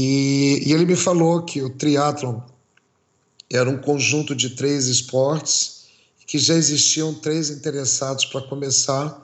E, 0.00 0.62
e 0.64 0.72
ele 0.72 0.86
me 0.86 0.94
falou 0.94 1.42
que 1.42 1.60
o 1.60 1.70
triatlon 1.70 2.38
era 3.50 3.68
um 3.68 3.78
conjunto 3.78 4.32
de 4.32 4.50
três 4.50 4.86
esportes 4.86 5.88
que 6.24 6.38
já 6.38 6.54
existiam 6.54 7.12
três 7.12 7.50
interessados 7.50 8.24
para 8.26 8.42
começar 8.42 9.20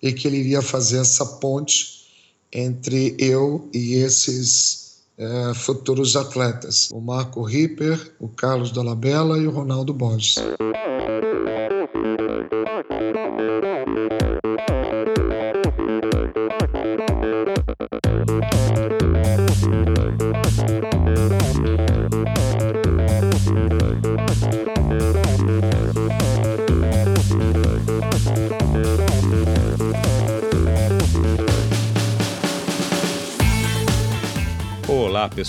e 0.00 0.12
que 0.12 0.28
ele 0.28 0.36
iria 0.36 0.62
fazer 0.62 0.98
essa 0.98 1.26
ponte 1.26 2.04
entre 2.52 3.16
eu 3.18 3.68
e 3.74 3.94
esses 3.94 5.02
é, 5.18 5.52
futuros 5.52 6.14
atletas, 6.14 6.90
o 6.92 7.00
Marco 7.00 7.42
Ripper, 7.42 8.14
o 8.20 8.28
Carlos 8.28 8.70
Dolabella 8.70 9.38
e 9.38 9.48
o 9.48 9.50
Ronaldo 9.50 9.92
Borges. 9.92 10.36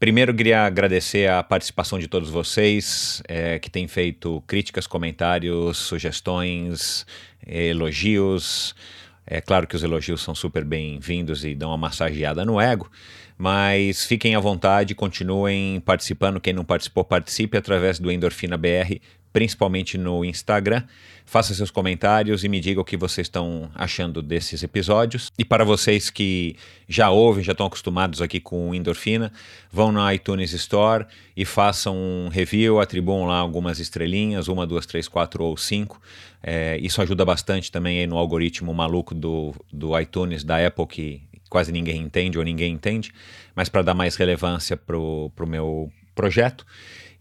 Primeiro, 0.00 0.32
queria 0.32 0.64
agradecer 0.64 1.28
a 1.28 1.42
participação 1.42 1.98
de 1.98 2.08
todos 2.08 2.30
vocês 2.30 3.22
é, 3.28 3.58
que 3.58 3.68
têm 3.68 3.86
feito 3.86 4.42
críticas, 4.46 4.86
comentários, 4.86 5.76
sugestões, 5.76 7.04
elogios. 7.46 8.74
É 9.26 9.42
claro 9.42 9.66
que 9.66 9.76
os 9.76 9.82
elogios 9.82 10.22
são 10.22 10.34
super 10.34 10.64
bem-vindos 10.64 11.44
e 11.44 11.54
dão 11.54 11.68
uma 11.68 11.76
massageada 11.76 12.46
no 12.46 12.58
ego, 12.58 12.90
mas 13.40 14.04
fiquem 14.04 14.34
à 14.34 14.38
vontade, 14.38 14.94
continuem 14.94 15.80
participando. 15.80 16.38
Quem 16.38 16.52
não 16.52 16.62
participou, 16.62 17.02
participe 17.02 17.56
através 17.56 17.98
do 17.98 18.12
Endorfina 18.12 18.58
BR 18.58 19.00
principalmente 19.32 19.96
no 19.96 20.24
Instagram. 20.24 20.82
Faça 21.24 21.54
seus 21.54 21.70
comentários 21.70 22.42
e 22.42 22.48
me 22.48 22.58
diga 22.58 22.80
o 22.80 22.84
que 22.84 22.96
vocês 22.96 23.28
estão 23.28 23.70
achando 23.74 24.20
desses 24.20 24.62
episódios. 24.62 25.30
E 25.38 25.44
para 25.44 25.64
vocês 25.64 26.10
que 26.10 26.56
já 26.88 27.08
ouvem, 27.08 27.44
já 27.44 27.52
estão 27.52 27.66
acostumados 27.66 28.20
aqui 28.20 28.40
com 28.40 28.74
Endorfina, 28.74 29.32
vão 29.70 29.92
na 29.92 30.12
iTunes 30.12 30.52
Store 30.52 31.06
e 31.36 31.44
façam 31.44 31.96
um 31.96 32.28
review, 32.28 32.80
atribuam 32.80 33.26
lá 33.26 33.38
algumas 33.38 33.78
estrelinhas, 33.78 34.48
uma, 34.48 34.66
duas, 34.66 34.86
três, 34.86 35.06
quatro 35.06 35.44
ou 35.44 35.56
cinco. 35.56 36.00
É, 36.42 36.78
isso 36.82 37.00
ajuda 37.00 37.24
bastante 37.24 37.70
também 37.70 38.04
no 38.06 38.18
algoritmo 38.18 38.74
maluco 38.74 39.14
do, 39.14 39.54
do 39.72 39.98
iTunes, 39.98 40.42
da 40.42 40.66
Apple, 40.66 40.86
que 40.86 41.22
quase 41.50 41.72
ninguém 41.72 42.00
entende 42.00 42.38
ou 42.38 42.44
ninguém 42.44 42.72
entende, 42.72 43.12
mas 43.54 43.68
para 43.68 43.82
dar 43.82 43.92
mais 43.92 44.16
relevância 44.16 44.76
para 44.76 44.96
o 44.96 45.30
pro 45.36 45.46
meu 45.46 45.92
projeto. 46.14 46.64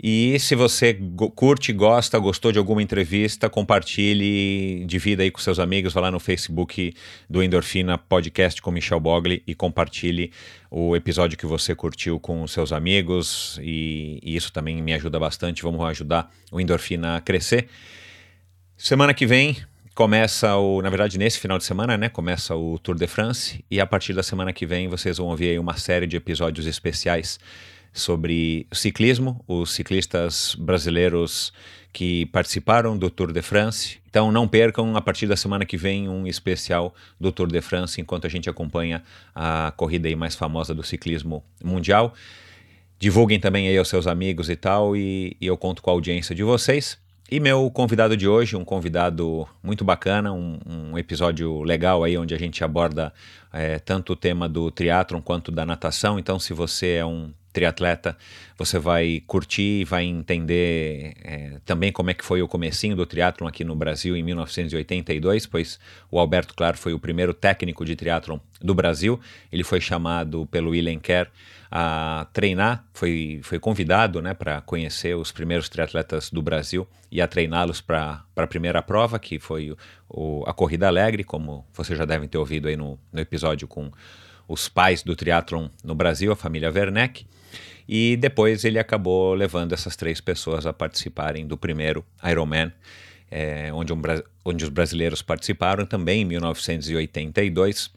E 0.01 0.39
se 0.39 0.55
você 0.55 0.97
curte, 1.35 1.73
gosta, 1.73 2.17
gostou 2.17 2.53
de 2.53 2.57
alguma 2.57 2.81
entrevista, 2.81 3.49
compartilhe, 3.49 4.85
divida 4.85 5.23
aí 5.23 5.29
com 5.29 5.41
seus 5.41 5.59
amigos, 5.59 5.91
vá 5.91 5.99
lá 5.99 6.09
no 6.09 6.21
Facebook 6.21 6.93
do 7.29 7.43
Endorfina 7.43 7.97
Podcast 7.97 8.61
com 8.61 8.71
Michel 8.71 8.97
Bogli 8.97 9.43
e 9.45 9.53
compartilhe 9.53 10.31
o 10.71 10.95
episódio 10.95 11.37
que 11.37 11.45
você 11.45 11.75
curtiu 11.75 12.17
com 12.17 12.47
seus 12.47 12.71
amigos 12.71 13.59
e, 13.61 14.21
e 14.23 14.37
isso 14.37 14.53
também 14.53 14.81
me 14.81 14.93
ajuda 14.93 15.19
bastante. 15.19 15.63
Vamos 15.63 15.85
ajudar 15.89 16.31
o 16.49 16.61
Endorfina 16.61 17.17
a 17.17 17.21
crescer. 17.21 17.67
Semana 18.77 19.13
que 19.13 19.25
vem 19.25 19.57
começa 19.95 20.55
o, 20.55 20.81
na 20.81 20.89
verdade, 20.89 21.17
nesse 21.17 21.39
final 21.39 21.57
de 21.57 21.63
semana, 21.63 21.97
né? 21.97 22.09
Começa 22.09 22.55
o 22.55 22.79
Tour 22.79 22.95
de 22.95 23.07
France 23.07 23.63
e 23.69 23.79
a 23.79 23.85
partir 23.85 24.13
da 24.13 24.23
semana 24.23 24.53
que 24.53 24.65
vem 24.65 24.87
vocês 24.87 25.17
vão 25.17 25.27
ouvir 25.27 25.49
aí 25.49 25.59
uma 25.59 25.77
série 25.77 26.07
de 26.07 26.17
episódios 26.17 26.65
especiais 26.65 27.39
sobre 27.91 28.67
ciclismo, 28.71 29.43
os 29.47 29.71
ciclistas 29.71 30.55
brasileiros 30.55 31.51
que 31.91 32.27
participaram 32.27 32.97
do 32.97 33.09
Tour 33.09 33.31
de 33.31 33.41
France. 33.41 33.99
Então 34.09 34.31
não 34.31 34.47
percam 34.47 34.95
a 34.95 35.01
partir 35.01 35.27
da 35.27 35.35
semana 35.35 35.65
que 35.65 35.77
vem 35.77 36.07
um 36.07 36.27
especial 36.27 36.93
do 37.19 37.31
Tour 37.31 37.47
de 37.47 37.61
France 37.61 37.99
enquanto 37.99 38.25
a 38.25 38.29
gente 38.29 38.49
acompanha 38.49 39.03
a 39.33 39.73
corrida 39.75 40.07
aí 40.07 40.15
mais 40.15 40.35
famosa 40.35 40.73
do 40.73 40.83
ciclismo 40.83 41.43
mundial. 41.63 42.13
Divulguem 42.99 43.39
também 43.39 43.67
aí 43.67 43.77
aos 43.77 43.87
seus 43.87 44.07
amigos 44.07 44.49
e 44.49 44.55
tal 44.55 44.95
e, 44.95 45.35
e 45.41 45.47
eu 45.47 45.57
conto 45.57 45.81
com 45.81 45.89
a 45.89 45.93
audiência 45.93 46.35
de 46.35 46.43
vocês. 46.43 46.97
E 47.31 47.39
meu 47.39 47.69
convidado 47.69 48.17
de 48.17 48.27
hoje, 48.27 48.55
um 48.55 48.65
convidado 48.65 49.47
muito 49.61 49.85
bacana, 49.85 50.33
um, 50.33 50.57
um 50.65 50.97
episódio 50.97 51.61
legal 51.61 52.03
aí 52.03 52.17
onde 52.17 52.33
a 52.33 52.39
gente 52.39 52.63
aborda 52.63 53.13
é, 53.53 53.77
tanto 53.77 54.13
o 54.13 54.15
tema 54.15 54.49
do 54.49 54.71
triatlon 54.71 55.21
quanto 55.21 55.51
da 55.51 55.63
natação. 55.63 56.17
Então, 56.17 56.39
se 56.39 56.55
você 56.55 56.93
é 56.93 57.05
um 57.05 57.31
triatleta, 57.53 58.17
você 58.57 58.79
vai 58.79 59.21
curtir 59.27 59.81
e 59.81 59.85
vai 59.85 60.05
entender 60.05 61.13
é, 61.23 61.59
também 61.65 61.91
como 61.91 62.09
é 62.09 62.15
que 62.15 62.25
foi 62.25 62.41
o 62.41 62.47
comecinho 62.47 62.95
do 62.95 63.05
triatlon 63.05 63.47
aqui 63.47 63.63
no 63.63 63.75
Brasil 63.75 64.17
em 64.17 64.23
1982, 64.23 65.45
pois 65.45 65.79
o 66.09 66.17
Alberto 66.19 66.55
Claro 66.55 66.79
foi 66.79 66.93
o 66.93 66.99
primeiro 66.99 67.31
técnico 67.31 67.85
de 67.85 67.95
triatlon 67.95 68.39
do 68.59 68.73
Brasil. 68.73 69.19
Ele 69.51 69.63
foi 69.63 69.79
chamado 69.79 70.47
pelo 70.47 70.71
William 70.71 70.99
Kerr 70.99 71.29
a 71.71 72.27
treinar, 72.33 72.83
foi, 72.93 73.41
foi 73.43 73.59
convidado 73.59 74.21
né, 74.21 74.33
para 74.33 74.59
conhecer 74.61 75.15
os 75.15 75.31
primeiros 75.31 75.69
triatletas 75.69 76.31
do 76.31 76.41
Brasil 76.41 76.87
e 77.11 77.21
a 77.21 77.27
treiná-los 77.27 77.79
para 77.79 78.23
a 78.35 78.47
primeira 78.47 78.81
prova, 78.81 79.19
que 79.19 79.39
foi 79.39 79.75
o, 80.09 80.43
a 80.47 80.53
Corrida 80.53 80.87
Alegre, 80.87 81.23
como 81.23 81.65
vocês 81.73 81.97
já 81.97 82.05
devem 82.05 82.27
ter 82.27 82.37
ouvido 82.37 82.67
aí 82.67 82.75
no, 82.75 82.99
no 83.13 83.19
episódio 83.19 83.67
com 83.67 83.91
os 84.47 84.67
pais 84.67 85.03
do 85.03 85.15
triatlon 85.15 85.67
no 85.83 85.93
Brasil, 85.93 86.31
a 86.31 86.35
família 86.35 86.71
Werneck. 86.71 87.25
E 87.87 88.17
depois 88.17 88.63
ele 88.65 88.79
acabou 88.79 89.33
levando 89.33 89.73
essas 89.73 89.95
três 89.95 90.19
pessoas 90.19 90.65
a 90.65 90.73
participarem 90.73 91.45
do 91.45 91.57
primeiro 91.57 92.03
Ironman, 92.23 92.71
é, 93.29 93.71
onde, 93.73 93.93
um, 93.93 94.01
onde 94.43 94.63
os 94.63 94.69
brasileiros 94.69 95.21
participaram 95.21 95.85
também 95.85 96.21
em 96.21 96.25
1982. 96.25 97.91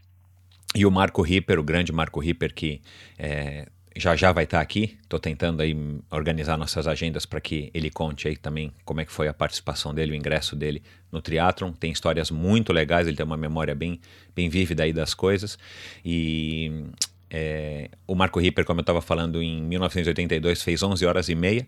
E 0.75 0.87
o 0.87 0.91
Marco 0.91 1.23
Ripper, 1.23 1.59
o 1.59 1.63
grande 1.63 1.93
Marco 1.93 2.19
Ripper, 2.19 2.55
que 2.55 2.81
é, 3.19 3.67
já 3.97 4.17
já 4.17 4.33
vai 4.33 4.45
estar 4.45 4.61
aqui. 4.61 4.99
Estou 5.03 5.21
tentando 5.21 5.61
aí 5.61 5.77
organizar 6.11 6.57
nossas 6.57 6.87
agendas 6.87 7.27
para 7.27 7.41
que 7.41 7.71
ele 7.75 7.91
conte 7.91 8.29
aí 8.29 8.37
também 8.37 8.73
como 8.85 9.01
é 9.01 9.05
que 9.05 9.13
foi 9.13 9.29
a 9.29 9.35
participação 9.35 9.93
dele, 9.93 10.13
o 10.13 10.15
ingresso 10.15 10.57
dele 10.57 10.83
no 11.11 11.21
triatlon. 11.21 11.73
Tem 11.73 11.93
histórias 11.93 12.31
muito 12.31 12.73
legais, 12.73 13.07
ele 13.07 13.17
tem 13.17 13.27
uma 13.27 13.37
memória 13.37 13.75
bem, 13.75 14.01
bem 14.35 14.49
vívida 14.49 14.85
aí 14.85 14.93
das 14.93 15.13
coisas. 15.13 15.59
E 16.05 16.87
é, 17.31 17.91
o 18.07 18.15
Marco 18.15 18.41
Ripper, 18.41 18.65
como 18.65 18.81
eu 18.81 18.83
estava 18.83 19.03
falando, 19.03 19.43
em 19.43 19.63
1982 19.63 20.63
fez 20.63 20.83
11 20.83 21.05
horas 21.05 21.29
e 21.29 21.35
meia 21.35 21.67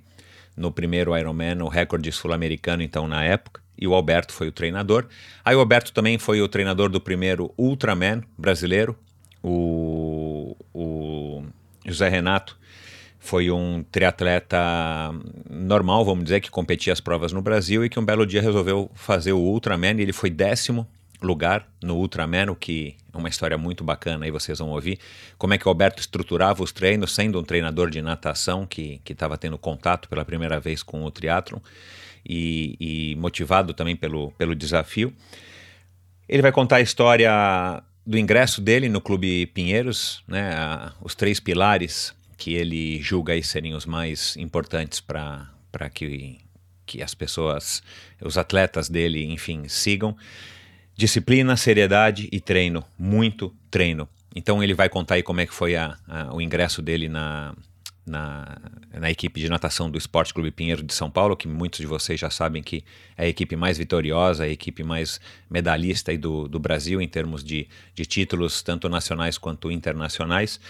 no 0.56 0.70
primeiro 0.70 1.16
Ironman, 1.16 1.62
o 1.62 1.68
recorde 1.68 2.10
sul-americano 2.12 2.82
então 2.82 3.06
na 3.08 3.24
época. 3.24 3.62
E 3.76 3.88
o 3.88 3.94
Alberto 3.94 4.32
foi 4.32 4.48
o 4.48 4.52
treinador. 4.52 5.06
Aí 5.44 5.56
o 5.56 5.60
Alberto 5.60 5.92
também 5.92 6.16
foi 6.16 6.40
o 6.40 6.48
treinador 6.48 6.88
do 6.88 7.00
primeiro 7.00 7.52
Ultraman 7.58 8.22
brasileiro, 8.38 8.96
o, 9.46 10.56
o 10.72 11.42
José 11.84 12.08
Renato 12.08 12.58
foi 13.18 13.50
um 13.50 13.82
triatleta 13.90 14.58
normal, 15.50 16.04
vamos 16.04 16.24
dizer, 16.24 16.40
que 16.40 16.50
competia 16.50 16.92
as 16.92 17.00
provas 17.00 17.32
no 17.32 17.42
Brasil 17.42 17.84
e 17.84 17.88
que 17.88 17.98
um 17.98 18.04
belo 18.04 18.26
dia 18.26 18.40
resolveu 18.40 18.90
fazer 18.94 19.32
o 19.32 19.38
Ultraman 19.38 19.94
e 19.98 20.02
ele 20.02 20.12
foi 20.12 20.30
décimo 20.30 20.86
lugar 21.24 21.68
no 21.82 21.96
Ultraman, 21.96 22.50
o 22.50 22.56
que 22.56 22.96
é 23.12 23.16
uma 23.16 23.28
história 23.28 23.58
muito 23.58 23.82
bacana, 23.82 24.24
aí 24.24 24.30
vocês 24.30 24.58
vão 24.58 24.70
ouvir 24.70 24.98
como 25.38 25.54
é 25.54 25.58
que 25.58 25.66
o 25.66 25.68
Alberto 25.68 26.00
estruturava 26.00 26.62
os 26.62 26.72
treinos, 26.72 27.14
sendo 27.14 27.40
um 27.40 27.44
treinador 27.44 27.90
de 27.90 28.00
natação 28.02 28.66
que 28.66 29.00
estava 29.08 29.36
tendo 29.36 29.58
contato 29.58 30.08
pela 30.08 30.24
primeira 30.24 30.60
vez 30.60 30.82
com 30.82 31.04
o 31.04 31.10
triatlon 31.10 31.58
e, 32.24 32.76
e 32.80 33.16
motivado 33.16 33.74
também 33.74 33.96
pelo, 33.96 34.30
pelo 34.32 34.54
desafio. 34.54 35.12
Ele 36.28 36.42
vai 36.42 36.52
contar 36.52 36.76
a 36.76 36.80
história 36.80 37.82
do 38.06 38.18
ingresso 38.18 38.60
dele 38.60 38.88
no 38.88 39.00
Clube 39.00 39.46
Pinheiros, 39.46 40.22
né, 40.26 40.52
a, 40.54 40.92
os 41.00 41.14
três 41.14 41.40
pilares 41.40 42.14
que 42.36 42.54
ele 42.54 43.00
julga 43.00 43.32
aí 43.32 43.42
serem 43.42 43.74
os 43.74 43.86
mais 43.86 44.36
importantes 44.36 45.00
para 45.00 45.48
que, 45.92 46.38
que 46.84 47.02
as 47.02 47.14
pessoas, 47.14 47.82
os 48.20 48.36
atletas 48.36 48.88
dele, 48.88 49.24
enfim, 49.24 49.68
sigam. 49.68 50.16
Disciplina, 50.96 51.56
seriedade 51.56 52.28
e 52.30 52.40
treino, 52.40 52.84
muito 52.98 53.52
treino. 53.70 54.08
Então 54.34 54.62
ele 54.62 54.74
vai 54.74 54.88
contar 54.88 55.16
aí 55.16 55.22
como 55.22 55.40
é 55.40 55.46
que 55.46 55.54
foi 55.54 55.76
a, 55.76 55.96
a, 56.08 56.34
o 56.34 56.40
ingresso 56.40 56.80
dele 56.80 57.08
na, 57.08 57.54
na, 58.06 58.56
na, 58.92 59.10
equipe 59.10 59.40
de 59.40 59.48
natação 59.48 59.90
do 59.90 59.96
Esporte 59.96 60.34
Clube 60.34 60.50
Pinheiro 60.50 60.82
de 60.82 60.92
São 60.92 61.10
Paulo, 61.10 61.36
que 61.36 61.48
muitos 61.48 61.80
de 61.80 61.86
vocês 61.86 62.20
já 62.20 62.30
sabem 62.30 62.62
que 62.62 62.84
é 63.16 63.24
a 63.24 63.28
equipe 63.28 63.56
mais 63.56 63.78
vitoriosa, 63.78 64.44
a 64.44 64.48
equipe 64.48 64.82
mais 64.82 65.20
medalhista 65.48 66.10
aí 66.10 66.18
do, 66.18 66.46
do 66.48 66.58
Brasil 66.58 67.00
em 67.00 67.08
termos 67.08 67.42
de, 67.42 67.68
de 67.94 68.04
títulos, 68.04 68.62
tanto 68.62 68.88
nacionais 68.88 69.38
quanto 69.38 69.70
internacionais. 69.70 70.60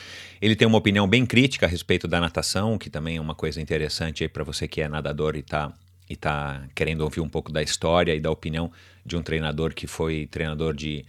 Ele 0.40 0.54
tem 0.54 0.68
uma 0.68 0.78
opinião 0.78 1.08
bem 1.08 1.26
crítica 1.26 1.66
a 1.66 1.68
respeito 1.68 2.06
da 2.06 2.20
natação, 2.20 2.78
que 2.78 2.88
também 2.88 3.16
é 3.16 3.20
uma 3.20 3.34
coisa 3.34 3.60
interessante 3.60 4.28
para 4.28 4.44
você 4.44 4.68
que 4.68 4.80
é 4.80 4.88
nadador 4.88 5.36
e 5.36 5.40
está 5.40 5.72
e 6.08 6.16
tá 6.16 6.62
querendo 6.74 7.02
ouvir 7.02 7.20
um 7.20 7.28
pouco 7.28 7.50
da 7.50 7.62
história 7.62 8.14
e 8.14 8.20
da 8.20 8.30
opinião 8.30 8.70
de 9.04 9.16
um 9.16 9.22
treinador 9.22 9.74
que 9.74 9.86
foi 9.86 10.26
treinador 10.26 10.74
de 10.74 11.04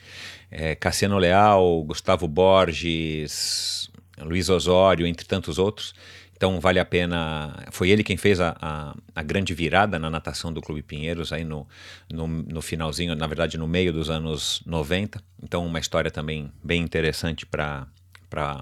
é, 0.52 0.76
Cassiano 0.76 1.18
Leal, 1.18 1.84
Gustavo 1.84 2.28
Borges, 2.28 3.90
Luiz 4.20 4.50
Osório, 4.50 5.06
entre 5.06 5.26
tantos 5.26 5.58
outros. 5.58 5.94
Então 6.36 6.60
vale 6.60 6.80
a 6.80 6.86
pena. 6.86 7.66
Foi 7.72 7.90
ele 7.90 8.04
quem 8.04 8.18
fez 8.18 8.42
a, 8.42 8.56
a, 8.62 8.96
a, 9.16 9.24
grande 9.24 9.54
virada 9.54 9.98
na 9.98 10.10
natação 10.10 10.52
do 10.52 10.62
Clube 10.62 10.84
Pinheiros, 10.84 11.32
aí 11.32 11.46
no, 11.46 11.66
no, 12.12 12.28
no, 12.28 12.62
finalzinho, 12.62 13.16
na 13.16 13.26
verdade 13.26 13.58
no 13.58 13.68
meio 13.68 13.94
dos 13.94 14.10
anos 14.10 14.62
90. 14.66 15.22
Então, 15.42 15.66
uma 15.66 15.80
história 15.80 16.12
também 16.12 16.52
bem 16.62 16.82
interessante 16.82 17.46
para 17.46 17.88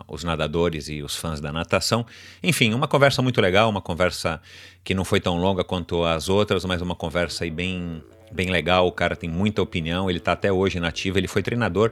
os 0.07 0.23
nadadores 0.23 0.87
e 0.89 1.01
os 1.01 1.15
fãs 1.15 1.39
da 1.39 1.51
natação. 1.51 2.05
Enfim, 2.41 2.73
uma 2.73 2.87
conversa 2.87 3.21
muito 3.21 3.41
legal, 3.41 3.69
uma 3.69 3.81
conversa 3.81 4.41
que 4.83 4.93
não 4.93 5.05
foi 5.05 5.19
tão 5.19 5.37
longa 5.37 5.63
quanto 5.63 6.03
as 6.03 6.29
outras, 6.29 6.65
mas 6.65 6.81
uma 6.81 6.95
conversa 6.95 7.43
aí 7.43 7.51
bem, 7.51 8.03
bem 8.31 8.49
legal. 8.49 8.87
O 8.87 8.91
cara 8.91 9.15
tem 9.15 9.29
muita 9.29 9.61
opinião, 9.61 10.09
ele 10.09 10.19
está 10.19 10.33
até 10.33 10.51
hoje 10.51 10.79
nativo, 10.79 11.17
ele 11.17 11.27
foi 11.27 11.41
treinador 11.41 11.91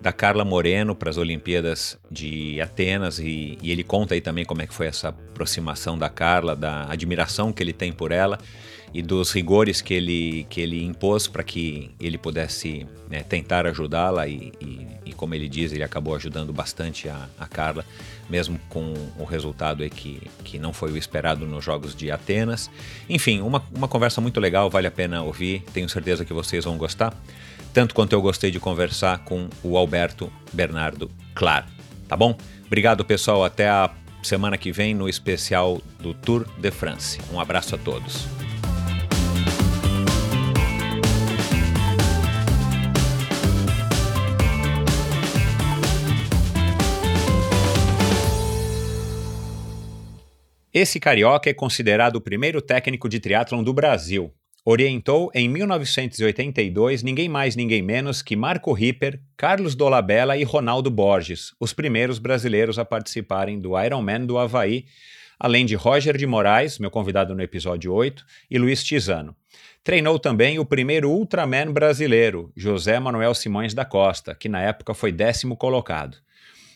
da 0.00 0.12
Carla 0.12 0.44
Moreno 0.44 0.94
para 0.94 1.10
as 1.10 1.18
Olimpíadas 1.18 1.98
de 2.10 2.58
Atenas 2.60 3.18
e, 3.18 3.58
e, 3.60 3.70
ele 3.70 3.84
conta 3.84 4.14
aí 4.14 4.20
também 4.20 4.46
como 4.46 4.62
é 4.62 4.66
que 4.66 4.72
foi 4.72 4.86
essa 4.86 5.08
aproximação 5.08 5.98
da 5.98 6.08
Carla, 6.08 6.56
da 6.56 6.90
admiração 6.90 7.52
que 7.52 7.62
ele 7.62 7.74
tem 7.74 7.92
por 7.92 8.10
ela 8.10 8.38
e 8.92 9.02
dos 9.02 9.30
rigores 9.32 9.80
que 9.80 9.94
ele, 9.94 10.46
que 10.48 10.60
ele 10.60 10.84
impôs 10.84 11.28
para 11.28 11.42
que 11.42 11.90
ele 12.00 12.18
pudesse 12.18 12.86
né, 13.08 13.22
tentar 13.22 13.66
ajudá-la 13.66 14.26
e, 14.26 14.52
e, 14.60 14.79
como 15.20 15.34
ele 15.34 15.50
diz, 15.50 15.70
ele 15.70 15.84
acabou 15.84 16.14
ajudando 16.14 16.50
bastante 16.50 17.06
a, 17.06 17.28
a 17.38 17.46
Carla, 17.46 17.84
mesmo 18.30 18.58
com 18.70 18.94
o 19.18 19.24
resultado 19.24 19.86
que, 19.90 20.22
que 20.42 20.58
não 20.58 20.72
foi 20.72 20.90
o 20.90 20.96
esperado 20.96 21.46
nos 21.46 21.62
Jogos 21.62 21.94
de 21.94 22.10
Atenas. 22.10 22.70
Enfim, 23.06 23.42
uma, 23.42 23.62
uma 23.70 23.86
conversa 23.86 24.18
muito 24.22 24.40
legal, 24.40 24.70
vale 24.70 24.86
a 24.86 24.90
pena 24.90 25.22
ouvir, 25.22 25.62
tenho 25.74 25.90
certeza 25.90 26.24
que 26.24 26.32
vocês 26.32 26.64
vão 26.64 26.78
gostar 26.78 27.14
tanto 27.72 27.94
quanto 27.94 28.14
eu 28.14 28.22
gostei 28.22 28.50
de 28.50 28.58
conversar 28.58 29.18
com 29.24 29.48
o 29.62 29.76
Alberto 29.76 30.32
Bernardo 30.52 31.08
Clar. 31.34 31.68
Tá 32.08 32.16
bom? 32.16 32.36
Obrigado, 32.66 33.04
pessoal. 33.04 33.44
Até 33.44 33.68
a 33.68 33.90
semana 34.24 34.58
que 34.58 34.72
vem 34.72 34.92
no 34.92 35.08
especial 35.08 35.80
do 36.00 36.12
Tour 36.12 36.46
de 36.58 36.70
France. 36.72 37.20
Um 37.32 37.38
abraço 37.38 37.76
a 37.76 37.78
todos. 37.78 38.49
Esse 50.72 51.00
carioca 51.00 51.50
é 51.50 51.54
considerado 51.54 52.16
o 52.16 52.20
primeiro 52.20 52.62
técnico 52.62 53.08
de 53.08 53.18
triatlon 53.20 53.62
do 53.62 53.72
Brasil 53.72 54.32
orientou 54.64 55.30
em 55.34 55.48
1982 55.48 57.02
ninguém 57.02 57.28
mais 57.28 57.56
ninguém 57.56 57.82
menos 57.82 58.22
que 58.22 58.36
Marco 58.36 58.72
Ripper, 58.72 59.20
Carlos 59.36 59.74
Dolabella 59.74 60.36
e 60.36 60.44
Ronaldo 60.44 60.90
Borges, 60.90 61.52
os 61.58 61.72
primeiros 61.72 62.18
brasileiros 62.18 62.78
a 62.78 62.84
participarem 62.84 63.58
do 63.58 63.80
Ironman 63.80 64.26
do 64.26 64.38
Havaí, 64.38 64.84
além 65.38 65.64
de 65.64 65.74
Roger 65.74 66.16
de 66.16 66.26
Moraes, 66.26 66.78
meu 66.78 66.90
convidado 66.90 67.34
no 67.34 67.42
episódio 67.42 67.92
8, 67.92 68.24
e 68.50 68.58
Luiz 68.58 68.84
Tizano. 68.84 69.34
Treinou 69.82 70.18
também 70.18 70.58
o 70.58 70.66
primeiro 70.66 71.10
Ultraman 71.10 71.72
brasileiro, 71.72 72.52
José 72.54 73.00
Manuel 73.00 73.34
Simões 73.34 73.72
da 73.72 73.84
Costa, 73.86 74.34
que 74.34 74.48
na 74.48 74.60
época 74.60 74.92
foi 74.92 75.10
décimo 75.10 75.56
colocado. 75.56 76.18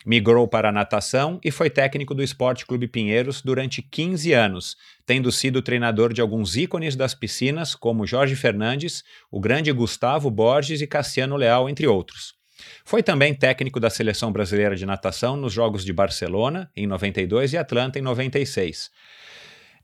Migrou 0.05 0.47
para 0.47 0.69
a 0.69 0.73
natação 0.73 1.41
e 1.43 1.51
foi 1.51 1.71
técnico 1.71 2.15
do 2.15 2.23
Esporte 2.23 2.67
Clube 2.67 2.87
Pinheiros 2.87 3.41
durante 3.41 3.81
15 3.81 4.33
anos, 4.33 4.77
tendo 5.07 5.33
sido 5.33 5.63
treinador 5.63 6.13
de 6.13 6.21
alguns 6.21 6.57
ícones 6.57 6.95
das 6.95 7.15
piscinas, 7.15 7.75
como 7.75 8.07
Jorge 8.07 8.37
Fernandes, 8.37 9.03
o 9.31 9.41
grande 9.41 9.73
Gustavo 9.73 10.31
Borges 10.31 10.81
e 10.81 10.87
Cassiano 10.87 11.37
Leal, 11.37 11.69
entre 11.69 11.87
outros. 11.87 12.35
Foi 12.85 13.03
também 13.03 13.35
técnico 13.35 13.81
da 13.81 13.91
Seleção 13.91 14.31
Brasileira 14.31 14.77
de 14.77 14.87
Natação 14.87 15.37
nos 15.37 15.53
Jogos 15.53 15.85
de 15.85 15.93
Barcelona, 15.93 16.71
em 16.77 16.87
92, 16.87 17.53
e 17.53 17.57
Atlanta, 17.57 17.99
em 17.99 18.03
96. 18.03 18.91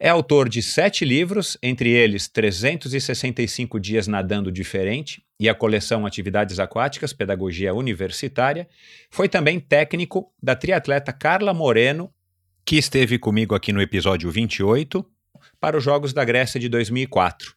É 0.02 0.08
autor 0.08 0.48
de 0.48 0.62
sete 0.62 1.04
livros, 1.04 1.58
entre 1.62 1.90
eles 1.90 2.26
365 2.26 3.78
Dias 3.78 4.06
Nadando 4.06 4.50
Diferente 4.50 5.22
e 5.38 5.46
a 5.46 5.54
coleção 5.54 6.06
Atividades 6.06 6.58
Aquáticas, 6.58 7.12
Pedagogia 7.12 7.74
Universitária. 7.74 8.66
Foi 9.10 9.28
também 9.28 9.60
técnico 9.60 10.32
da 10.42 10.56
triatleta 10.56 11.12
Carla 11.12 11.52
Moreno, 11.52 12.10
que 12.64 12.76
esteve 12.76 13.18
comigo 13.18 13.54
aqui 13.54 13.74
no 13.74 13.82
episódio 13.82 14.30
28, 14.30 15.04
para 15.60 15.76
os 15.76 15.84
Jogos 15.84 16.14
da 16.14 16.24
Grécia 16.24 16.58
de 16.58 16.70
2004. 16.70 17.54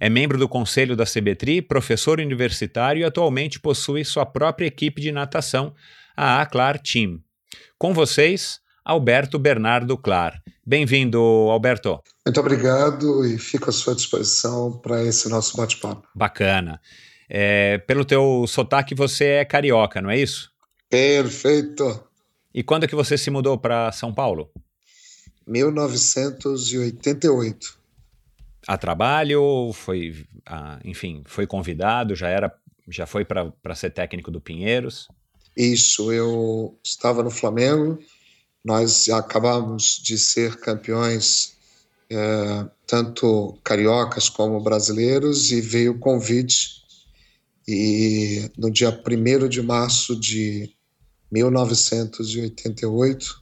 É 0.00 0.10
membro 0.10 0.38
do 0.38 0.48
conselho 0.48 0.96
da 0.96 1.04
CBTRI, 1.04 1.62
professor 1.62 2.18
universitário 2.18 3.02
e 3.02 3.04
atualmente 3.04 3.60
possui 3.60 4.04
sua 4.04 4.26
própria 4.26 4.66
equipe 4.66 5.00
de 5.00 5.12
natação, 5.12 5.72
a 6.16 6.42
Aclar 6.42 6.80
Team. 6.80 7.20
Com 7.78 7.94
vocês, 7.94 8.58
Alberto 8.84 9.38
Bernardo 9.38 9.96
Clar. 9.96 10.42
Bem-vindo, 10.68 11.20
Alberto. 11.20 12.02
Muito 12.26 12.40
obrigado 12.40 13.24
e 13.24 13.38
fico 13.38 13.70
à 13.70 13.72
sua 13.72 13.94
disposição 13.94 14.72
para 14.72 15.00
esse 15.04 15.28
nosso 15.28 15.56
bate-papo. 15.56 16.08
Bacana. 16.12 16.80
É, 17.28 17.78
pelo 17.78 18.04
teu 18.04 18.44
sotaque, 18.48 18.92
você 18.92 19.26
é 19.26 19.44
carioca, 19.44 20.02
não 20.02 20.10
é 20.10 20.18
isso? 20.18 20.50
Perfeito. 20.90 22.02
E 22.52 22.64
quando 22.64 22.82
é 22.82 22.88
que 22.88 22.96
você 22.96 23.16
se 23.16 23.30
mudou 23.30 23.56
para 23.56 23.92
São 23.92 24.12
Paulo? 24.12 24.50
1988. 25.46 27.78
A 28.66 28.76
trabalho? 28.76 29.70
Foi, 29.72 30.26
enfim, 30.84 31.22
foi 31.26 31.46
convidado? 31.46 32.16
Já 32.16 32.28
era, 32.28 32.52
já 32.88 33.06
foi 33.06 33.24
para 33.24 33.74
ser 33.76 33.90
técnico 33.90 34.32
do 34.32 34.40
Pinheiros? 34.40 35.06
Isso. 35.56 36.12
Eu 36.12 36.76
estava 36.82 37.22
no 37.22 37.30
Flamengo 37.30 38.00
nós 38.66 39.08
acabamos 39.08 39.98
de 40.02 40.18
ser 40.18 40.56
campeões, 40.56 41.54
é, 42.10 42.66
tanto 42.84 43.56
cariocas 43.62 44.28
como 44.28 44.60
brasileiros, 44.60 45.52
e 45.52 45.60
veio 45.60 45.92
o 45.92 45.98
convite. 46.00 46.82
E 47.68 48.50
no 48.58 48.68
dia 48.68 48.90
1 48.90 49.48
de 49.48 49.62
março 49.62 50.18
de 50.18 50.68
1988, 51.30 53.40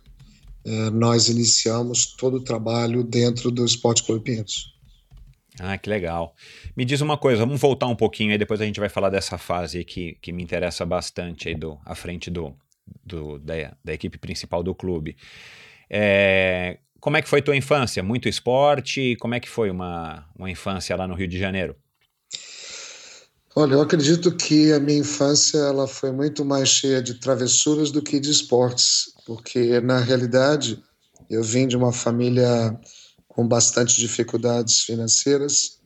é, 0.66 0.90
nós 0.90 1.30
iniciamos 1.30 2.14
todo 2.16 2.36
o 2.36 2.44
trabalho 2.44 3.02
dentro 3.02 3.50
do 3.50 3.64
Esporte 3.64 4.04
Clube 4.04 4.24
Pinheiros. 4.24 4.74
Ah, 5.58 5.78
que 5.78 5.88
legal. 5.88 6.34
Me 6.76 6.84
diz 6.84 7.00
uma 7.00 7.16
coisa, 7.16 7.46
vamos 7.46 7.58
voltar 7.58 7.86
um 7.86 7.96
pouquinho 7.96 8.32
aí, 8.32 8.38
depois 8.38 8.60
a 8.60 8.66
gente 8.66 8.80
vai 8.80 8.90
falar 8.90 9.08
dessa 9.08 9.38
fase 9.38 9.84
que, 9.84 10.18
que 10.20 10.32
me 10.32 10.42
interessa 10.42 10.84
bastante 10.84 11.48
aí 11.48 11.54
do, 11.54 11.78
à 11.84 11.94
frente 11.94 12.30
do, 12.30 12.54
do, 13.04 13.38
da, 13.38 13.76
da 13.84 13.92
equipe 13.92 14.18
principal 14.18 14.62
do 14.62 14.74
clube. 14.74 15.16
É, 15.90 16.78
como 17.00 17.16
é 17.16 17.22
que 17.22 17.28
foi 17.28 17.42
tua 17.42 17.56
infância? 17.56 18.02
Muito 18.02 18.28
esporte? 18.28 19.16
Como 19.16 19.34
é 19.34 19.40
que 19.40 19.48
foi 19.48 19.70
uma, 19.70 20.26
uma 20.36 20.50
infância 20.50 20.96
lá 20.96 21.06
no 21.06 21.14
Rio 21.14 21.28
de 21.28 21.38
Janeiro? 21.38 21.76
Olha, 23.56 23.74
eu 23.74 23.82
acredito 23.82 24.34
que 24.34 24.72
a 24.72 24.80
minha 24.80 24.98
infância 24.98 25.58
ela 25.58 25.86
foi 25.86 26.10
muito 26.10 26.44
mais 26.44 26.68
cheia 26.68 27.00
de 27.00 27.14
travessuras 27.20 27.92
do 27.92 28.02
que 28.02 28.18
de 28.18 28.30
esportes, 28.30 29.12
porque 29.24 29.80
na 29.80 30.00
realidade 30.00 30.82
eu 31.30 31.42
vim 31.42 31.68
de 31.68 31.76
uma 31.76 31.92
família 31.92 32.76
com 33.28 33.46
bastante 33.46 34.00
dificuldades 34.00 34.80
financeiras, 34.80 35.78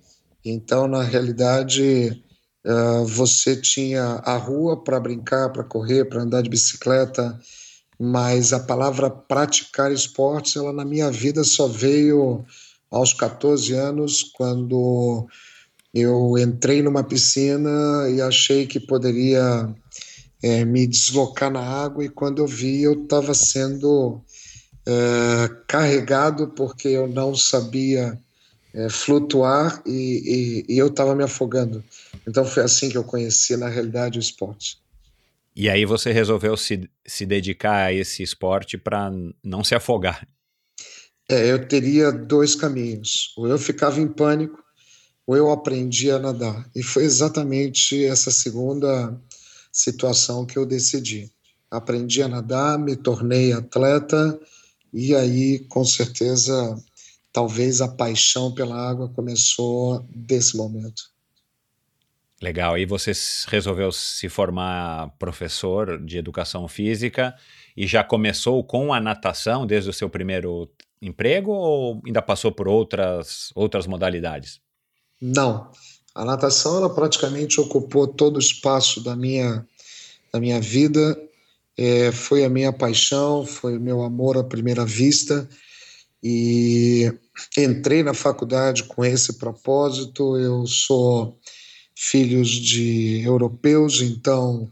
então 0.43 0.89
na 0.89 1.03
realidade 1.03 2.25
uh, 2.65 3.05
você 3.05 3.57
tinha 3.57 4.21
a 4.25 4.37
rua 4.37 4.83
para 4.83 5.01
brincar, 5.01 5.51
para 5.51 5.65
correr, 5.65 6.05
para 6.05 6.23
andar 6.23 6.43
de 6.43 6.51
bicicleta, 6.51 7.39
mas 7.99 8.53
a 8.53 8.61
palavra 8.61 9.11
praticar 9.11 9.91
esportes, 9.93 10.57
ela 10.57 10.73
na 10.73 10.85
minha 10.85 11.11
vida 11.11 11.43
só 11.43 11.67
veio 11.67 12.45
aos 12.91 13.13
14 13.13 13.75
anos, 13.75 14.23
quando 14.23 15.27
eu 15.93 16.39
entrei 16.39 16.83
numa 16.83 17.03
piscina 17.03 18.09
e 18.09 18.21
achei 18.21 18.67
que 18.67 18.79
poderia 18.79 19.69
é, 20.43 20.65
me 20.65 20.87
deslocar 20.87 21.51
na 21.51 21.61
água, 21.61 22.05
e 22.05 22.09
quando 22.09 22.41
eu 22.41 22.47
vi, 22.47 22.83
eu 22.83 23.03
estava 23.03 23.35
sendo 23.35 24.21
é, 24.87 25.51
carregado 25.67 26.49
porque 26.49 26.89
eu 26.89 27.09
não 27.09 27.35
sabia 27.35 28.19
é, 28.73 28.89
flutuar 28.89 29.83
e, 29.85 30.65
e, 30.69 30.75
e 30.75 30.79
eu 30.79 30.87
estava 30.87 31.15
me 31.15 31.25
afogando. 31.25 31.83
Então 32.29 32.45
foi 32.45 32.63
assim 32.63 32.91
que 32.91 32.99
eu 32.99 33.05
conheci, 33.05 33.57
na 33.57 33.69
realidade, 33.69 34.19
o 34.19 34.21
esporte. 34.21 34.79
E 35.57 35.69
aí 35.69 35.87
você 35.87 36.13
resolveu 36.13 36.57
se, 36.57 36.89
se 37.07 37.25
dedicar 37.25 37.87
a 37.87 37.93
esse 37.93 38.23
esporte 38.23 38.77
para 38.77 39.11
não 39.43 39.65
se 39.65 39.75
afogar. 39.75 40.29
É, 41.29 41.51
eu 41.51 41.67
teria 41.67 42.13
dois 42.13 42.55
caminhos. 42.55 43.33
Ou 43.37 43.49
eu 43.49 43.59
ficava 43.59 43.99
em 43.99 44.07
pânico, 44.07 44.63
ou 45.27 45.37
eu 45.37 45.51
aprendia 45.51 46.17
a 46.17 46.19
nadar. 46.19 46.71
E 46.77 46.83
foi 46.83 47.05
exatamente 47.05 48.05
essa 48.05 48.31
segunda 48.31 49.19
situação 49.73 50.45
que 50.45 50.59
eu 50.59 50.67
decidi. 50.67 51.33
Aprendi 51.71 52.23
a 52.23 52.29
nadar, 52.29 52.79
me 52.79 52.95
tornei 52.95 53.53
atleta, 53.53 54.39
e 54.93 55.15
aí, 55.15 55.61
com 55.69 55.85
certeza, 55.85 56.77
talvez 57.33 57.81
a 57.81 57.89
paixão 57.89 58.55
pela 58.55 58.77
água 58.77 59.09
começou 59.09 60.07
desse 60.15 60.57
momento. 60.57 61.18
Legal. 62.41 62.79
E 62.79 62.87
você 62.87 63.13
resolveu 63.49 63.91
se 63.91 64.29
formar 64.29 65.11
professor 65.19 65.99
de 66.05 66.19
educação 66.19 66.69
física 66.69 67.35
e 67.77 67.87
já 67.87 68.05
começou 68.05 68.63
com 68.63 68.93
a 68.93 69.01
natação 69.01 69.67
desde 69.67 69.91
o 69.91 69.93
seu 69.93 70.09
primeiro 70.09 70.71
emprego 71.03 71.51
ou 71.51 72.01
ainda 72.07 72.23
passou 72.23 72.53
por 72.53 72.69
outras, 72.69 73.51
outras 73.55 73.87
modalidades? 73.87 74.61
Não. 75.21 75.71
A 76.15 76.25
natação 76.25 76.77
ela 76.77 76.93
praticamente 76.93 77.61
ocupou 77.61 78.07
todo 78.07 78.37
o 78.37 78.41
espaço 78.41 79.03
da 79.03 79.17
minha, 79.17 79.67
da 80.33 80.41
minha 80.41 80.61
vida. 80.61 81.21
É, 81.77 82.11
foi 82.11 82.45
a 82.45 82.49
minha 82.49 82.73
paixão, 82.73 83.45
foi 83.45 83.77
o 83.77 83.81
meu 83.81 84.03
amor 84.03 84.37
à 84.37 84.45
primeira 84.45 84.85
vista. 84.85 85.49
E 86.23 87.13
entrei 87.57 88.03
na 88.03 88.15
faculdade 88.15 88.85
com 88.85 89.05
esse 89.05 89.39
propósito. 89.39 90.37
Eu 90.37 90.67
sou 90.67 91.39
filhos 92.01 92.49
de 92.49 93.23
europeus, 93.25 94.01
então 94.01 94.71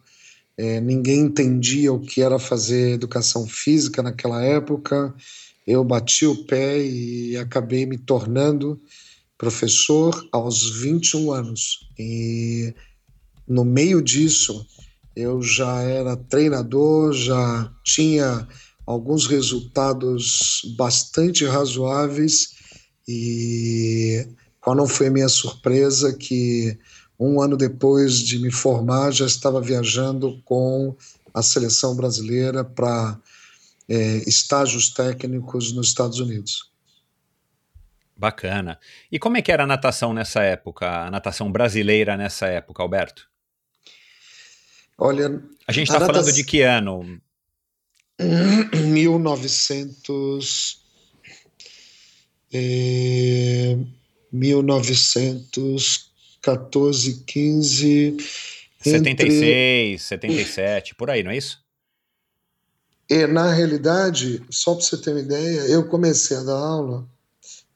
é, 0.56 0.80
ninguém 0.80 1.22
entendia 1.22 1.92
o 1.92 1.98
que 1.98 2.22
era 2.22 2.38
fazer 2.38 2.92
educação 2.92 3.48
física 3.48 4.00
naquela 4.00 4.40
época. 4.44 5.12
Eu 5.66 5.82
bati 5.82 6.24
o 6.24 6.44
pé 6.44 6.80
e 6.80 7.36
acabei 7.36 7.84
me 7.84 7.98
tornando 7.98 8.80
professor 9.36 10.24
aos 10.30 10.70
21 10.80 11.32
anos. 11.32 11.90
E 11.98 12.72
no 13.46 13.64
meio 13.64 14.00
disso, 14.00 14.64
eu 15.16 15.42
já 15.42 15.82
era 15.82 16.16
treinador, 16.16 17.12
já 17.12 17.72
tinha 17.84 18.46
alguns 18.86 19.26
resultados 19.26 20.60
bastante 20.78 21.44
razoáveis 21.44 22.54
e 23.08 24.28
qual 24.60 24.76
não 24.76 24.86
foi 24.86 25.10
minha 25.10 25.28
surpresa 25.28 26.14
que 26.14 26.78
um 27.18 27.40
ano 27.40 27.56
depois 27.56 28.18
de 28.18 28.38
me 28.38 28.50
formar, 28.50 29.10
já 29.10 29.24
estava 29.26 29.60
viajando 29.60 30.40
com 30.44 30.94
a 31.32 31.42
seleção 31.42 31.96
brasileira 31.96 32.64
para 32.64 33.18
é, 33.88 34.16
estágios 34.26 34.90
técnicos 34.90 35.72
nos 35.72 35.88
Estados 35.88 36.18
Unidos. 36.18 36.70
Bacana. 38.16 38.78
E 39.12 39.18
como 39.18 39.36
é 39.36 39.42
que 39.42 39.52
era 39.52 39.64
a 39.64 39.66
natação 39.66 40.14
nessa 40.14 40.42
época, 40.42 41.06
a 41.06 41.10
natação 41.10 41.52
brasileira 41.52 42.16
nessa 42.16 42.46
época, 42.46 42.82
Alberto? 42.82 43.28
Olha, 44.96 45.42
a 45.68 45.72
gente 45.72 45.88
está 45.88 46.00
falando 46.00 46.32
de 46.32 46.42
que 46.42 46.62
ano? 46.62 47.20
1900 48.18 50.86
é, 52.52 53.78
1900 54.32 56.10
14, 56.46 57.24
15. 57.26 58.16
76, 58.80 59.94
entre... 59.94 59.98
77, 59.98 60.94
por 60.94 61.10
aí, 61.10 61.24
não 61.24 61.32
é 61.32 61.36
isso? 61.36 61.58
E, 63.10 63.26
na 63.26 63.52
realidade, 63.52 64.40
só 64.48 64.74
para 64.74 64.84
você 64.84 64.96
ter 64.96 65.10
uma 65.10 65.20
ideia, 65.20 65.60
eu 65.62 65.88
comecei 65.88 66.36
a 66.36 66.42
dar 66.44 66.54
aula 66.56 67.04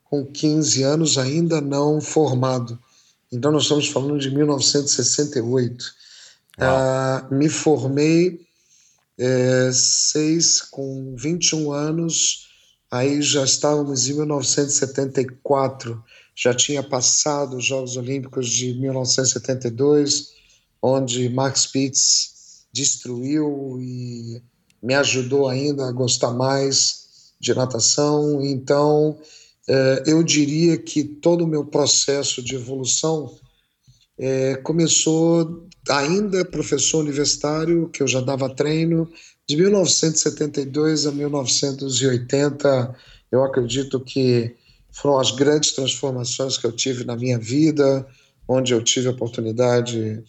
com 0.04 0.24
15 0.24 0.84
anos, 0.84 1.18
ainda 1.18 1.60
não 1.60 2.00
formado. 2.00 2.78
Então, 3.32 3.50
nós 3.50 3.64
estamos 3.64 3.88
falando 3.88 4.20
de 4.20 4.30
1968. 4.30 5.92
Ah, 6.58 7.26
me 7.30 7.48
formei 7.48 8.40
é, 9.18 9.70
seis, 9.72 10.60
com 10.60 11.14
21 11.16 11.72
anos, 11.72 12.48
aí 12.90 13.20
já 13.22 13.42
estávamos 13.42 14.08
em 14.08 14.14
1974 14.14 16.04
já 16.40 16.54
tinha 16.54 16.82
passado 16.82 17.58
os 17.58 17.66
Jogos 17.66 17.98
Olímpicos 17.98 18.48
de 18.48 18.72
1972, 18.72 20.30
onde 20.80 21.28
Max 21.28 21.60
Spitz 21.60 22.64
destruiu 22.72 23.78
e 23.78 24.42
me 24.82 24.94
ajudou 24.94 25.48
ainda 25.48 25.86
a 25.86 25.92
gostar 25.92 26.32
mais 26.32 27.34
de 27.38 27.52
natação. 27.52 28.42
Então, 28.42 29.18
eh, 29.68 30.04
eu 30.06 30.22
diria 30.22 30.78
que 30.78 31.04
todo 31.04 31.44
o 31.44 31.46
meu 31.46 31.66
processo 31.66 32.42
de 32.42 32.54
evolução 32.54 33.36
eh, 34.18 34.56
começou 34.62 35.68
ainda 35.90 36.42
professor 36.42 37.00
universitário, 37.00 37.90
que 37.90 38.02
eu 38.02 38.08
já 38.08 38.22
dava 38.22 38.48
treino, 38.48 39.10
de 39.46 39.56
1972 39.58 41.06
a 41.06 41.12
1980. 41.12 42.96
Eu 43.30 43.44
acredito 43.44 44.00
que 44.00 44.56
foram 44.92 45.18
as 45.18 45.30
grandes 45.30 45.72
transformações 45.72 46.56
que 46.56 46.66
eu 46.66 46.72
tive 46.72 47.04
na 47.04 47.16
minha 47.16 47.38
vida, 47.38 48.06
onde 48.48 48.72
eu 48.72 48.82
tive 48.82 49.08
a 49.08 49.12
oportunidade 49.12 50.22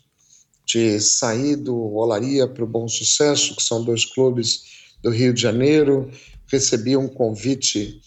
de 0.66 1.00
sair 1.00 1.56
do 1.56 1.76
Olaria 1.96 2.48
para 2.48 2.64
o 2.64 2.68
Bom 2.68 2.88
Sucesso, 2.88 3.56
que 3.56 3.64
são 3.64 3.84
dois 3.84 4.06
clubes 4.06 4.64
do 5.02 5.10
Rio 5.10 5.34
de 5.34 5.42
Janeiro. 5.42 6.10
Recebi 6.48 6.96
um 6.96 7.08
convite 7.08 8.02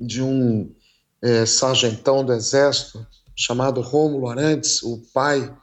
de 0.00 0.22
um 0.22 0.72
é, 1.22 1.44
sargentão 1.44 2.24
do 2.24 2.32
Exército 2.32 3.06
chamado 3.36 3.80
Rômulo 3.80 4.28
Arantes, 4.28 4.82
o 4.82 5.02
pai 5.14 5.54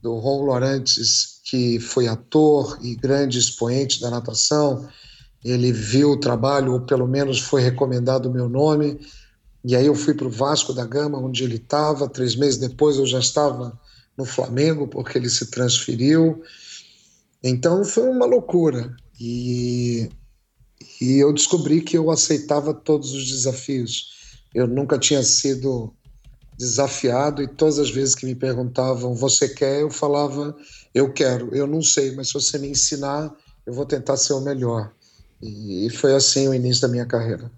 do 0.00 0.18
Rômulo 0.18 0.52
Arantes, 0.52 1.40
que 1.44 1.78
foi 1.78 2.08
ator 2.08 2.78
e 2.82 2.94
grande 2.94 3.38
expoente 3.38 4.00
da 4.00 4.10
natação. 4.10 4.88
Ele 5.44 5.72
viu 5.72 6.12
o 6.12 6.20
trabalho, 6.20 6.72
ou 6.72 6.80
pelo 6.80 7.06
menos 7.06 7.38
foi 7.38 7.62
recomendado 7.62 8.26
o 8.26 8.32
meu 8.32 8.48
nome, 8.48 8.98
e 9.64 9.76
aí 9.76 9.86
eu 9.86 9.94
fui 9.94 10.14
para 10.14 10.26
o 10.26 10.30
Vasco 10.30 10.72
da 10.72 10.84
Gama, 10.84 11.18
onde 11.18 11.44
ele 11.44 11.56
estava. 11.56 12.08
Três 12.08 12.34
meses 12.34 12.58
depois 12.58 12.96
eu 12.96 13.06
já 13.06 13.20
estava 13.20 13.78
no 14.16 14.24
Flamengo, 14.24 14.88
porque 14.88 15.16
ele 15.16 15.30
se 15.30 15.46
transferiu. 15.46 16.42
Então 17.42 17.84
foi 17.84 18.08
uma 18.08 18.26
loucura. 18.26 18.94
E, 19.20 20.10
e 21.00 21.18
eu 21.18 21.32
descobri 21.32 21.80
que 21.80 21.96
eu 21.96 22.10
aceitava 22.10 22.74
todos 22.74 23.12
os 23.12 23.28
desafios. 23.28 24.40
Eu 24.52 24.66
nunca 24.66 24.98
tinha 24.98 25.22
sido 25.22 25.94
desafiado 26.58 27.40
e 27.42 27.48
todas 27.48 27.78
as 27.78 27.90
vezes 27.90 28.14
que 28.14 28.26
me 28.26 28.34
perguntavam, 28.34 29.14
você 29.14 29.48
quer? 29.48 29.80
Eu 29.80 29.90
falava, 29.90 30.56
eu 30.92 31.12
quero. 31.12 31.54
Eu 31.54 31.68
não 31.68 31.82
sei, 31.82 32.14
mas 32.16 32.28
se 32.28 32.34
você 32.34 32.58
me 32.58 32.68
ensinar, 32.68 33.32
eu 33.64 33.72
vou 33.72 33.86
tentar 33.86 34.16
ser 34.16 34.32
o 34.32 34.40
melhor. 34.40 34.92
E 35.40 35.88
foi 35.90 36.14
assim 36.14 36.48
o 36.48 36.54
início 36.54 36.82
da 36.82 36.88
minha 36.88 37.06
carreira 37.06 37.50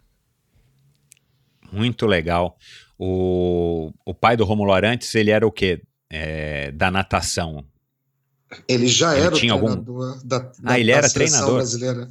muito 1.75 2.07
legal. 2.07 2.57
O, 2.99 3.93
o 4.05 4.15
pai 4.15 4.37
do 4.37 4.45
Romulo 4.45 4.73
Arantes, 4.73 5.15
ele 5.15 5.31
era 5.31 5.47
o 5.47 5.53
quê? 5.53 5.83
É, 6.11 6.71
da 6.71 6.91
natação. 6.91 7.65
Ele 8.69 8.87
já 8.87 9.17
ele 9.17 9.27
era 9.27 9.35
tinha 9.35 9.57
treinador 9.59 10.09
algum... 10.09 10.27
da, 10.27 10.39
da, 10.39 10.53
Ah, 10.65 10.79
ele 10.79 10.93
era 10.93 11.11
treinador? 11.11 11.57
brasileira. 11.57 12.09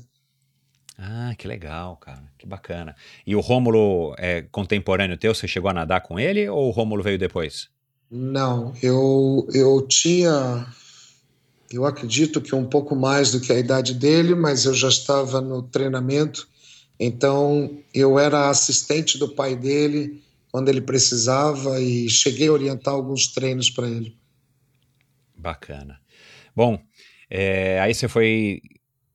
Ah, 0.97 1.33
que 1.37 1.47
legal, 1.47 1.97
cara. 1.97 2.23
Que 2.37 2.45
bacana. 2.45 2.95
E 3.25 3.35
o 3.35 3.39
Rômulo 3.39 4.13
é 4.17 4.41
contemporâneo 4.43 5.17
teu? 5.17 5.33
Você 5.33 5.47
chegou 5.47 5.69
a 5.69 5.73
nadar 5.73 6.01
com 6.01 6.19
ele 6.19 6.47
ou 6.49 6.67
o 6.67 6.71
Rômulo 6.71 7.01
veio 7.01 7.17
depois? 7.17 7.69
Não, 8.11 8.73
eu, 8.81 9.47
eu 9.53 9.81
tinha, 9.87 10.67
eu 11.71 11.83
acredito 11.85 12.39
que 12.39 12.53
um 12.53 12.65
pouco 12.65 12.95
mais 12.95 13.31
do 13.31 13.39
que 13.39 13.51
a 13.51 13.57
idade 13.57 13.95
dele, 13.95 14.35
mas 14.35 14.65
eu 14.65 14.73
já 14.73 14.87
estava 14.87 15.41
no 15.41 15.63
treinamento, 15.63 16.47
então 16.99 17.77
eu 17.93 18.19
era 18.19 18.49
assistente 18.49 19.17
do 19.17 19.29
pai 19.29 19.55
dele 19.55 20.21
quando 20.51 20.69
ele 20.69 20.81
precisava 20.81 21.79
e 21.79 22.09
cheguei 22.09 22.47
a 22.47 22.53
orientar 22.53 22.93
alguns 22.93 23.27
treinos 23.27 23.69
para 23.69 23.87
ele. 23.87 24.15
Bacana. 25.35 25.99
Bom, 26.55 26.79
é, 27.29 27.79
aí 27.81 27.93
você 27.93 28.07
foi 28.07 28.61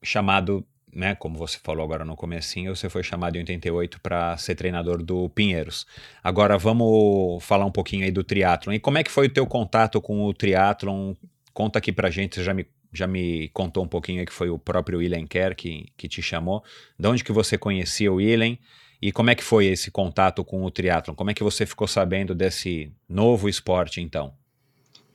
chamado 0.03 0.65
né, 0.93 1.15
como 1.15 1.37
você 1.37 1.57
falou 1.63 1.83
agora 1.83 2.03
no 2.03 2.15
comecinho, 2.15 2.75
você 2.75 2.89
foi 2.89 3.03
chamado 3.03 3.35
em 3.35 3.39
88 3.39 4.01
para 4.01 4.35
ser 4.37 4.55
treinador 4.55 5.03
do 5.03 5.29
Pinheiros. 5.29 5.85
Agora 6.23 6.57
vamos 6.57 7.43
falar 7.43 7.65
um 7.65 7.71
pouquinho 7.71 8.05
aí 8.05 8.11
do 8.11 8.23
triatlon. 8.23 8.73
E 8.73 8.79
como 8.79 8.97
é 8.97 9.03
que 9.03 9.11
foi 9.11 9.27
o 9.27 9.33
teu 9.33 9.45
contato 9.45 10.01
com 10.01 10.25
o 10.25 10.33
triatlon? 10.33 11.13
Conta 11.53 11.79
aqui 11.79 11.91
pra 11.91 12.09
gente, 12.09 12.35
você 12.35 12.43
já 12.43 12.53
me, 12.53 12.65
já 12.91 13.07
me 13.07 13.49
contou 13.49 13.83
um 13.83 13.87
pouquinho 13.87 14.25
que 14.25 14.33
foi 14.33 14.49
o 14.49 14.57
próprio 14.57 14.99
Willen 14.99 15.27
Kerr 15.27 15.55
que, 15.55 15.87
que 15.95 16.07
te 16.07 16.21
chamou. 16.21 16.63
De 16.97 17.07
onde 17.07 17.23
que 17.23 17.31
você 17.31 17.57
conhecia 17.57 18.11
o 18.11 18.15
Willen? 18.15 18.59
E 19.01 19.11
como 19.11 19.29
é 19.29 19.35
que 19.35 19.43
foi 19.43 19.67
esse 19.67 19.89
contato 19.89 20.43
com 20.43 20.65
o 20.65 20.71
triatlon? 20.71 21.15
Como 21.15 21.31
é 21.31 21.33
que 21.33 21.43
você 21.43 21.65
ficou 21.65 21.87
sabendo 21.87 22.35
desse 22.35 22.91
novo 23.07 23.47
esporte 23.47 24.01
então? 24.01 24.33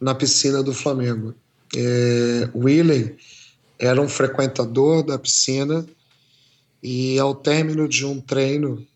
Na 0.00 0.14
piscina 0.14 0.62
do 0.62 0.72
Flamengo. 0.72 1.34
É, 1.76 2.48
o 2.54 2.60
Willen 2.60 3.16
era 3.78 4.00
um 4.00 4.08
frequentador 4.08 5.02
da 5.02 5.18
piscina 5.18 5.84
e 6.82 7.18
ao 7.18 7.34
término 7.34 7.88
de 7.88 8.06
um 8.06 8.20
treino 8.20 8.86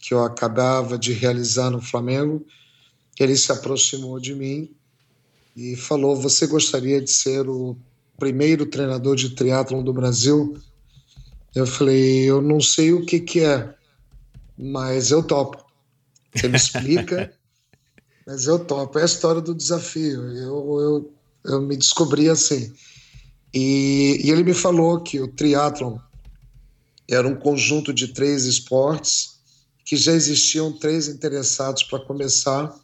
que 0.00 0.14
eu 0.14 0.22
acabava 0.22 0.98
de 0.98 1.12
realizar 1.12 1.70
no 1.70 1.80
Flamengo, 1.80 2.46
ele 3.18 3.36
se 3.36 3.50
aproximou 3.50 4.20
de 4.20 4.34
mim 4.34 4.70
e 5.56 5.76
falou: 5.76 6.14
"Você 6.16 6.46
gostaria 6.46 7.00
de 7.00 7.10
ser 7.10 7.48
o 7.48 7.76
primeiro 8.18 8.66
treinador 8.66 9.16
de 9.16 9.30
triatlon 9.30 9.82
do 9.82 9.92
Brasil?" 9.92 10.56
Eu 11.54 11.66
falei: 11.66 12.24
"Eu 12.24 12.42
não 12.42 12.60
sei 12.60 12.92
o 12.92 13.04
que 13.04 13.20
que 13.20 13.40
é, 13.40 13.74
mas 14.56 15.10
eu 15.10 15.22
topo. 15.22 15.64
Você 16.34 16.48
me 16.48 16.56
explica?" 16.56 17.32
mas 18.26 18.46
eu 18.46 18.58
topo. 18.58 18.98
É 18.98 19.02
a 19.02 19.06
história 19.06 19.40
do 19.40 19.54
desafio. 19.54 20.22
Eu, 20.36 20.80
eu, 20.80 21.14
eu 21.44 21.60
me 21.62 21.76
descobri 21.76 22.28
assim. 22.28 22.72
E, 23.52 24.20
e 24.24 24.30
ele 24.30 24.42
me 24.42 24.54
falou 24.54 25.00
que 25.00 25.20
o 25.20 25.28
triatlon 25.28 25.98
era 27.08 27.28
um 27.28 27.36
conjunto 27.36 27.92
de 27.92 28.08
três 28.08 28.44
esportes 28.44 29.38
que 29.84 29.96
já 29.96 30.12
existiam 30.12 30.72
três 30.72 31.06
interessados 31.08 31.84
para 31.84 32.04
começar 32.04 32.74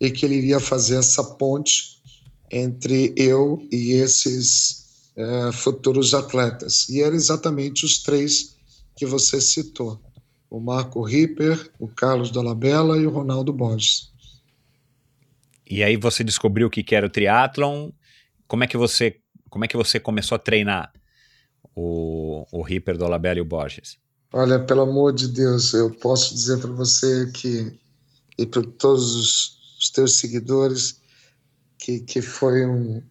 e 0.00 0.10
que 0.10 0.24
ele 0.24 0.36
iria 0.36 0.58
fazer 0.58 0.96
essa 0.96 1.22
ponte 1.22 1.99
entre 2.50 3.14
eu 3.16 3.66
e 3.70 3.92
esses 3.92 5.10
é, 5.16 5.52
futuros 5.52 6.14
atletas. 6.14 6.88
E 6.88 7.02
eram 7.02 7.14
exatamente 7.14 7.84
os 7.84 8.02
três 8.02 8.56
que 8.96 9.06
você 9.06 9.40
citou: 9.40 10.00
o 10.48 10.60
Marco 10.60 11.02
Ripper, 11.02 11.70
o 11.78 11.88
Carlos 11.88 12.30
Dolabella 12.30 12.98
e 12.98 13.06
o 13.06 13.10
Ronaldo 13.10 13.52
Borges. 13.52 14.10
E 15.68 15.84
aí 15.84 15.96
você 15.96 16.24
descobriu 16.24 16.66
o 16.66 16.70
que 16.70 16.94
era 16.94 17.06
o 17.06 17.10
triatlon. 17.10 17.90
Como 18.48 18.64
é 18.64 18.66
que 18.66 18.76
você 18.76 19.20
como 19.50 19.64
é 19.64 19.68
que 19.68 19.76
você 19.76 19.98
começou 19.98 20.36
a 20.36 20.38
treinar 20.38 20.92
o, 21.74 22.46
o 22.52 22.62
Ripper, 22.62 22.96
do 22.96 23.04
Olabella 23.04 23.38
e 23.38 23.42
o 23.42 23.44
Borges? 23.44 23.98
Olha, 24.32 24.60
pelo 24.60 24.82
amor 24.82 25.12
de 25.12 25.26
Deus, 25.26 25.74
eu 25.74 25.90
posso 25.90 26.32
dizer 26.32 26.58
para 26.60 26.70
você 26.70 27.30
que, 27.32 27.76
e 28.38 28.46
para 28.46 28.62
todos 28.62 29.16
os, 29.16 29.58
os, 29.78 29.90
teus 29.90 30.16
seguidores, 30.16 30.99
que, 31.80 32.00
que 32.00 32.20
foi 32.20 32.66
um, 32.66 33.02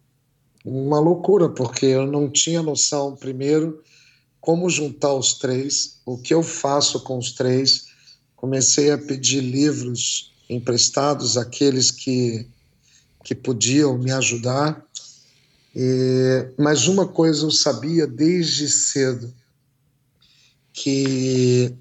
uma 0.64 0.98
loucura, 0.98 1.48
porque 1.48 1.86
eu 1.86 2.06
não 2.06 2.30
tinha 2.30 2.62
noção, 2.62 3.16
primeiro, 3.16 3.82
como 4.40 4.70
juntar 4.70 5.14
os 5.14 5.34
três, 5.34 6.00
o 6.06 6.16
que 6.16 6.32
eu 6.32 6.42
faço 6.42 7.02
com 7.02 7.18
os 7.18 7.32
três. 7.32 7.88
Comecei 8.36 8.90
a 8.90 8.98
pedir 8.98 9.40
livros 9.40 10.32
emprestados 10.48 11.36
àqueles 11.36 11.90
que, 11.90 12.46
que 13.22 13.34
podiam 13.34 13.98
me 13.98 14.10
ajudar 14.12 14.88
é, 15.74 16.52
mas 16.58 16.88
uma 16.88 17.06
coisa 17.06 17.46
eu 17.46 17.50
sabia 17.50 18.06
desde 18.06 18.68
cedo, 18.68 19.32
que 20.72 21.74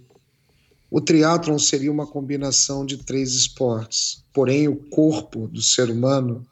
o 0.91 1.01
triatlon 1.01 1.57
seria 1.57 1.91
uma 1.91 2.05
combinação 2.05 2.85
de 2.85 2.97
três 2.97 3.33
esportes, 3.33 4.23
porém 4.33 4.67
o 4.67 4.75
corpo 4.75 5.47
do 5.47 5.61
ser 5.61 5.89
humano 5.89 6.45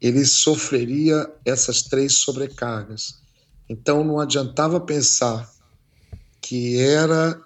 ele 0.00 0.24
sofreria 0.24 1.30
essas 1.44 1.82
três 1.82 2.14
sobrecargas. 2.14 3.18
Então 3.68 4.02
não 4.02 4.18
adiantava 4.18 4.80
pensar 4.80 5.50
que 6.40 6.78
era 6.78 7.40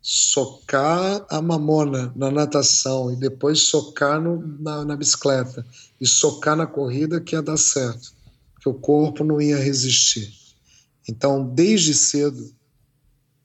socar 0.00 1.26
a 1.28 1.42
mamona 1.42 2.12
na 2.16 2.30
natação 2.30 3.12
e 3.12 3.16
depois 3.16 3.60
socar 3.60 4.20
no, 4.20 4.40
na, 4.60 4.84
na 4.84 4.96
bicicleta 4.96 5.66
e 6.00 6.06
socar 6.06 6.56
na 6.56 6.66
corrida 6.66 7.20
que 7.20 7.34
ia 7.34 7.42
dar 7.42 7.58
certo 7.58 8.12
que 8.60 8.68
o 8.68 8.74
corpo 8.74 9.24
não 9.24 9.40
ia 9.40 9.56
resistir. 9.56 10.32
Então, 11.08 11.44
desde 11.44 11.94
cedo, 11.94 12.54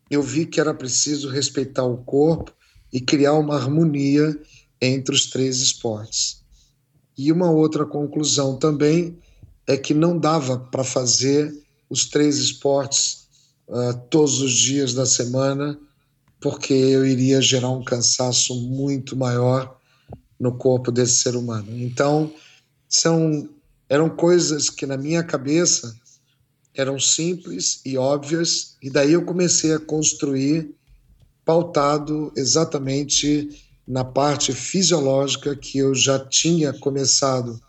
eu 0.09 0.21
vi 0.21 0.45
que 0.45 0.59
era 0.59 0.73
preciso 0.73 1.29
respeitar 1.29 1.83
o 1.83 1.97
corpo 1.97 2.53
e 2.91 2.99
criar 2.99 3.33
uma 3.33 3.55
harmonia 3.55 4.37
entre 4.79 5.15
os 5.15 5.29
três 5.29 5.57
esportes. 5.59 6.44
E 7.17 7.31
uma 7.31 7.49
outra 7.49 7.85
conclusão 7.85 8.57
também 8.57 9.17
é 9.67 9.77
que 9.77 9.93
não 9.93 10.17
dava 10.17 10.59
para 10.59 10.83
fazer 10.83 11.53
os 11.89 12.05
três 12.05 12.37
esportes 12.37 13.27
uh, 13.67 13.97
todos 14.09 14.41
os 14.41 14.53
dias 14.53 14.93
da 14.93 15.05
semana, 15.05 15.79
porque 16.39 16.73
eu 16.73 17.05
iria 17.05 17.41
gerar 17.41 17.69
um 17.69 17.83
cansaço 17.83 18.53
muito 18.55 19.15
maior 19.15 19.77
no 20.39 20.57
corpo 20.57 20.91
desse 20.91 21.15
ser 21.15 21.35
humano. 21.35 21.67
Então, 21.81 22.31
são 22.89 23.49
eram 23.87 24.09
coisas 24.09 24.69
que 24.69 24.85
na 24.85 24.97
minha 24.97 25.23
cabeça 25.23 25.95
eram 26.73 26.99
simples 26.99 27.81
e 27.85 27.97
óbvias, 27.97 28.75
e 28.81 28.89
daí 28.89 29.13
eu 29.13 29.23
comecei 29.23 29.73
a 29.73 29.79
construir 29.79 30.75
pautado 31.45 32.33
exatamente 32.35 33.64
na 33.87 34.03
parte 34.03 34.53
fisiológica 34.53 35.55
que 35.55 35.77
eu 35.77 35.93
já 35.93 36.19
tinha 36.19 36.73
começado 36.73 37.59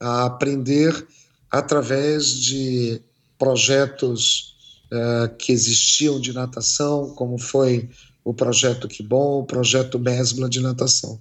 a 0.00 0.24
aprender 0.24 1.06
através 1.50 2.32
de 2.32 3.02
projetos 3.38 4.56
uh, 4.92 5.34
que 5.36 5.52
existiam 5.52 6.20
de 6.20 6.32
natação, 6.32 7.10
como 7.14 7.38
foi 7.38 7.88
o 8.24 8.34
projeto 8.34 8.88
Que 8.88 9.02
Bom, 9.02 9.40
o 9.40 9.46
projeto 9.46 9.98
Mesbla 9.98 10.48
de 10.48 10.60
natação. 10.60 11.20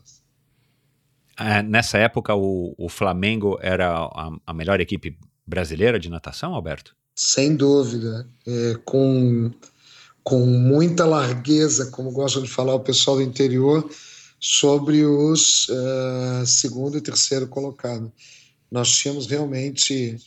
É, 1.39 1.61
nessa 1.61 1.97
época, 1.99 2.33
o, 2.33 2.73
o 2.77 2.89
Flamengo 2.89 3.59
era 3.61 3.95
a, 3.95 4.31
a, 4.45 4.53
melhor 4.53 4.81
equipe 4.81 5.17
brasileira 5.45 5.99
de 5.99 6.09
natação, 6.09 6.55
Alberto? 6.55 6.95
Sem 7.15 7.55
dúvida. 7.55 8.27
É, 8.45 8.75
com, 8.83 9.51
com 10.23 10.45
muita 10.45 11.05
largueza, 11.05 11.91
como 11.91 12.11
gosta 12.11 12.41
de 12.41 12.47
falar 12.47 12.73
o 12.73 12.79
pessoal 12.79 13.17
do 13.17 13.23
interior, 13.23 13.87
sobre 14.39 15.03
os 15.03 15.67
uh, 15.69 16.45
segundo 16.45 16.97
e 16.97 17.01
terceiro 17.01 17.47
colocado. 17.47 18.11
Nós 18.71 18.89
tínhamos 18.89 19.27
realmente 19.27 20.17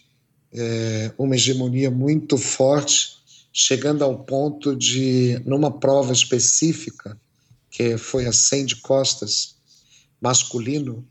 é, 0.53 1.13
uma 1.19 1.35
hegemonia 1.35 1.91
muito 1.91 2.37
forte, 2.37 3.19
chegando 3.53 4.03
ao 4.03 4.19
ponto 4.19 4.75
de, 4.75 5.41
numa 5.45 5.71
prova 5.71 6.13
específica, 6.13 7.19
que 7.71 7.97
foi 7.97 8.27
a 8.27 8.33
100 8.33 8.67
de 8.67 8.77
costas, 8.77 9.57
masculino, 10.21 11.07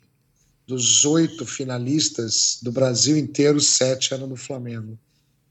dos 0.67 1.03
oito 1.03 1.45
finalistas 1.45 2.59
do 2.61 2.71
Brasil 2.71 3.17
inteiro, 3.17 3.59
sete 3.59 4.13
eram 4.13 4.27
do 4.27 4.35
Flamengo. 4.35 4.99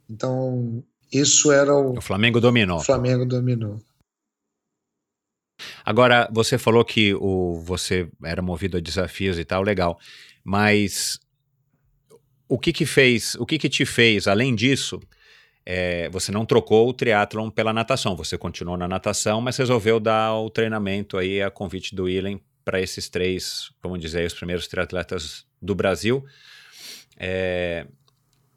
Então, 0.09 0.83
isso 1.13 1.51
era 1.51 1.75
o. 1.75 1.99
O 1.99 2.01
Flamengo 2.01 2.41
dominou. 2.41 2.79
O 2.79 2.85
Flamengo 2.85 3.27
dominou. 3.27 3.81
Agora, 5.85 6.29
você 6.33 6.59
falou 6.59 6.85
que 6.85 7.15
o, 7.15 7.61
você 7.65 8.09
era 8.25 8.43
movido 8.43 8.77
a 8.77 8.81
desafios 8.81 9.39
e 9.39 9.45
tal, 9.45 9.63
legal. 9.63 9.99
Mas 10.45 11.19
o 12.49 12.59
que 12.59 12.73
que 12.73 12.87
fez, 12.87 13.35
o 13.37 13.45
que 13.45 13.59
que 13.59 13.69
te 13.69 13.85
fez, 13.85 14.27
além 14.27 14.55
disso, 14.55 15.01
é, 15.65 16.09
você 16.09 16.33
não 16.33 16.47
trocou 16.47 16.89
o 16.89 16.95
triatlon 16.95 17.51
pela 17.51 17.73
natação, 17.73 18.17
você 18.17 18.39
continuou 18.39 18.79
na 18.79 18.89
natação, 18.89 19.41
mas 19.41 19.57
resolveu 19.59 20.01
dar 20.01 20.35
o 20.35 20.49
treinamento 20.49 21.19
aí 21.19 21.43
a 21.43 21.51
convite 21.51 21.95
do 21.95 22.05
Willen 22.05 22.41
para 22.65 22.81
esses 22.81 23.09
três, 23.09 23.71
vamos 23.83 24.01
dizer, 24.01 24.27
os 24.27 24.35
primeiros 24.35 24.67
triatletas 24.67 25.47
do 25.61 25.75
Brasil. 25.75 26.25
É, 27.19 27.87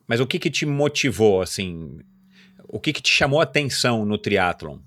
mas 0.08 0.20
o 0.20 0.28
que 0.28 0.40
que 0.40 0.50
te 0.50 0.66
motivou, 0.66 1.42
assim? 1.42 2.00
O 2.68 2.80
que 2.80 2.94
que 2.94 3.02
te 3.02 3.12
chamou 3.12 3.40
a 3.40 3.44
atenção 3.44 4.06
no 4.06 4.18
triatlon? 4.18 4.80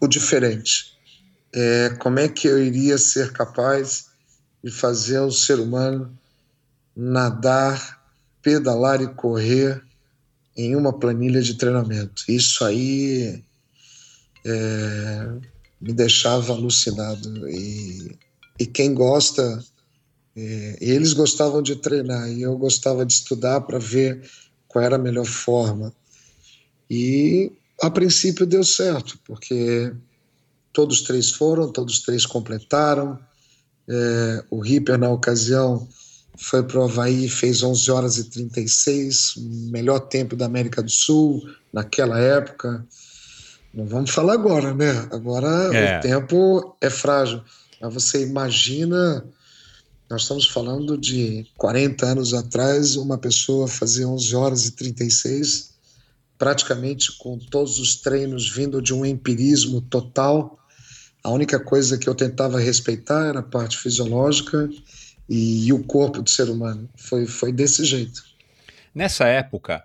O 0.00 0.06
diferente. 0.06 0.96
É, 1.52 1.90
como 1.98 2.18
é 2.18 2.28
que 2.28 2.46
eu 2.46 2.62
iria 2.62 2.98
ser 2.98 3.32
capaz 3.32 4.06
de 4.62 4.70
fazer 4.70 5.20
o 5.20 5.30
ser 5.30 5.58
humano 5.58 6.16
nadar, 6.94 8.02
pedalar 8.42 9.00
e 9.00 9.06
correr 9.14 9.82
em 10.56 10.74
uma 10.74 10.92
planilha 10.92 11.40
de 11.40 11.54
treinamento. 11.54 12.24
Isso 12.28 12.64
aí 12.64 13.44
é, 14.44 15.28
me 15.80 15.92
deixava 15.92 16.52
alucinado. 16.52 17.48
E, 17.48 18.18
e 18.58 18.66
quem 18.66 18.92
gosta, 18.92 19.64
é, 20.36 20.76
eles 20.80 21.12
gostavam 21.12 21.62
de 21.62 21.76
treinar 21.76 22.28
e 22.28 22.42
eu 22.42 22.58
gostava 22.58 23.06
de 23.06 23.12
estudar 23.12 23.60
para 23.60 23.78
ver 23.78 24.28
qual 24.66 24.84
era 24.84 24.96
a 24.96 24.98
melhor 24.98 25.26
forma. 25.26 25.94
E 26.90 27.52
a 27.82 27.90
princípio 27.90 28.46
deu 28.46 28.64
certo, 28.64 29.18
porque 29.24 29.92
todos 30.72 31.02
três 31.02 31.30
foram, 31.30 31.70
todos 31.70 32.00
três 32.00 32.26
completaram. 32.26 33.18
É, 33.88 34.44
o 34.50 34.60
Ripper, 34.60 34.98
na 34.98 35.10
ocasião, 35.10 35.88
foi 36.36 36.62
para 36.62 36.78
o 36.78 36.84
Havaí, 36.84 37.28
fez 37.28 37.62
11 37.62 37.90
horas 37.90 38.18
e 38.18 38.24
36, 38.24 39.34
melhor 39.70 40.00
tempo 40.00 40.36
da 40.36 40.46
América 40.46 40.82
do 40.82 40.90
Sul 40.90 41.42
naquela 41.72 42.18
época. 42.18 42.84
Não 43.72 43.86
vamos 43.86 44.10
falar 44.10 44.34
agora, 44.34 44.74
né? 44.74 45.08
Agora 45.10 45.48
é. 45.74 45.98
o 45.98 46.00
tempo 46.00 46.76
é 46.80 46.88
frágil. 46.88 47.42
Mas 47.80 47.94
você 47.94 48.22
imagina, 48.22 49.24
nós 50.10 50.22
estamos 50.22 50.46
falando 50.46 50.96
de 50.96 51.46
40 51.56 52.06
anos 52.06 52.34
atrás, 52.34 52.96
uma 52.96 53.18
pessoa 53.18 53.68
fazer 53.68 54.04
11 54.04 54.36
horas 54.36 54.66
e 54.66 54.72
36, 54.72 55.67
praticamente 56.38 57.12
com 57.18 57.38
todos 57.38 57.78
os 57.78 57.96
treinos 57.96 58.48
vindo 58.48 58.80
de 58.80 58.94
um 58.94 59.04
empirismo 59.04 59.80
total. 59.80 60.58
A 61.22 61.30
única 61.30 61.58
coisa 61.58 61.98
que 61.98 62.08
eu 62.08 62.14
tentava 62.14 62.60
respeitar 62.60 63.26
era 63.26 63.40
a 63.40 63.42
parte 63.42 63.76
fisiológica 63.76 64.68
e, 65.28 65.66
e 65.66 65.72
o 65.72 65.82
corpo 65.82 66.22
do 66.22 66.30
ser 66.30 66.48
humano. 66.48 66.88
Foi, 66.96 67.26
foi 67.26 67.52
desse 67.52 67.84
jeito. 67.84 68.22
Nessa 68.94 69.26
época, 69.26 69.84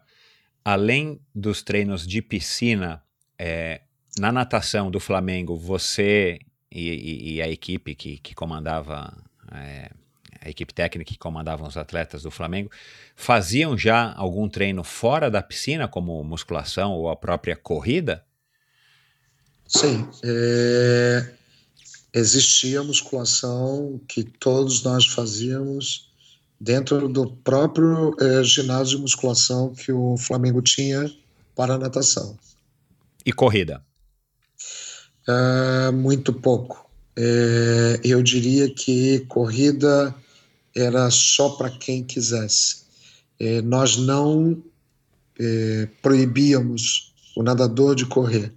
além 0.64 1.20
dos 1.34 1.64
treinos 1.64 2.08
de 2.08 2.22
piscina, 2.22 3.02
é, 3.38 3.82
na 4.18 4.32
natação 4.32 4.92
do 4.92 5.00
Flamengo, 5.00 5.58
você 5.58 6.40
e, 6.72 6.90
e, 6.90 7.34
e 7.34 7.42
a 7.42 7.50
equipe 7.50 7.96
que, 7.96 8.18
que 8.20 8.34
comandava, 8.34 9.12
é, 9.52 9.92
a 10.44 10.50
equipe 10.50 10.74
técnica 10.74 11.12
que 11.12 11.18
comandava 11.18 11.68
os 11.68 11.78
atletas 11.78 12.24
do 12.24 12.32
Flamengo, 12.32 12.70
faziam 13.16 13.78
já 13.78 14.14
algum 14.14 14.50
treino 14.50 14.84
fora 14.84 15.32
da 15.32 15.42
piscina, 15.42 15.88
como 15.88 16.24
musculação 16.24 16.92
ou 16.92 17.10
a 17.10 17.16
própria 17.16 17.56
corrida? 17.56 18.24
Sim. 19.68 20.08
É, 20.24 21.34
existia 22.14 22.84
musculação 22.84 24.00
que 24.08 24.24
todos 24.24 24.84
nós 24.84 25.08
fazíamos 25.08 26.12
dentro 26.60 27.08
do 27.08 27.30
próprio 27.30 28.16
é, 28.20 28.44
ginásio 28.44 28.98
de 28.98 29.02
musculação 29.02 29.74
que 29.74 29.92
o 29.92 30.18
Flamengo 30.18 30.62
tinha 30.62 31.12
para 31.56 31.78
natação. 31.78 32.38
E 33.26 33.32
corrida? 33.32 33.84
Uh, 35.28 35.92
muito 35.94 36.34
pouco. 36.34 36.90
É, 37.16 38.00
eu 38.04 38.22
diria 38.22 38.74
que 38.74 39.20
corrida 39.28 40.14
era 40.76 41.10
só 41.12 41.50
para 41.50 41.70
quem 41.70 42.04
quisesse. 42.04 42.84
É, 43.40 43.62
nós 43.62 43.98
não 43.98 44.64
é, 45.40 45.88
proibíamos 46.02 47.14
o 47.36 47.44
nadador 47.44 47.96
de 47.96 48.06
correr, 48.06 48.54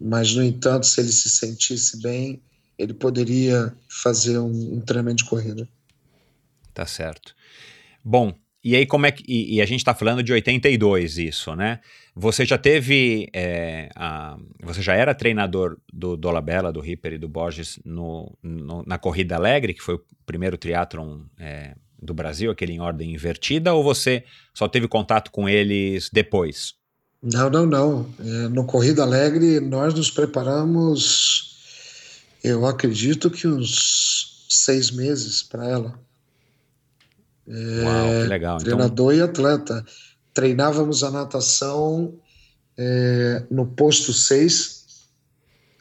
mas, 0.00 0.34
no 0.34 0.42
entanto, 0.42 0.86
se 0.86 1.00
ele 1.00 1.12
se 1.12 1.28
sentisse 1.28 2.00
bem, 2.00 2.42
ele 2.78 2.92
poderia 2.92 3.74
fazer 3.88 4.38
um, 4.38 4.76
um 4.76 4.80
treinamento 4.80 5.22
de 5.22 5.30
corrida. 5.30 5.68
Tá 6.72 6.84
certo. 6.84 7.34
Bom, 8.02 8.34
e 8.64 8.74
aí 8.74 8.86
como 8.86 9.04
é 9.04 9.12
que. 9.12 9.22
E, 9.28 9.56
e 9.56 9.62
a 9.62 9.66
gente 9.66 9.80
está 9.80 9.94
falando 9.94 10.22
de 10.22 10.32
82, 10.32 11.18
isso, 11.18 11.54
né? 11.54 11.80
Você 12.16 12.46
já 12.46 12.56
teve. 12.56 13.28
É, 13.34 13.90
a, 13.94 14.38
você 14.62 14.80
já 14.80 14.94
era 14.94 15.14
treinador 15.14 15.76
do 15.92 16.16
Dolabella, 16.16 16.72
do 16.72 16.80
Ripper 16.80 17.12
e 17.12 17.18
do 17.18 17.28
Borges 17.28 17.78
no, 17.84 18.36
no, 18.42 18.82
na 18.86 18.96
Corrida 18.96 19.36
Alegre, 19.36 19.74
que 19.74 19.82
foi 19.82 19.96
o 19.96 20.02
primeiro 20.24 20.56
triatlon 20.56 21.20
é, 21.38 21.74
do 22.00 22.14
Brasil, 22.14 22.50
aquele 22.50 22.72
em 22.72 22.80
ordem 22.80 23.12
invertida, 23.12 23.74
ou 23.74 23.84
você 23.84 24.24
só 24.54 24.66
teve 24.66 24.88
contato 24.88 25.30
com 25.30 25.46
eles 25.46 26.08
depois? 26.10 26.74
Não, 27.22 27.50
não, 27.50 27.66
não. 27.66 28.06
É, 28.18 28.48
no 28.48 28.64
Corrida 28.64 29.02
Alegre, 29.02 29.60
nós 29.60 29.92
nos 29.92 30.10
preparamos, 30.10 31.58
eu 32.42 32.66
acredito 32.66 33.30
que 33.30 33.46
uns 33.46 34.46
seis 34.48 34.90
meses 34.90 35.42
para 35.42 35.68
ela. 35.68 36.03
Uau, 37.46 38.22
que 38.22 38.28
legal. 38.28 38.56
Então 38.56 38.64
treinador 38.64 39.14
então... 39.14 39.26
e 39.26 39.30
atleta. 39.30 39.84
Treinávamos 40.32 41.04
a 41.04 41.10
natação 41.10 42.14
é, 42.76 43.44
no 43.50 43.66
posto 43.66 44.12
6, 44.12 44.84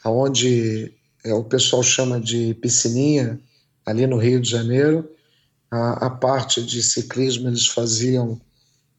onde 0.06 0.93
é, 1.23 1.34
o 1.34 1.43
pessoal 1.43 1.82
chama 1.82 2.19
de 2.19 2.54
piscininha, 2.56 3.39
ali 3.86 4.06
no 4.06 4.17
Rio 4.17 4.39
de 4.39 4.49
Janeiro. 4.49 5.10
A, 5.71 6.08
a 6.08 6.10
parte 6.10 6.63
de 6.63 6.84
ciclismo 6.84 7.47
eles 7.47 7.67
faziam 7.67 8.39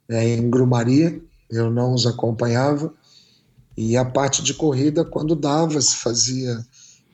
é, 0.08 0.34
em 0.34 0.50
Grumaria, 0.50 1.20
eu 1.50 1.70
não 1.70 1.94
os 1.94 2.06
acompanhava. 2.06 2.92
E 3.76 3.96
a 3.96 4.04
parte 4.04 4.42
de 4.42 4.54
corrida, 4.54 5.04
quando 5.04 5.34
dava, 5.34 5.80
se 5.80 5.96
fazia 5.96 6.64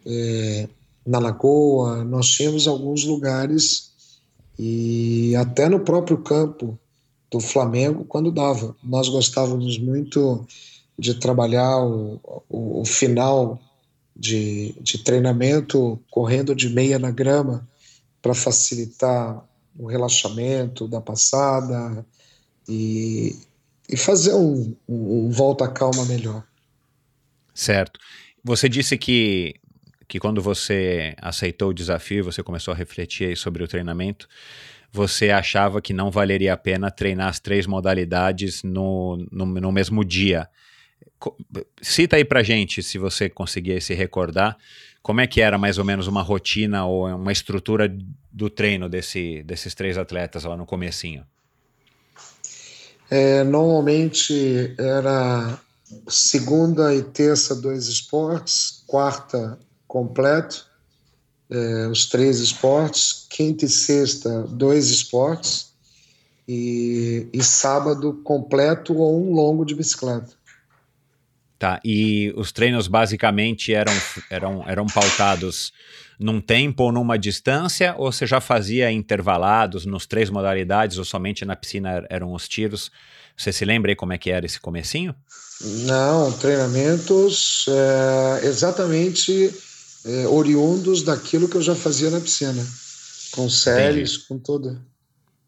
é, 0.06 0.68
na 1.06 1.18
Lagoa. 1.18 2.04
Nós 2.04 2.28
tínhamos 2.28 2.66
alguns 2.66 3.04
lugares 3.04 3.89
e 4.62 5.34
até 5.36 5.70
no 5.70 5.80
próprio 5.80 6.18
campo 6.18 6.78
do 7.30 7.40
Flamengo, 7.40 8.04
quando 8.04 8.30
dava. 8.30 8.76
Nós 8.84 9.08
gostávamos 9.08 9.78
muito 9.78 10.46
de 10.98 11.14
trabalhar 11.14 11.78
o, 11.78 12.20
o, 12.46 12.82
o 12.82 12.84
final 12.84 13.58
de, 14.14 14.74
de 14.82 14.98
treinamento 14.98 15.98
correndo 16.10 16.54
de 16.54 16.68
meia 16.68 16.98
na 16.98 17.10
grama 17.10 17.66
para 18.20 18.34
facilitar 18.34 19.42
o 19.78 19.86
relaxamento 19.86 20.86
da 20.86 21.00
passada 21.00 22.04
e, 22.68 23.34
e 23.88 23.96
fazer 23.96 24.34
um, 24.34 24.76
um, 24.86 25.24
um 25.24 25.30
volta 25.30 25.66
calma 25.68 26.04
melhor. 26.04 26.44
Certo. 27.54 27.98
Você 28.44 28.68
disse 28.68 28.98
que 28.98 29.54
que 30.10 30.18
quando 30.18 30.42
você 30.42 31.14
aceitou 31.22 31.68
o 31.68 31.72
desafio, 31.72 32.24
você 32.24 32.42
começou 32.42 32.74
a 32.74 32.76
refletir 32.76 33.36
sobre 33.36 33.62
o 33.62 33.68
treinamento, 33.68 34.28
você 34.90 35.30
achava 35.30 35.80
que 35.80 35.92
não 35.92 36.10
valeria 36.10 36.52
a 36.52 36.56
pena 36.56 36.90
treinar 36.90 37.28
as 37.28 37.38
três 37.38 37.64
modalidades 37.64 38.64
no, 38.64 39.24
no, 39.30 39.46
no 39.46 39.70
mesmo 39.70 40.04
dia. 40.04 40.48
Cita 41.80 42.16
aí 42.16 42.24
pra 42.24 42.42
gente, 42.42 42.82
se 42.82 42.98
você 42.98 43.30
conseguir 43.30 43.80
se 43.80 43.94
recordar, 43.94 44.56
como 45.00 45.20
é 45.20 45.28
que 45.28 45.40
era 45.40 45.56
mais 45.56 45.78
ou 45.78 45.84
menos 45.84 46.08
uma 46.08 46.22
rotina 46.22 46.84
ou 46.84 47.06
uma 47.06 47.30
estrutura 47.30 47.88
do 48.32 48.50
treino 48.50 48.88
desse, 48.88 49.44
desses 49.44 49.76
três 49.76 49.96
atletas 49.96 50.42
lá 50.42 50.56
no 50.56 50.66
comecinho? 50.66 51.24
É, 53.08 53.44
normalmente 53.44 54.74
era 54.76 55.56
segunda 56.08 56.92
e 56.92 57.02
terça 57.04 57.54
dois 57.54 57.86
esportes, 57.86 58.82
quarta 58.88 59.56
completo, 59.90 60.66
é, 61.50 61.88
os 61.88 62.06
três 62.06 62.38
esportes, 62.38 63.26
quinta 63.28 63.64
e 63.64 63.68
sexta, 63.68 64.42
dois 64.42 64.88
esportes, 64.88 65.72
e, 66.46 67.26
e 67.32 67.42
sábado 67.42 68.20
completo 68.22 68.96
ou 68.96 69.20
um 69.20 69.34
longo 69.34 69.64
de 69.64 69.74
bicicleta. 69.74 70.32
Tá, 71.58 71.80
e 71.84 72.32
os 72.36 72.52
treinos 72.52 72.86
basicamente 72.86 73.74
eram, 73.74 73.92
eram, 74.30 74.64
eram 74.66 74.86
pautados 74.86 75.72
num 76.18 76.40
tempo 76.40 76.84
ou 76.84 76.92
numa 76.92 77.18
distância, 77.18 77.94
ou 77.98 78.12
você 78.12 78.26
já 78.26 78.40
fazia 78.40 78.90
intervalados 78.92 79.84
nos 79.84 80.06
três 80.06 80.30
modalidades, 80.30 80.98
ou 80.98 81.04
somente 81.04 81.44
na 81.44 81.56
piscina 81.56 82.06
eram 82.08 82.32
os 82.32 82.48
tiros? 82.48 82.92
Você 83.36 83.52
se 83.52 83.64
lembra 83.64 83.90
aí 83.90 83.96
como 83.96 84.12
é 84.12 84.18
que 84.18 84.30
era 84.30 84.46
esse 84.46 84.60
comecinho? 84.60 85.14
Não, 85.60 86.32
treinamentos 86.32 87.66
é, 87.68 88.46
exatamente 88.46 89.52
é, 90.04 90.26
oriundos 90.26 91.02
daquilo 91.02 91.48
que 91.48 91.56
eu 91.56 91.62
já 91.62 91.74
fazia 91.74 92.10
na 92.10 92.20
piscina, 92.20 92.64
com 93.32 93.48
séries, 93.48 94.14
Entendi. 94.14 94.28
com 94.28 94.38
tudo. 94.38 94.80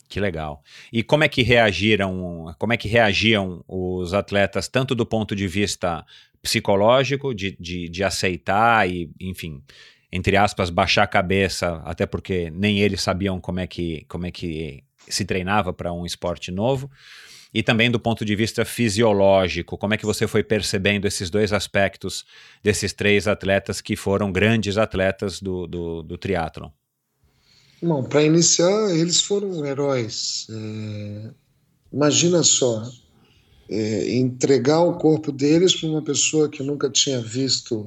Que 0.09 0.21
legal. 0.21 0.63
E 0.93 1.03
como 1.03 1.25
é 1.25 1.29
que 1.29 1.43
reagiram, 1.43 2.55
como 2.59 2.73
é 2.73 2.77
que 2.77 2.87
reagiam 2.87 3.65
os 3.67 4.13
atletas, 4.13 4.69
tanto 4.69 4.95
do 4.95 5.07
ponto 5.07 5.35
de 5.35 5.49
vista 5.49 6.05
psicológico, 6.43 7.35
de, 7.35 7.57
de, 7.59 7.89
de 7.89 8.05
aceitar 8.05 8.87
e, 8.91 9.11
enfim, 9.19 9.63
entre 10.13 10.37
aspas, 10.37 10.69
baixar 10.69 11.05
a 11.05 11.07
cabeça, 11.07 11.81
até 11.85 12.05
porque 12.05 12.51
nem 12.51 12.81
eles 12.81 13.01
sabiam 13.01 13.41
como 13.41 13.61
é 13.61 13.67
que, 13.67 14.05
como 14.07 14.27
é 14.27 14.31
que 14.31 14.85
se 15.09 15.25
treinava 15.25 15.73
para 15.73 15.93
um 15.93 16.05
esporte 16.05 16.51
novo, 16.51 16.91
e 17.55 17.63
também 17.63 17.91
do 17.91 18.01
ponto 18.01 18.25
de 18.25 18.35
vista 18.35 18.65
fisiológico, 18.65 19.77
como 19.77 19.95
é 19.95 19.97
que 19.99 20.07
você 20.07 20.27
foi 20.27 20.43
percebendo 20.43 21.07
esses 21.07 21.29
dois 21.29 21.53
aspectos 21.53 22.25
desses 22.63 22.93
três 22.93 23.29
atletas 23.29 23.81
que 23.81 23.95
foram 23.95 24.33
grandes 24.33 24.79
atletas 24.79 25.41
do, 25.41 25.67
do, 25.67 26.03
do 26.03 26.17
triatlon? 26.17 26.71
Bom, 27.83 28.05
para 28.05 28.23
iniciar, 28.23 28.91
eles 28.97 29.21
foram 29.21 29.67
heróis. 29.67 30.47
É... 30.51 31.31
Imagina 31.93 32.43
só, 32.43 32.91
é, 33.69 34.15
entregar 34.15 34.81
o 34.81 34.97
corpo 34.97 35.31
deles 35.31 35.75
para 35.75 35.89
uma 35.89 36.03
pessoa 36.03 36.49
que 36.49 36.63
nunca 36.63 36.89
tinha 36.89 37.21
visto 37.21 37.87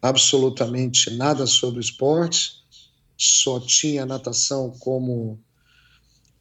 absolutamente 0.00 1.10
nada 1.16 1.46
sobre 1.46 1.80
esporte, 1.80 2.52
só 3.16 3.60
tinha 3.60 4.06
natação 4.06 4.70
como, 4.78 5.38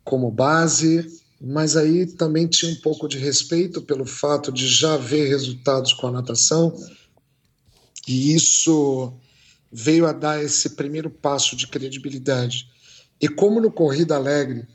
como 0.03 0.31
base, 0.31 1.05
mas 1.39 1.75
aí 1.75 2.05
também 2.05 2.47
tinha 2.47 2.71
um 2.71 2.81
pouco 2.81 3.07
de 3.07 3.17
respeito 3.17 3.81
pelo 3.81 4.05
fato 4.05 4.51
de 4.51 4.67
já 4.67 4.97
ver 4.97 5.27
resultados 5.27 5.93
com 5.93 6.07
a 6.07 6.11
natação, 6.11 6.75
e 8.07 8.33
isso 8.33 9.13
veio 9.71 10.05
a 10.07 10.13
dar 10.13 10.43
esse 10.43 10.71
primeiro 10.71 11.09
passo 11.09 11.55
de 11.55 11.67
credibilidade. 11.67 12.67
E 13.19 13.27
como 13.27 13.59
no 13.59 13.71
Corrida 13.71 14.15
Alegre 14.15 14.65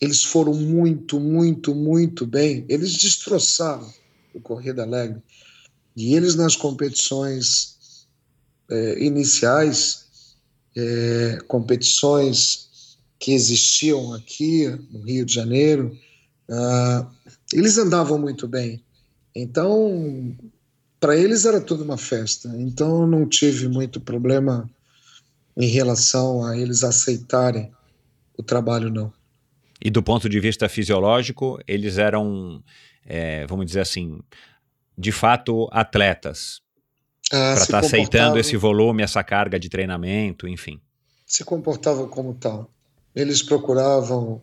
eles 0.00 0.22
foram 0.22 0.54
muito, 0.54 1.18
muito, 1.18 1.74
muito 1.74 2.26
bem, 2.26 2.64
eles 2.68 2.92
destroçaram 2.94 3.90
o 4.34 4.40
Corrida 4.40 4.82
Alegre. 4.82 5.22
E 5.96 6.14
eles 6.14 6.34
nas 6.34 6.56
competições 6.56 8.06
é, 8.70 9.02
iniciais, 9.02 10.06
é, 10.76 11.38
competições 11.46 12.68
que 13.24 13.32
existiam 13.32 14.12
aqui 14.12 14.66
no 14.90 15.00
Rio 15.00 15.24
de 15.24 15.32
Janeiro, 15.32 15.96
uh, 16.46 17.10
eles 17.54 17.78
andavam 17.78 18.18
muito 18.18 18.46
bem. 18.46 18.84
Então, 19.34 20.36
para 21.00 21.16
eles 21.16 21.46
era 21.46 21.58
tudo 21.58 21.84
uma 21.84 21.96
festa. 21.96 22.50
Então, 22.58 23.00
eu 23.00 23.06
não 23.06 23.26
tive 23.26 23.66
muito 23.66 23.98
problema 23.98 24.70
em 25.56 25.68
relação 25.68 26.44
a 26.44 26.54
eles 26.54 26.84
aceitarem 26.84 27.72
o 28.36 28.42
trabalho, 28.42 28.90
não. 28.90 29.10
E 29.82 29.88
do 29.88 30.02
ponto 30.02 30.28
de 30.28 30.38
vista 30.38 30.68
fisiológico, 30.68 31.58
eles 31.66 31.96
eram, 31.96 32.62
é, 33.06 33.46
vamos 33.46 33.64
dizer 33.64 33.80
assim, 33.80 34.20
de 34.98 35.12
fato 35.12 35.66
atletas. 35.72 36.60
Ah, 37.32 37.54
para 37.54 37.62
estar 37.62 37.80
tá 37.80 37.86
aceitando 37.86 38.38
esse 38.38 38.54
volume, 38.54 39.02
essa 39.02 39.24
carga 39.24 39.58
de 39.58 39.70
treinamento, 39.70 40.46
enfim. 40.46 40.78
Se 41.24 41.42
comportavam 41.42 42.06
como 42.06 42.34
tal. 42.34 42.73
Eles 43.14 43.42
procuravam 43.42 44.42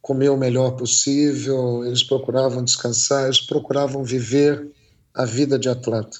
comer 0.00 0.30
o 0.30 0.36
melhor 0.36 0.72
possível, 0.72 1.84
eles 1.84 2.02
procuravam 2.02 2.64
descansar, 2.64 3.24
eles 3.24 3.40
procuravam 3.40 4.02
viver 4.02 4.68
a 5.14 5.24
vida 5.24 5.58
de 5.58 5.68
atleta. 5.68 6.18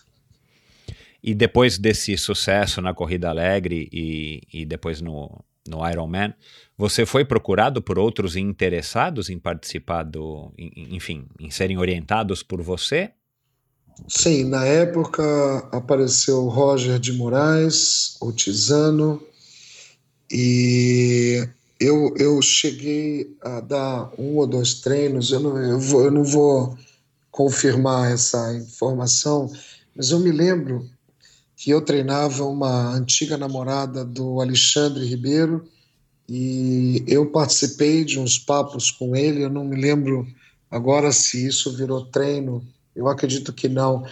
E 1.22 1.34
depois 1.34 1.78
desse 1.78 2.16
sucesso 2.16 2.80
na 2.80 2.94
Corrida 2.94 3.28
Alegre 3.28 3.88
e, 3.92 4.42
e 4.52 4.64
depois 4.64 5.00
no, 5.00 5.44
no 5.68 5.88
Ironman, 5.88 6.34
você 6.76 7.06
foi 7.06 7.24
procurado 7.24 7.80
por 7.80 7.98
outros 7.98 8.36
interessados 8.36 9.30
em 9.30 9.38
participar 9.38 10.02
do, 10.04 10.52
enfim, 10.58 11.26
em 11.38 11.50
serem 11.50 11.78
orientados 11.78 12.42
por 12.42 12.60
você? 12.62 13.12
Sim, 14.08 14.44
na 14.44 14.64
época 14.64 15.22
apareceu 15.70 16.48
Roger 16.48 16.98
de 16.98 17.12
Moraes, 17.12 18.16
o 18.20 18.32
Tizano, 18.32 19.22
e 20.30 21.46
eu, 21.82 22.14
eu 22.16 22.40
cheguei 22.40 23.36
a 23.40 23.60
dar 23.60 24.12
um 24.18 24.36
ou 24.36 24.46
dois 24.46 24.74
treinos, 24.74 25.32
eu 25.32 25.40
não, 25.40 25.58
eu, 25.58 25.80
vou, 25.80 26.04
eu 26.04 26.10
não 26.10 26.24
vou 26.24 26.78
confirmar 27.30 28.12
essa 28.12 28.54
informação, 28.54 29.50
mas 29.94 30.10
eu 30.10 30.20
me 30.20 30.30
lembro 30.30 30.88
que 31.56 31.70
eu 31.70 31.80
treinava 31.80 32.44
uma 32.44 32.94
antiga 32.94 33.36
namorada 33.36 34.04
do 34.04 34.40
Alexandre 34.40 35.04
Ribeiro 35.04 35.66
e 36.28 37.04
eu 37.06 37.26
participei 37.26 38.04
de 38.04 38.18
uns 38.18 38.38
papos 38.38 38.90
com 38.90 39.14
ele. 39.16 39.44
Eu 39.44 39.50
não 39.50 39.64
me 39.64 39.80
lembro 39.80 40.26
agora 40.70 41.12
se 41.12 41.46
isso 41.46 41.76
virou 41.76 42.06
treino, 42.06 42.64
eu 42.94 43.08
acredito 43.08 43.52
que 43.52 43.68
não, 43.68 44.04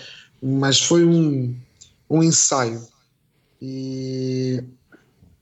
mas 0.43 0.81
foi 0.81 1.05
um, 1.05 1.57
um 2.09 2.23
ensaio. 2.23 2.83
E 3.61 4.63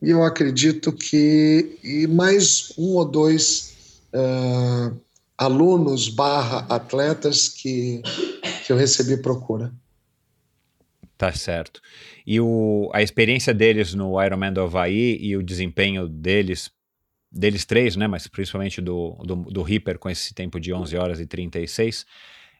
eu 0.01 0.23
acredito 0.23 0.93
que 0.93 1.79
e 1.83 2.07
mais 2.07 2.73
um 2.79 2.97
ou 2.97 3.05
dois 3.05 4.01
uh, 4.15 4.97
alunos 5.37 6.09
barra 6.09 6.67
atletas 6.69 7.49
que, 7.49 8.03
que 8.65 8.73
eu 8.73 8.77
recebi 8.77 9.17
procura. 9.21 9.73
Tá 11.17 11.33
certo. 11.33 11.81
E 12.25 12.41
o, 12.41 12.91
a 12.95 13.03
experiência 13.03 13.53
deles 13.53 13.93
no 13.93 14.23
Ironman 14.23 14.53
do 14.53 14.61
Havaí 14.61 15.19
e 15.21 15.37
o 15.37 15.43
desempenho 15.43 16.09
deles, 16.09 16.71
deles 17.31 17.65
três, 17.65 17.97
né, 17.97 18.07
mas 18.07 18.29
principalmente 18.29 18.81
do, 18.81 19.17
do, 19.25 19.35
do 19.35 19.63
Ripper 19.63 19.99
com 19.99 20.09
esse 20.09 20.33
tempo 20.33 20.61
de 20.61 20.73
11 20.73 20.97
horas 20.97 21.21
e 21.21 21.27
36, 21.27 22.07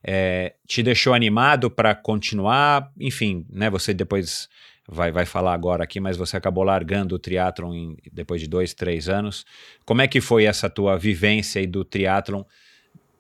é, 0.03 0.55
te 0.67 0.83
deixou 0.83 1.15
animado 1.15 1.71
para 1.71 1.95
continuar? 1.95 2.93
Enfim, 2.99 3.47
né, 3.49 3.71
você 3.71 3.95
depois 3.95 4.49
vai, 4.89 5.13
vai 5.13 5.27
falar 5.27 5.53
agora 5.53 5.85
aqui, 5.85 6.01
mas 6.01 6.17
você 6.17 6.37
acabou 6.37 6.65
largando 6.65 7.15
o 7.15 7.19
triatlon 7.19 7.95
depois 8.13 8.41
de 8.41 8.47
dois, 8.47 8.73
três 8.73 9.09
anos. 9.09 9.45
Como 9.85 10.01
é 10.01 10.09
que 10.09 10.21
foi 10.21 10.45
essa 10.45 10.71
tua 10.71 10.97
vivência 10.97 11.61
aí 11.61 11.67
do 11.67 11.85
triatlon 11.85 12.43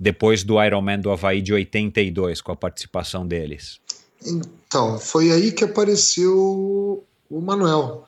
depois 0.01 0.43
do 0.43 0.63
Ironman 0.63 1.01
do 1.01 1.11
Havaí 1.11 1.43
de 1.43 1.53
82, 1.53 2.41
com 2.41 2.53
a 2.53 2.57
participação 2.57 3.27
deles? 3.27 3.81
Então, 4.25 4.99
foi 4.99 5.31
aí 5.31 5.53
que 5.53 5.65
apareceu 5.65 7.05
o 7.29 7.41
Manuel. 7.41 8.05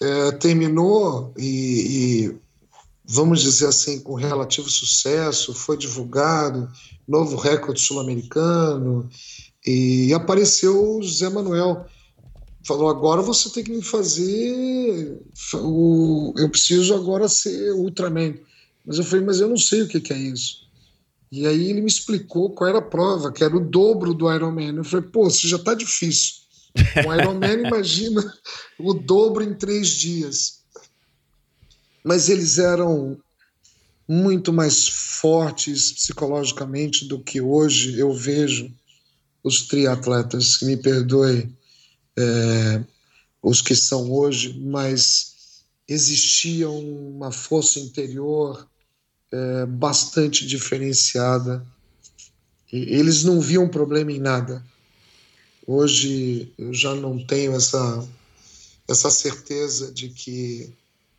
É, 0.00 0.32
terminou 0.32 1.32
e, 1.38 2.26
e, 2.26 2.36
vamos 3.04 3.40
dizer 3.40 3.68
assim, 3.68 4.00
com 4.00 4.14
relativo 4.14 4.68
sucesso, 4.68 5.54
foi 5.54 5.76
divulgado, 5.76 6.68
novo 7.06 7.36
recorde 7.36 7.80
sul-americano, 7.80 9.08
e 9.64 10.12
apareceu 10.12 10.98
o 10.98 11.02
Zé 11.02 11.28
Manuel. 11.28 11.86
Falou, 12.66 12.88
agora 12.88 13.20
você 13.20 13.50
tem 13.50 13.62
que 13.62 13.72
me 13.72 13.82
fazer. 13.82 15.20
O, 15.54 16.32
eu 16.36 16.48
preciso 16.48 16.94
agora 16.94 17.28
ser 17.28 17.72
Ultraman. 17.72 18.34
Mas 18.86 18.98
eu 18.98 19.04
falei, 19.04 19.24
mas 19.24 19.40
eu 19.40 19.48
não 19.48 19.56
sei 19.56 19.82
o 19.82 19.88
que, 19.88 20.00
que 20.00 20.12
é 20.12 20.18
isso. 20.18 20.64
E 21.30 21.46
aí 21.46 21.70
ele 21.70 21.80
me 21.80 21.88
explicou 21.88 22.50
qual 22.50 22.70
era 22.70 22.78
a 22.78 22.82
prova, 22.82 23.32
que 23.32 23.42
era 23.42 23.56
o 23.56 23.60
dobro 23.60 24.14
do 24.14 24.32
Ironman. 24.32 24.76
Eu 24.76 24.84
falei, 24.84 25.06
pô, 25.06 25.26
isso 25.26 25.48
já 25.48 25.56
está 25.56 25.74
difícil. 25.74 26.34
O 27.06 27.12
Ironman, 27.12 27.64
imagina 27.66 28.34
o 28.78 28.94
dobro 28.94 29.42
em 29.42 29.52
três 29.52 29.88
dias. 29.88 30.60
Mas 32.04 32.28
eles 32.28 32.58
eram 32.58 33.18
muito 34.06 34.52
mais 34.52 34.86
fortes 34.86 35.92
psicologicamente 35.92 37.06
do 37.06 37.18
que 37.18 37.40
hoje 37.40 37.98
eu 37.98 38.12
vejo 38.12 38.70
os 39.42 39.62
triatletas, 39.62 40.56
que 40.56 40.66
me 40.66 40.76
perdoe 40.76 41.50
é, 42.16 42.84
os 43.42 43.60
que 43.60 43.74
são 43.74 44.10
hoje, 44.10 44.58
mas 44.58 45.62
existia 45.86 46.68
uma 46.68 47.30
força 47.30 47.78
interior, 47.78 48.66
é, 49.30 49.66
bastante 49.66 50.46
diferenciada. 50.46 51.66
Eles 52.72 53.22
não 53.24 53.40
viam 53.40 53.68
problema 53.68 54.10
em 54.12 54.18
nada. 54.18 54.64
Hoje 55.66 56.52
eu 56.58 56.72
já 56.72 56.94
não 56.94 57.24
tenho 57.24 57.54
essa, 57.54 58.06
essa 58.88 59.10
certeza 59.10 59.92
de 59.92 60.08
que 60.08 60.72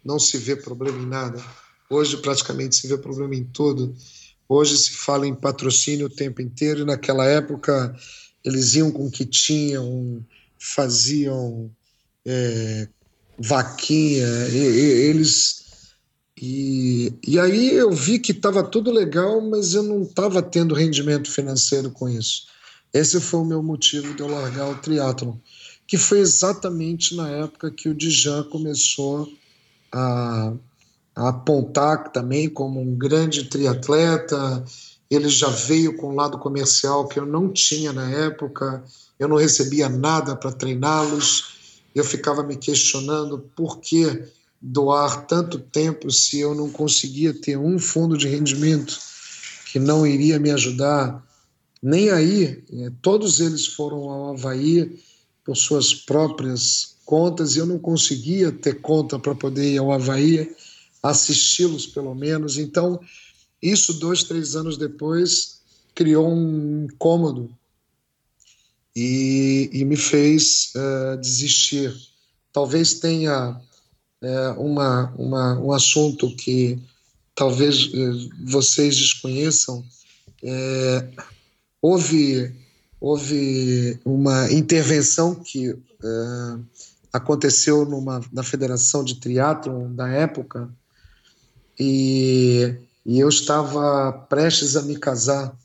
não 0.03 0.19
se 0.19 0.37
vê 0.37 0.55
problema 0.55 1.01
em 1.01 1.07
nada. 1.07 1.43
Hoje 1.89 2.17
praticamente 2.17 2.75
se 2.75 2.87
vê 2.87 2.97
problema 2.97 3.35
em 3.35 3.43
tudo. 3.43 3.95
Hoje 4.47 4.77
se 4.77 4.91
fala 4.91 5.27
em 5.27 5.33
patrocínio 5.33 6.05
o 6.05 6.09
tempo 6.09 6.41
inteiro 6.41 6.81
e 6.81 6.85
naquela 6.85 7.25
época 7.25 7.95
eles 8.43 8.75
iam 8.75 8.91
com 8.91 9.07
o 9.07 9.11
que 9.11 9.25
tinham, 9.25 10.23
faziam 10.65 11.69
é, 12.25 12.87
vaquinha, 13.37 14.27
e, 14.49 14.57
e, 14.57 15.09
eles 15.09 15.65
e, 16.41 17.13
e 17.25 17.39
aí 17.39 17.73
eu 17.73 17.91
vi 17.91 18.19
que 18.19 18.31
estava 18.31 18.63
tudo 18.63 18.91
legal, 18.91 19.39
mas 19.41 19.73
eu 19.73 19.83
não 19.83 20.01
estava 20.01 20.41
tendo 20.41 20.75
rendimento 20.75 21.31
financeiro 21.31 21.91
com 21.91 22.09
isso. 22.09 22.47
Esse 22.93 23.21
foi 23.21 23.41
o 23.41 23.45
meu 23.45 23.61
motivo 23.61 24.13
de 24.15 24.21
eu 24.21 24.27
largar 24.27 24.69
o 24.69 24.77
triatlon, 24.77 25.35
que 25.87 25.97
foi 25.97 26.19
exatamente 26.19 27.15
na 27.15 27.29
época 27.29 27.71
que 27.71 27.87
o 27.87 27.93
Dijan 27.93 28.43
começou 28.43 29.29
a, 29.91 30.53
a 31.15 31.29
apontar 31.29 32.11
também 32.11 32.49
como 32.49 32.81
um 32.81 32.95
grande 32.95 33.45
triatleta. 33.45 34.63
Ele 35.09 35.29
já 35.29 35.49
veio 35.49 35.95
com 35.95 36.11
um 36.11 36.15
lado 36.15 36.37
comercial 36.39 37.07
que 37.07 37.19
eu 37.19 37.25
não 37.25 37.51
tinha 37.51 37.93
na 37.93 38.09
época, 38.09 38.83
eu 39.19 39.27
não 39.27 39.37
recebia 39.37 39.87
nada 39.89 40.35
para 40.35 40.51
treiná-los. 40.51 41.55
Eu 41.93 42.03
ficava 42.03 42.43
me 42.43 42.55
questionando 42.55 43.39
por 43.55 43.79
que 43.79 44.23
doar 44.61 45.25
tanto 45.27 45.59
tempo 45.59 46.11
se 46.11 46.39
eu 46.39 46.53
não 46.53 46.69
conseguia 46.69 47.33
ter 47.33 47.57
um 47.57 47.79
fundo 47.79 48.17
de 48.17 48.27
rendimento 48.27 48.99
que 49.71 49.79
não 49.79 50.05
iria 50.05 50.39
me 50.39 50.51
ajudar? 50.51 51.23
Nem 51.81 52.09
aí, 52.09 52.63
é, 52.71 52.91
todos 53.01 53.39
eles 53.39 53.67
foram 53.67 54.09
ao 54.09 54.33
Havaí 54.33 54.99
por 55.43 55.55
suas 55.55 55.93
próprias 55.93 56.95
contas 57.05 57.55
e 57.55 57.59
eu 57.59 57.65
não 57.65 57.77
conseguia 57.77 58.51
ter 58.51 58.81
conta 58.81 59.19
para 59.19 59.35
poder 59.35 59.73
ir 59.73 59.77
ao 59.77 59.91
Havaí. 59.91 60.51
assisti-los 61.03 61.85
pelo 61.85 62.15
menos. 62.15 62.57
Então, 62.57 62.99
isso 63.61 63.93
dois, 63.93 64.23
três 64.23 64.55
anos 64.55 64.77
depois 64.77 65.59
criou 65.93 66.27
um 66.27 66.85
incômodo 66.85 67.49
e, 68.95 69.69
e 69.73 69.83
me 69.83 69.97
fez 69.97 70.71
uh, 70.75 71.17
desistir. 71.17 71.93
Talvez 72.53 72.93
tenha 72.95 73.59
uh, 74.21 74.61
uma, 74.61 75.13
uma, 75.17 75.59
um 75.59 75.71
assunto 75.73 76.33
que 76.35 76.79
talvez 77.35 77.87
uh, 77.87 78.29
vocês 78.45 78.95
desconheçam. 78.95 79.83
houve, 81.81 82.53
houve 83.01 83.99
uma 84.05 84.51
intervenção 84.51 85.35
que 85.35 85.75
aconteceu 87.11 87.83
numa, 87.83 88.21
na 88.31 88.43
Federação 88.43 89.03
de 89.03 89.15
Triatlon 89.15 89.91
da 89.93 90.07
época 90.07 90.69
e, 91.79 92.75
e 93.03 93.19
eu 93.19 93.27
estava 93.27 94.13
prestes 94.29 94.75
a 94.75 94.83
me 94.83 94.97
casar. 94.97 95.57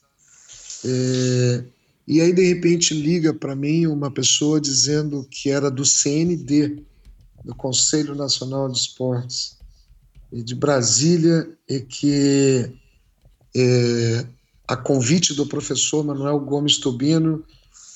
Aí, 2.19 2.33
de 2.33 2.43
repente, 2.49 2.95
liga 2.95 3.35
para 3.35 3.55
mim 3.55 3.87
uma 3.87 4.11
pessoa 4.11 4.59
dizendo 4.59 5.27
que 5.31 5.51
era 5.51 5.71
do 5.71 5.85
CND, 5.85 6.83
do 7.45 7.55
Conselho 7.55 8.15
Nacional 8.15 8.71
de 8.71 8.79
Esportes, 8.79 9.59
e 10.33 10.43
de 10.43 10.55
Brasília, 10.55 11.47
e 11.69 11.81
que 11.81 12.73
é, 13.55 14.27
a 14.67 14.77
convite 14.77 15.35
do 15.35 15.47
professor 15.47 16.05
Manuel 16.05 16.41
Gomes 16.41 16.79
Tubino, 16.79 17.45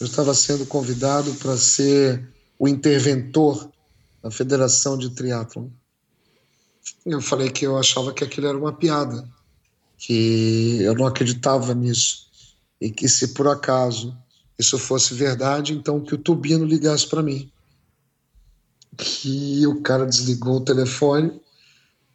eu 0.00 0.06
estava 0.06 0.34
sendo 0.34 0.66
convidado 0.66 1.32
para 1.34 1.56
ser 1.56 2.28
o 2.58 2.68
interventor 2.68 3.70
da 4.22 4.30
Federação 4.30 4.98
de 4.98 5.10
Triatlon. 5.10 5.68
Eu 7.06 7.20
falei 7.20 7.50
que 7.50 7.66
eu 7.66 7.78
achava 7.78 8.12
que 8.12 8.22
aquilo 8.22 8.46
era 8.46 8.58
uma 8.58 8.72
piada, 8.72 9.28
que 9.96 10.78
eu 10.82 10.94
não 10.94 11.06
acreditava 11.06 11.74
nisso 11.74 12.24
e 12.84 12.90
que 12.90 13.08
se 13.08 13.28
por 13.28 13.48
acaso 13.48 14.14
isso 14.58 14.78
fosse 14.78 15.14
verdade, 15.14 15.72
então 15.72 16.02
que 16.02 16.14
o 16.14 16.18
Tubino 16.18 16.66
ligasse 16.66 17.06
para 17.06 17.22
mim. 17.22 17.50
E 19.24 19.66
o 19.66 19.80
cara 19.80 20.04
desligou 20.04 20.58
o 20.58 20.64
telefone 20.64 21.40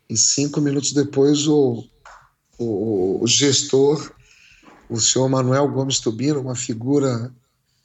e 0.07 0.15
cinco 0.15 0.61
minutos 0.61 0.93
depois 0.93 1.47
o, 1.47 1.83
o, 2.59 3.19
o 3.19 3.27
gestor, 3.27 4.11
o 4.87 4.99
senhor 4.99 5.27
Manuel 5.27 5.67
Gomes 5.69 5.99
Tubino, 5.99 6.39
uma 6.39 6.55
figura 6.55 7.33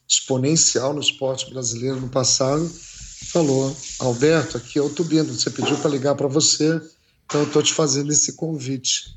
exponencial 0.07 0.93
no 0.93 1.01
esporte 1.01 1.49
brasileiro 1.49 1.99
no 1.99 2.11
passado, 2.11 2.71
falou: 3.33 3.75
Alberto, 3.99 4.59
aqui 4.59 4.79
é 4.79 4.83
o 4.83 4.91
Tubino, 4.91 5.33
você 5.33 5.49
pediu 5.49 5.79
para 5.79 5.91
ligar 5.91 6.17
para 6.17 6.29
você, 6.29 6.83
então 7.25 7.41
eu 7.41 7.47
estou 7.47 7.63
te 7.63 7.73
fazendo 7.73 8.13
esse 8.13 8.35
convite. 8.35 9.17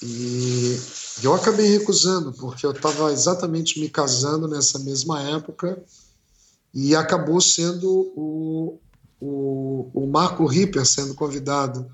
E 0.00 0.78
eu 1.22 1.34
acabei 1.34 1.66
recusando, 1.66 2.32
porque 2.32 2.66
eu 2.66 2.72
estava 2.72 3.12
exatamente 3.12 3.80
me 3.80 3.88
casando 3.88 4.46
nessa 4.46 4.78
mesma 4.78 5.22
época 5.22 5.82
e 6.74 6.94
acabou 6.94 7.40
sendo 7.40 7.90
o, 8.14 8.78
o, 9.20 9.90
o 9.94 10.06
Marco 10.06 10.44
Ripper 10.46 10.84
sendo 10.84 11.14
convidado 11.14 11.90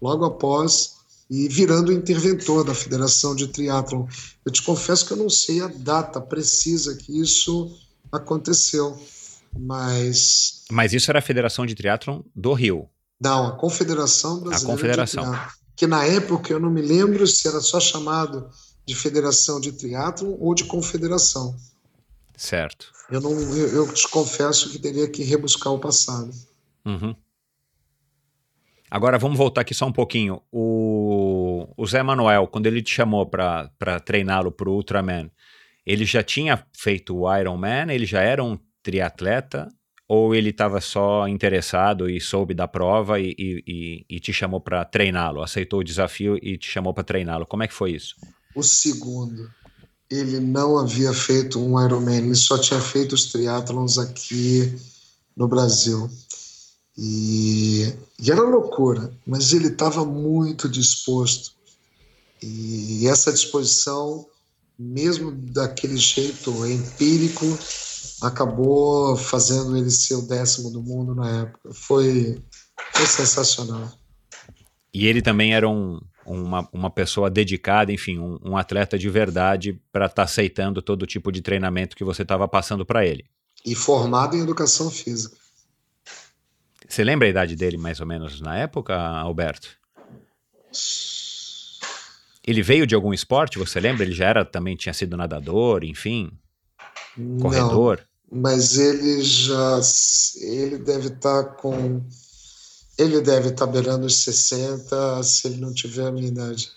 logo 0.00 0.24
após 0.24 0.94
e 1.28 1.48
virando 1.48 1.92
interventor 1.92 2.64
da 2.64 2.74
Federação 2.74 3.34
de 3.34 3.48
Triatlon. 3.48 4.06
Eu 4.44 4.52
te 4.52 4.62
confesso 4.62 5.06
que 5.06 5.12
eu 5.12 5.16
não 5.16 5.30
sei 5.30 5.60
a 5.60 5.66
data 5.66 6.20
precisa 6.20 6.94
que 6.94 7.20
isso 7.20 7.76
aconteceu, 8.12 9.00
mas... 9.58 10.64
Mas 10.70 10.92
isso 10.92 11.10
era 11.10 11.18
a 11.18 11.22
Federação 11.22 11.66
de 11.66 11.74
Triatlon 11.74 12.20
do 12.34 12.52
Rio? 12.52 12.88
Não, 13.20 13.46
a 13.46 13.52
Confederação 13.52 14.40
Brasileira 14.40 14.72
a 14.72 14.76
Confederação. 14.76 15.24
de 15.24 15.30
Triatlon 15.30 15.61
que 15.82 15.86
na 15.88 16.04
época 16.04 16.52
eu 16.52 16.60
não 16.60 16.70
me 16.70 16.80
lembro 16.80 17.26
se 17.26 17.48
era 17.48 17.60
só 17.60 17.80
chamado 17.80 18.48
de 18.86 18.94
Federação 18.94 19.60
de 19.60 19.72
Triatlo 19.72 20.36
ou 20.40 20.54
de 20.54 20.62
Confederação. 20.62 21.56
Certo. 22.36 22.92
Eu, 23.10 23.20
não, 23.20 23.32
eu, 23.32 23.66
eu 23.66 23.92
te 23.92 24.06
confesso 24.08 24.70
que 24.70 24.78
teria 24.78 25.08
que 25.08 25.24
rebuscar 25.24 25.72
o 25.72 25.80
passado. 25.80 26.30
Uhum. 26.84 27.16
Agora 28.88 29.18
vamos 29.18 29.36
voltar 29.36 29.62
aqui 29.62 29.74
só 29.74 29.86
um 29.86 29.92
pouquinho. 29.92 30.40
O, 30.52 31.66
o 31.76 31.84
Zé 31.84 32.00
Manuel, 32.00 32.46
quando 32.46 32.68
ele 32.68 32.80
te 32.80 32.94
chamou 32.94 33.26
para 33.26 33.98
treiná-lo 34.04 34.52
para 34.52 34.70
o 34.70 34.74
Ultraman, 34.74 35.32
ele 35.84 36.04
já 36.04 36.22
tinha 36.22 36.64
feito 36.72 37.16
o 37.16 37.36
Ironman? 37.36 37.92
Ele 37.92 38.06
já 38.06 38.20
era 38.20 38.44
um 38.44 38.56
triatleta? 38.84 39.68
Ou 40.14 40.34
ele 40.34 40.50
estava 40.50 40.78
só 40.78 41.26
interessado 41.26 42.06
e 42.06 42.20
soube 42.20 42.52
da 42.52 42.68
prova 42.68 43.18
e, 43.18 43.34
e, 43.38 44.04
e 44.10 44.20
te 44.20 44.30
chamou 44.30 44.60
para 44.60 44.84
treiná-lo, 44.84 45.42
aceitou 45.42 45.80
o 45.80 45.82
desafio 45.82 46.36
e 46.42 46.58
te 46.58 46.68
chamou 46.68 46.92
para 46.92 47.02
treiná-lo? 47.02 47.46
Como 47.46 47.62
é 47.62 47.66
que 47.66 47.72
foi 47.72 47.92
isso? 47.92 48.14
O 48.54 48.62
segundo, 48.62 49.50
ele 50.10 50.38
não 50.38 50.76
havia 50.78 51.14
feito 51.14 51.58
um 51.58 51.82
Ironman, 51.82 52.26
ele 52.26 52.34
só 52.34 52.58
tinha 52.58 52.78
feito 52.78 53.14
os 53.14 53.32
triatlons 53.32 53.96
aqui 53.96 54.76
no 55.34 55.48
Brasil. 55.48 56.10
E, 56.98 57.90
e 58.20 58.30
era 58.30 58.42
loucura, 58.42 59.10
mas 59.26 59.54
ele 59.54 59.68
estava 59.68 60.04
muito 60.04 60.68
disposto. 60.68 61.52
E 62.42 63.08
essa 63.08 63.32
disposição, 63.32 64.26
mesmo 64.78 65.32
daquele 65.32 65.96
jeito 65.96 66.66
empírico, 66.66 67.46
acabou 68.22 69.16
fazendo 69.16 69.76
ele 69.76 69.90
ser 69.90 70.14
o 70.14 70.22
décimo 70.22 70.70
do 70.70 70.82
mundo 70.82 71.14
na 71.14 71.42
época. 71.42 71.70
Foi, 71.72 72.42
foi 72.92 73.06
sensacional. 73.06 73.90
E 74.94 75.06
ele 75.06 75.22
também 75.22 75.54
era 75.54 75.68
um, 75.68 76.00
uma, 76.24 76.68
uma 76.72 76.90
pessoa 76.90 77.30
dedicada, 77.30 77.92
enfim, 77.92 78.18
um, 78.18 78.38
um 78.42 78.56
atleta 78.56 78.98
de 78.98 79.08
verdade 79.08 79.80
para 79.90 80.06
estar 80.06 80.16
tá 80.16 80.22
aceitando 80.22 80.82
todo 80.82 81.06
tipo 81.06 81.32
de 81.32 81.40
treinamento 81.40 81.96
que 81.96 82.04
você 82.04 82.22
estava 82.22 82.46
passando 82.46 82.84
para 82.84 83.04
ele. 83.04 83.24
E 83.64 83.74
formado 83.74 84.36
em 84.36 84.40
educação 84.40 84.90
física. 84.90 85.36
Você 86.88 87.02
lembra 87.02 87.26
a 87.26 87.30
idade 87.30 87.56
dele 87.56 87.78
mais 87.78 88.00
ou 88.00 88.06
menos 88.06 88.40
na 88.40 88.58
época, 88.58 88.94
Alberto? 88.94 89.68
Ele 92.44 92.62
veio 92.62 92.86
de 92.86 92.94
algum 92.94 93.14
esporte, 93.14 93.58
você 93.58 93.80
lembra? 93.80 94.04
Ele 94.04 94.12
já 94.12 94.26
era 94.26 94.44
também 94.44 94.76
tinha 94.76 94.92
sido 94.92 95.16
nadador, 95.16 95.84
enfim, 95.84 96.30
corredor. 97.40 98.04
Mas 98.34 98.78
ele 98.78 99.22
já 99.22 99.78
ele 100.40 100.78
deve 100.78 101.08
estar 101.08 101.44
tá 101.44 101.50
com 101.50 102.02
ele 102.98 103.20
deve 103.20 103.50
estar 103.50 103.66
tá 103.66 103.72
beirando 103.72 104.06
os 104.06 104.22
60 104.22 105.22
se 105.22 105.48
ele 105.48 105.56
não 105.58 105.74
tiver 105.74 106.06
a 106.06 106.12
minha 106.12 106.28
idade. 106.28 106.70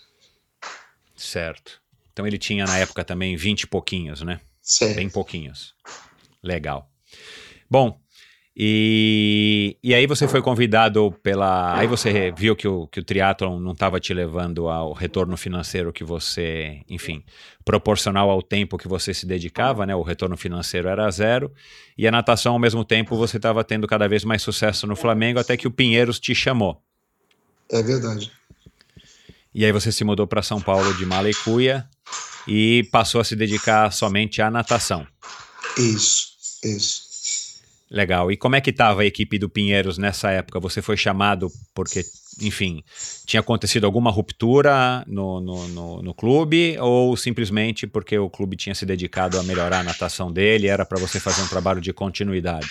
Certo. 1.16 1.80
Então 2.12 2.26
ele 2.26 2.38
tinha 2.38 2.66
na 2.66 2.78
época 2.78 3.04
também 3.04 3.36
20 3.36 3.62
e 3.62 3.66
pouquinhos, 3.66 4.20
né? 4.22 4.40
Sim. 4.60 4.94
Bem 4.94 5.08
pouquinhos. 5.08 5.74
Legal. 6.42 6.90
Bom, 7.70 7.98
e, 8.58 9.76
e 9.82 9.94
aí 9.94 10.06
você 10.06 10.26
foi 10.26 10.40
convidado 10.40 11.12
pela. 11.22 11.76
Aí 11.76 11.86
você 11.86 12.32
viu 12.34 12.56
que 12.56 12.66
o, 12.66 12.86
que 12.86 13.00
o 13.00 13.04
triatlon 13.04 13.60
não 13.60 13.72
estava 13.72 14.00
te 14.00 14.14
levando 14.14 14.70
ao 14.70 14.94
retorno 14.94 15.36
financeiro 15.36 15.92
que 15.92 16.02
você, 16.02 16.80
enfim, 16.88 17.22
proporcional 17.66 18.30
ao 18.30 18.40
tempo 18.40 18.78
que 18.78 18.88
você 18.88 19.12
se 19.12 19.26
dedicava, 19.26 19.84
né? 19.84 19.94
O 19.94 20.00
retorno 20.00 20.38
financeiro 20.38 20.88
era 20.88 21.10
zero. 21.10 21.52
E 21.98 22.08
a 22.08 22.10
natação, 22.10 22.54
ao 22.54 22.58
mesmo 22.58 22.82
tempo, 22.82 23.14
você 23.14 23.36
estava 23.36 23.62
tendo 23.62 23.86
cada 23.86 24.08
vez 24.08 24.24
mais 24.24 24.40
sucesso 24.40 24.86
no 24.86 24.96
Flamengo, 24.96 25.38
até 25.38 25.54
que 25.54 25.68
o 25.68 25.70
Pinheiros 25.70 26.18
te 26.18 26.34
chamou. 26.34 26.80
É 27.70 27.82
verdade. 27.82 28.32
E 29.54 29.66
aí 29.66 29.72
você 29.72 29.92
se 29.92 30.02
mudou 30.02 30.26
para 30.26 30.40
São 30.40 30.62
Paulo 30.62 30.94
de 30.94 31.04
mala 31.04 31.28
e 31.28 31.34
cuia 31.34 31.86
e 32.48 32.88
passou 32.90 33.20
a 33.20 33.24
se 33.24 33.36
dedicar 33.36 33.92
somente 33.92 34.40
à 34.40 34.50
natação. 34.50 35.06
Isso, 35.76 36.28
isso. 36.64 37.05
Legal. 37.90 38.32
E 38.32 38.36
como 38.36 38.56
é 38.56 38.60
que 38.60 38.70
estava 38.70 39.02
a 39.02 39.06
equipe 39.06 39.38
do 39.38 39.48
Pinheiros 39.48 39.96
nessa 39.96 40.30
época? 40.30 40.58
Você 40.58 40.82
foi 40.82 40.96
chamado 40.96 41.48
porque, 41.72 42.04
enfim, 42.40 42.82
tinha 43.24 43.40
acontecido 43.40 43.84
alguma 43.84 44.10
ruptura 44.10 45.04
no, 45.06 45.40
no, 45.40 45.68
no, 45.68 46.02
no 46.02 46.14
clube 46.14 46.76
ou 46.80 47.16
simplesmente 47.16 47.86
porque 47.86 48.18
o 48.18 48.28
clube 48.28 48.56
tinha 48.56 48.74
se 48.74 48.84
dedicado 48.84 49.38
a 49.38 49.42
melhorar 49.44 49.80
a 49.80 49.84
natação 49.84 50.32
dele 50.32 50.66
era 50.66 50.84
para 50.84 50.98
você 50.98 51.20
fazer 51.20 51.42
um 51.42 51.48
trabalho 51.48 51.80
de 51.80 51.92
continuidade? 51.92 52.68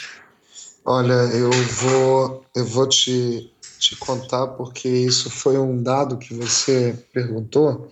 Olha, 0.84 1.14
eu 1.14 1.52
vou, 1.52 2.46
eu 2.54 2.66
vou 2.66 2.88
te, 2.88 3.50
te 3.80 3.96
contar 3.96 4.48
porque 4.48 4.90
isso 4.90 5.30
foi 5.30 5.58
um 5.58 5.82
dado 5.82 6.18
que 6.18 6.34
você 6.34 6.94
perguntou 7.14 7.90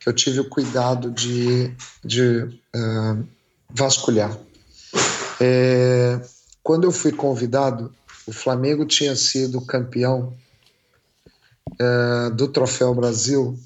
que 0.00 0.08
eu 0.08 0.12
tive 0.12 0.40
o 0.40 0.48
cuidado 0.48 1.12
de, 1.12 1.72
de 2.04 2.38
uh, 2.74 3.26
vasculhar. 3.70 4.36
É, 5.40 6.20
quando 6.66 6.82
eu 6.82 6.90
fui 6.90 7.12
convidado, 7.12 7.94
o 8.26 8.32
Flamengo 8.32 8.84
tinha 8.84 9.14
sido 9.14 9.64
campeão 9.64 10.36
é, 11.78 12.30
do 12.30 12.48
Troféu 12.48 12.92
Brasil 12.92 13.56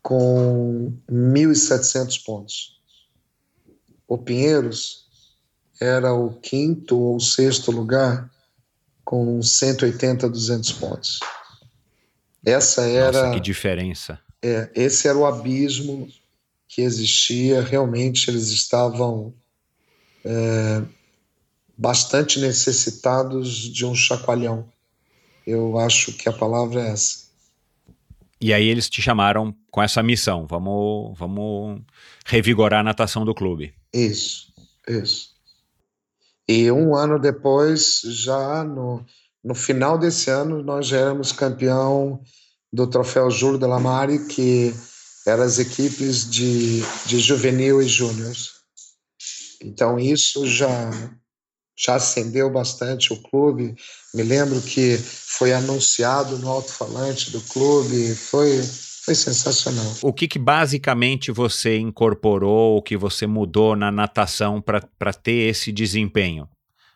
com 0.00 0.96
1.700 1.10 2.22
pontos. 2.24 2.80
O 4.06 4.16
Pinheiros 4.16 5.08
era 5.80 6.14
o 6.14 6.32
quinto 6.34 6.96
ou 6.96 7.18
sexto 7.18 7.72
lugar 7.72 8.30
com 9.04 9.42
180, 9.42 10.28
200 10.28 10.72
pontos. 10.74 11.18
Essa 12.46 12.82
era. 12.82 13.10
Nossa, 13.10 13.34
que 13.34 13.40
diferença. 13.40 14.20
É, 14.40 14.70
esse 14.72 15.08
era 15.08 15.18
o 15.18 15.26
abismo 15.26 16.08
que 16.68 16.80
existia. 16.80 17.60
Realmente 17.60 18.30
eles 18.30 18.50
estavam 18.50 19.34
é, 20.24 20.80
bastante 21.76 22.40
necessitados 22.40 23.50
de 23.50 23.84
um 23.84 23.94
chacoalhão. 23.94 24.68
Eu 25.46 25.78
acho 25.78 26.12
que 26.12 26.28
a 26.28 26.32
palavra 26.32 26.80
é 26.80 26.90
essa. 26.90 27.24
E 28.40 28.52
aí 28.52 28.66
eles 28.66 28.90
te 28.90 29.00
chamaram 29.00 29.54
com 29.70 29.82
essa 29.82 30.02
missão, 30.02 30.46
vamos, 30.46 31.18
vamos 31.18 31.80
revigorar 32.26 32.80
a 32.80 32.84
natação 32.84 33.24
do 33.24 33.34
clube. 33.34 33.74
Isso, 33.92 34.52
isso. 34.86 35.30
E 36.46 36.70
um 36.70 36.94
ano 36.94 37.18
depois, 37.18 38.02
já 38.04 38.62
no, 38.62 39.04
no 39.42 39.54
final 39.54 39.98
desse 39.98 40.30
ano, 40.30 40.62
nós 40.62 40.86
já 40.86 40.98
éramos 40.98 41.32
campeão 41.32 42.20
do 42.72 42.86
troféu 42.86 43.30
Júlio 43.30 43.58
de 43.58 43.66
Lamare, 43.66 44.26
que 44.26 44.74
eram 45.26 45.44
as 45.44 45.58
equipes 45.58 46.28
de, 46.28 46.82
de 47.06 47.18
juvenil 47.18 47.80
e 47.80 47.86
júnior. 47.86 48.34
Então 49.62 49.98
isso 49.98 50.46
já 50.46 50.90
já 51.76 51.96
acendeu 51.96 52.50
bastante 52.50 53.12
o 53.12 53.20
clube. 53.22 53.74
Me 54.14 54.22
lembro 54.22 54.60
que 54.60 54.96
foi 54.98 55.52
anunciado 55.52 56.38
no 56.38 56.48
alto-falante 56.48 57.30
do 57.30 57.40
clube, 57.40 58.14
foi, 58.14 58.62
foi 59.04 59.14
sensacional. 59.14 59.92
O 60.02 60.12
que, 60.12 60.28
que 60.28 60.38
basicamente 60.38 61.32
você 61.32 61.78
incorporou, 61.78 62.76
o 62.76 62.82
que 62.82 62.96
você 62.96 63.26
mudou 63.26 63.74
na 63.74 63.90
natação 63.90 64.60
para 64.60 65.12
ter 65.12 65.50
esse 65.50 65.72
desempenho? 65.72 66.48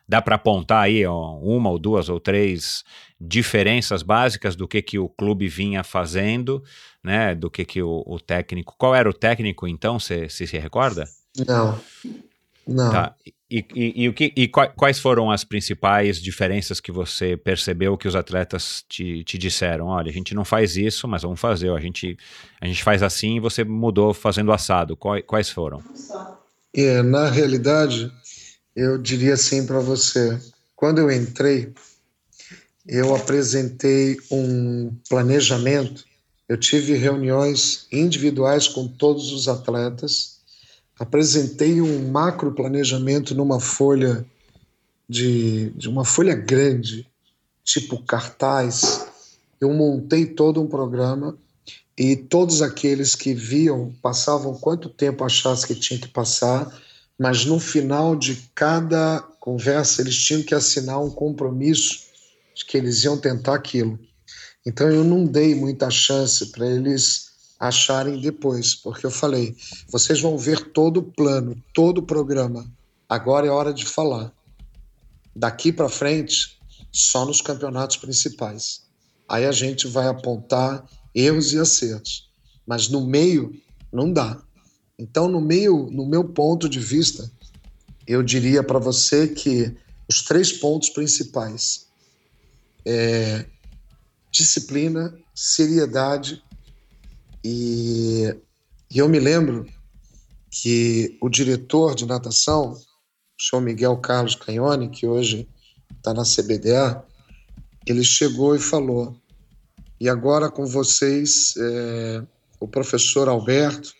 Dá 0.07 0.23
para 0.23 0.37
apontar 0.37 0.85
aí 0.85 1.05
ó, 1.05 1.35
uma 1.37 1.69
ou 1.69 1.77
duas 1.77 2.09
ou 2.09 2.19
três 2.19 2.83
diferenças 3.21 4.01
básicas 4.01 4.55
do 4.55 4.67
que, 4.67 4.81
que 4.81 4.97
o 4.97 5.07
clube 5.07 5.47
vinha 5.47 5.83
fazendo, 5.83 6.63
né? 7.03 7.35
Do 7.35 7.51
que, 7.51 7.63
que 7.63 7.83
o, 7.83 8.03
o 8.07 8.19
técnico. 8.19 8.73
Qual 8.75 8.95
era 8.95 9.07
o 9.07 9.13
técnico 9.13 9.67
então? 9.67 9.99
Você 9.99 10.27
se, 10.27 10.45
recorda? 10.57 11.03
Não. 11.45 11.79
Não. 12.65 12.91
Tá. 12.91 13.15
E, 13.51 13.65
e, 13.73 14.07
o 14.07 14.13
que, 14.13 14.31
e 14.35 14.47
quais 14.47 14.99
foram 14.99 15.31
as 15.31 15.43
principais 15.43 16.21
diferenças 16.21 16.79
que 16.79 16.91
você 16.91 17.35
percebeu 17.35 17.97
que 17.97 18.07
os 18.07 18.15
atletas 18.15 18.85
te, 18.87 19.23
te 19.23 19.39
disseram? 19.39 19.87
Olha, 19.87 20.11
a 20.11 20.13
gente 20.13 20.35
não 20.35 20.45
faz 20.45 20.77
isso, 20.77 21.07
mas 21.07 21.23
vamos 21.23 21.39
fazer. 21.39 21.71
A 21.71 21.79
gente, 21.79 22.15
a 22.61 22.67
gente 22.67 22.83
faz 22.83 23.01
assim 23.01 23.37
e 23.37 23.39
você 23.39 23.63
mudou 23.63 24.13
fazendo 24.13 24.51
assado. 24.51 24.95
Quais, 24.95 25.23
quais 25.25 25.49
foram? 25.49 25.81
É, 26.75 27.01
na 27.01 27.27
realidade, 27.27 28.11
eu 28.75 28.99
diria 28.99 29.33
assim 29.33 29.65
para 29.65 29.79
você: 29.79 30.39
quando 30.75 30.99
eu 30.99 31.09
entrei, 31.09 31.73
eu 32.87 33.15
apresentei 33.15 34.15
um 34.29 34.95
planejamento. 35.09 36.05
Eu 36.47 36.55
tive 36.55 36.93
reuniões 36.93 37.87
individuais 37.91 38.67
com 38.67 38.87
todos 38.87 39.31
os 39.31 39.47
atletas 39.47 40.38
apresentei 40.99 41.81
um 41.81 42.09
macro 42.09 42.51
planejamento 42.51 43.33
numa 43.33 43.59
folha 43.59 44.25
de, 45.07 45.69
de 45.71 45.87
uma 45.87 46.03
folha 46.03 46.35
grande, 46.35 47.07
tipo 47.63 48.03
cartaz. 48.03 49.07
Eu 49.61 49.73
montei 49.73 50.25
todo 50.25 50.61
um 50.61 50.67
programa 50.67 51.37
e 51.97 52.15
todos 52.15 52.61
aqueles 52.61 53.15
que 53.15 53.33
viam 53.33 53.95
passavam 54.01 54.53
quanto 54.55 54.89
tempo 54.89 55.23
achasse 55.23 55.65
que 55.65 55.75
tinha 55.75 55.99
que 55.99 56.09
passar, 56.09 56.69
mas 57.17 57.45
no 57.45 57.59
final 57.59 58.15
de 58.15 58.49
cada 58.53 59.21
conversa 59.39 60.01
eles 60.01 60.17
tinham 60.17 60.43
que 60.43 60.53
assinar 60.53 61.01
um 61.01 61.09
compromisso 61.09 62.07
de 62.53 62.65
que 62.65 62.77
eles 62.77 63.03
iam 63.05 63.17
tentar 63.17 63.55
aquilo. 63.55 63.97
Então 64.65 64.89
eu 64.89 65.03
não 65.03 65.25
dei 65.25 65.55
muita 65.55 65.89
chance 65.89 66.45
para 66.47 66.67
eles 66.67 67.28
acharem 67.59 68.21
depois, 68.21 68.73
porque 68.73 69.05
eu 69.05 69.11
falei, 69.11 69.55
vocês 69.89 70.21
vão 70.21 70.37
ver 70.37 70.71
todo 70.71 70.97
o 70.97 71.03
plano, 71.03 71.61
todo 71.73 71.97
o 71.97 72.05
programa. 72.05 72.65
Agora 73.07 73.45
é 73.45 73.49
hora 73.49 73.73
de 73.73 73.85
falar. 73.85 74.31
Daqui 75.35 75.73
para 75.73 75.89
frente, 75.89 76.57
só 76.91 77.25
nos 77.25 77.41
campeonatos 77.41 77.97
principais. 77.97 78.83
Aí 79.27 79.45
a 79.45 79.51
gente 79.51 79.87
vai 79.87 80.07
apontar 80.07 80.87
erros 81.13 81.51
e 81.53 81.59
acertos. 81.59 82.29
Mas 82.65 82.87
no 82.87 83.05
meio 83.05 83.53
não 83.91 84.11
dá. 84.11 84.41
Então, 84.97 85.27
no 85.27 85.41
meio, 85.41 85.89
no 85.91 86.05
meu 86.05 86.23
ponto 86.23 86.69
de 86.69 86.79
vista, 86.79 87.29
eu 88.07 88.23
diria 88.23 88.63
para 88.63 88.79
você 88.79 89.27
que 89.27 89.75
os 90.09 90.23
três 90.23 90.51
pontos 90.51 90.89
principais 90.89 91.87
é 92.85 93.45
disciplina, 94.31 95.13
seriedade 95.33 96.41
e, 97.43 98.35
e 98.91 98.97
eu 98.97 99.07
me 99.07 99.19
lembro 99.19 99.65
que 100.49 101.17
o 101.21 101.29
diretor 101.29 101.95
de 101.95 102.05
natação, 102.05 102.71
o 102.73 103.41
senhor 103.41 103.61
Miguel 103.61 103.97
Carlos 103.97 104.35
Canhone, 104.35 104.89
que 104.89 105.07
hoje 105.07 105.47
está 105.95 106.13
na 106.13 106.23
CBDA, 106.23 107.03
ele 107.85 108.03
chegou 108.03 108.55
e 108.55 108.59
falou: 108.59 109.15
e 109.99 110.07
agora 110.07 110.49
com 110.49 110.65
vocês, 110.65 111.53
é, 111.57 112.23
o 112.59 112.67
professor 112.67 113.27
Alberto, 113.27 113.93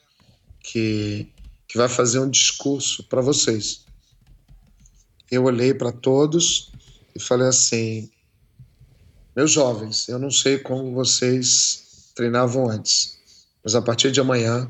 que, 0.62 1.32
que 1.68 1.78
vai 1.78 1.90
fazer 1.90 2.20
um 2.20 2.30
discurso 2.30 3.04
para 3.04 3.22
vocês. 3.22 3.86
Eu 5.30 5.44
olhei 5.44 5.74
para 5.74 5.92
todos 5.92 6.72
e 7.14 7.22
falei 7.22 7.48
assim: 7.48 8.10
meus 9.36 9.52
jovens, 9.52 10.08
eu 10.08 10.18
não 10.18 10.32
sei 10.32 10.58
como 10.58 10.94
vocês 10.94 12.12
treinavam 12.16 12.70
antes, 12.70 13.19
mas 13.64 13.76
a 13.76 13.82
partir 13.82 14.12
de 14.12 14.20
amanhã 14.20 14.70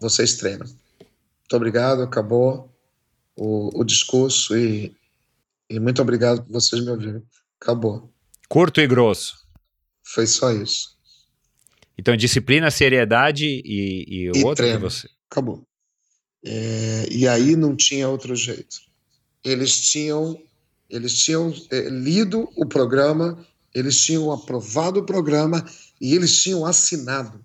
vocês 0.00 0.36
treinam. 0.36 0.66
Muito 0.66 1.56
obrigado, 1.56 2.02
acabou 2.02 2.72
o, 3.36 3.80
o 3.80 3.84
discurso 3.84 4.56
e, 4.56 4.94
e 5.68 5.78
muito 5.80 6.00
obrigado 6.00 6.42
por 6.42 6.52
vocês 6.52 6.82
me 6.82 6.90
ouvirem. 6.90 7.22
Acabou. 7.60 8.12
Curto 8.48 8.80
e 8.80 8.86
grosso. 8.86 9.36
Foi 10.02 10.26
só 10.26 10.52
isso. 10.52 10.94
Então, 11.96 12.16
disciplina, 12.16 12.70
seriedade 12.70 13.46
e, 13.46 14.04
e 14.08 14.30
o 14.30 14.36
e 14.36 14.44
outro 14.44 14.64
treino. 14.64 14.76
que 14.76 14.82
você. 14.82 15.08
Acabou. 15.30 15.66
É, 16.44 17.06
e 17.10 17.26
aí 17.26 17.56
não 17.56 17.74
tinha 17.74 18.08
outro 18.08 18.36
jeito. 18.36 18.76
Eles 19.42 19.80
tinham, 19.90 20.38
eles 20.90 21.14
tinham 21.22 21.54
é, 21.70 21.88
lido 21.88 22.50
o 22.56 22.66
programa, 22.66 23.44
eles 23.74 24.00
tinham 24.00 24.30
aprovado 24.30 25.00
o 25.00 25.06
programa 25.06 25.64
e 26.00 26.14
eles 26.14 26.42
tinham 26.42 26.66
assinado 26.66 27.42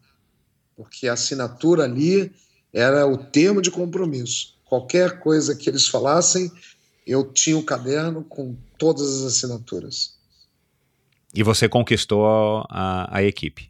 porque 0.79 1.09
a 1.09 1.13
assinatura 1.13 1.83
ali 1.83 2.31
era 2.71 3.05
o 3.05 3.17
termo 3.17 3.61
de 3.61 3.69
compromisso. 3.69 4.57
Qualquer 4.63 5.19
coisa 5.19 5.53
que 5.53 5.69
eles 5.69 5.89
falassem, 5.89 6.49
eu 7.05 7.33
tinha 7.33 7.57
o 7.57 7.59
um 7.59 7.65
caderno 7.65 8.23
com 8.23 8.55
todas 8.77 9.17
as 9.17 9.33
assinaturas. 9.33 10.15
E 11.33 11.43
você 11.43 11.67
conquistou 11.67 12.25
a, 12.69 13.09
a 13.11 13.21
equipe? 13.21 13.69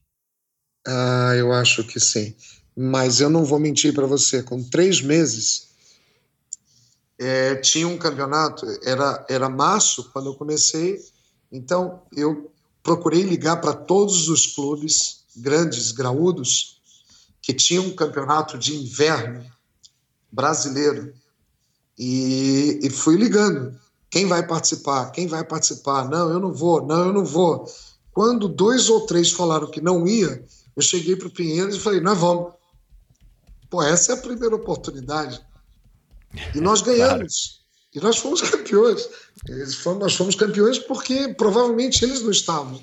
Ah, 0.86 1.34
eu 1.36 1.52
acho 1.52 1.84
que 1.84 2.00
sim. 2.00 2.36
Mas 2.78 3.20
eu 3.20 3.30
não 3.32 3.44
vou 3.44 3.58
mentir 3.58 3.92
para 3.92 4.06
você. 4.06 4.44
Com 4.44 4.62
três 4.62 5.02
meses, 5.02 5.70
é, 7.18 7.56
tinha 7.56 7.88
um 7.88 7.98
campeonato, 7.98 8.68
era, 8.84 9.26
era 9.28 9.50
março 9.50 10.12
quando 10.12 10.28
eu 10.28 10.36
comecei, 10.36 11.00
então 11.52 12.04
eu 12.16 12.52
procurei 12.84 13.24
ligar 13.24 13.58
para 13.58 13.74
todos 13.74 14.30
os 14.30 14.46
clubes 14.46 15.24
grandes, 15.36 15.92
graúdos, 15.92 16.79
que 17.42 17.54
tinha 17.54 17.82
um 17.82 17.96
campeonato 17.96 18.58
de 18.58 18.76
inverno 18.76 19.46
brasileiro 20.32 21.14
e, 21.98 22.80
e 22.82 22.90
fui 22.90 23.16
ligando. 23.18 23.78
Quem 24.10 24.26
vai 24.26 24.46
participar? 24.46 25.12
Quem 25.12 25.28
vai 25.28 25.44
participar? 25.44 26.10
Não, 26.10 26.30
eu 26.32 26.40
não 26.40 26.54
vou. 26.54 26.86
Não, 26.86 27.08
eu 27.08 27.14
não 27.14 27.26
vou. 27.26 27.66
Quando 28.12 28.48
dois 28.48 28.90
ou 28.90 29.06
três 29.06 29.32
falaram 29.32 29.70
que 29.70 29.82
não 29.82 30.08
ia, 30.08 30.44
eu 30.76 30.82
cheguei 30.82 31.16
para 31.16 31.28
o 31.28 31.32
Pinheiros 31.32 31.76
e 31.76 31.80
falei: 31.80 32.00
nós 32.00 32.18
vamos. 32.18 32.54
Pô, 33.70 33.84
essa 33.84 34.14
é 34.14 34.16
a 34.16 34.22
primeira 34.22 34.56
oportunidade. 34.56 35.40
E 36.56 36.60
nós 36.60 36.82
ganhamos. 36.84 37.60
Claro. 37.60 37.60
E 37.94 38.00
nós 38.00 38.18
fomos 38.18 38.42
campeões. 38.42 39.10
Fomos, 39.82 40.00
nós 40.00 40.16
fomos 40.16 40.36
campeões 40.36 40.80
porque 40.80 41.30
provavelmente 41.30 42.04
eles 42.04 42.22
não 42.22 42.32
estavam. 42.32 42.82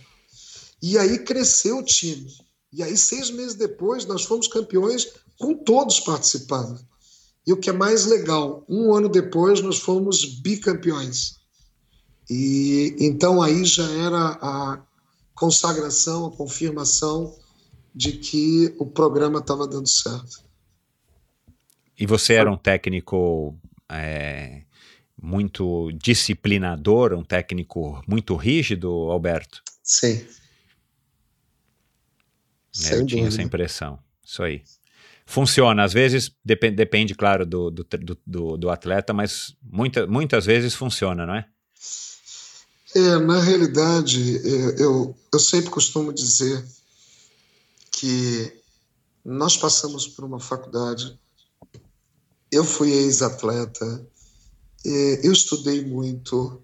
E 0.83 0.99
aí 0.99 1.19
cresceu 1.21 1.79
o 1.79 1.85
time. 1.85 2.33
E 2.73 2.83
aí, 2.83 2.97
seis 2.97 3.31
meses 3.31 3.55
depois, 3.55 4.05
nós 4.07 4.25
fomos 4.25 4.49
campeões 4.49 5.09
com 5.39 5.55
todos 5.55 6.01
participando. 6.01 6.81
E 7.47 7.53
o 7.53 7.57
que 7.57 7.71
é 7.71 7.73
mais 7.73 8.07
legal, 8.07 8.65
um 8.69 8.93
ano 8.93 9.09
depois, 9.09 9.61
nós 9.61 9.79
fomos 9.79 10.25
bicampeões. 10.25 11.37
E 12.29 12.97
então 12.99 13.41
aí 13.41 13.65
já 13.65 13.89
era 13.89 14.39
a 14.43 14.83
consagração, 15.35 16.27
a 16.27 16.37
confirmação 16.37 17.37
de 17.95 18.13
que 18.13 18.75
o 18.79 18.87
programa 18.87 19.39
estava 19.39 19.67
dando 19.67 19.89
certo. 19.89 20.45
E 21.99 22.05
você 22.05 22.35
era 22.35 22.51
um 22.51 22.59
técnico 22.59 23.57
é, 23.89 24.63
muito 25.21 25.91
disciplinador, 25.93 27.15
um 27.15 27.25
técnico 27.25 28.03
muito 28.07 28.35
rígido, 28.35 28.89
Alberto? 28.91 29.63
Sim. 29.83 30.27
É, 32.85 32.99
eu 32.99 33.07
tinha 33.07 33.29
essa 33.29 33.43
impressão. 33.43 33.99
Isso 34.25 34.43
aí. 34.43 34.63
Funciona, 35.25 35.83
às 35.83 35.93
vezes 35.93 36.31
depende, 36.45 36.77
depende 36.77 37.15
claro, 37.15 37.45
do, 37.45 37.71
do, 37.71 37.87
do, 38.25 38.57
do, 38.57 38.71
atleta, 38.71 39.13
mas 39.13 39.57
muita, 39.61 40.07
muitas 40.07 40.47
vezes 40.47 40.75
funciona, 40.75 41.27
não 41.27 41.35
é? 41.35 41.49
É, 42.95 43.19
na 43.19 43.41
realidade, 43.41 44.37
é, 44.39 44.83
eu, 44.83 45.17
eu 45.33 45.39
sempre 45.41 45.71
costumo 45.71 46.13
dizer 46.13 46.65
que 47.91 48.53
nós 49.25 49.57
passamos 49.57 50.07
por 50.07 50.25
uma 50.25 50.39
faculdade, 50.39 51.19
eu 52.53 52.63
fui 52.63 52.93
ex-atleta, 52.93 54.07
eu 54.85 55.33
estudei 55.33 55.85
muito, 55.85 56.63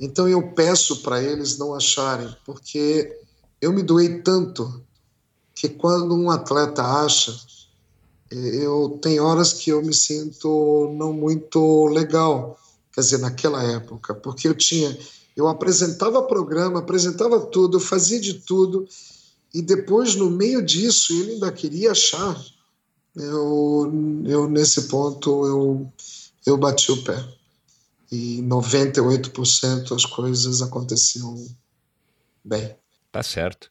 então 0.00 0.28
eu 0.28 0.52
peço 0.52 1.02
para 1.02 1.20
eles 1.20 1.58
não 1.58 1.74
acharem, 1.74 2.32
porque 2.46 3.18
eu 3.60 3.72
me 3.72 3.82
doei 3.82 4.22
tanto 4.22 4.84
que 5.62 5.68
quando 5.68 6.12
um 6.16 6.28
atleta 6.28 6.82
acha, 6.82 7.32
eu 8.28 8.98
tenho 9.00 9.22
horas 9.22 9.52
que 9.52 9.70
eu 9.70 9.80
me 9.80 9.94
sinto 9.94 10.92
não 10.98 11.12
muito 11.12 11.86
legal, 11.86 12.58
quer 12.92 13.00
dizer, 13.00 13.18
naquela 13.18 13.62
época, 13.62 14.12
porque 14.12 14.48
eu 14.48 14.56
tinha, 14.56 14.98
eu 15.36 15.46
apresentava 15.46 16.20
programa, 16.24 16.80
apresentava 16.80 17.38
tudo, 17.38 17.78
fazia 17.78 18.20
de 18.20 18.34
tudo, 18.34 18.88
e 19.54 19.62
depois 19.62 20.16
no 20.16 20.28
meio 20.28 20.60
disso 20.60 21.12
ele 21.12 21.34
ainda 21.34 21.52
queria 21.52 21.92
achar. 21.92 22.44
Eu, 23.14 23.92
eu 24.26 24.48
nesse 24.48 24.88
ponto 24.88 25.46
eu 25.46 25.92
eu 26.44 26.56
bati 26.56 26.90
o 26.90 27.04
pé. 27.04 27.24
E 28.10 28.42
98% 28.42 29.94
as 29.94 30.04
coisas 30.04 30.60
aconteciam 30.60 31.36
bem. 32.44 32.74
Tá 33.12 33.22
certo. 33.22 33.70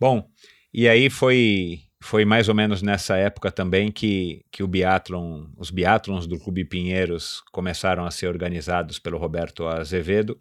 Bom, 0.00 0.29
e 0.72 0.88
aí 0.88 1.10
foi 1.10 1.80
foi 2.02 2.24
mais 2.24 2.48
ou 2.48 2.54
menos 2.54 2.80
nessa 2.80 3.16
época 3.16 3.52
também 3.52 3.92
que, 3.92 4.42
que 4.50 4.62
o 4.62 4.66
biatlon, 4.66 5.44
os 5.58 5.70
biatlons 5.70 6.26
do 6.26 6.38
Clube 6.38 6.64
Pinheiros 6.64 7.42
começaram 7.52 8.06
a 8.06 8.10
ser 8.10 8.26
organizados 8.26 8.98
pelo 8.98 9.18
Roberto 9.18 9.66
Azevedo 9.66 10.38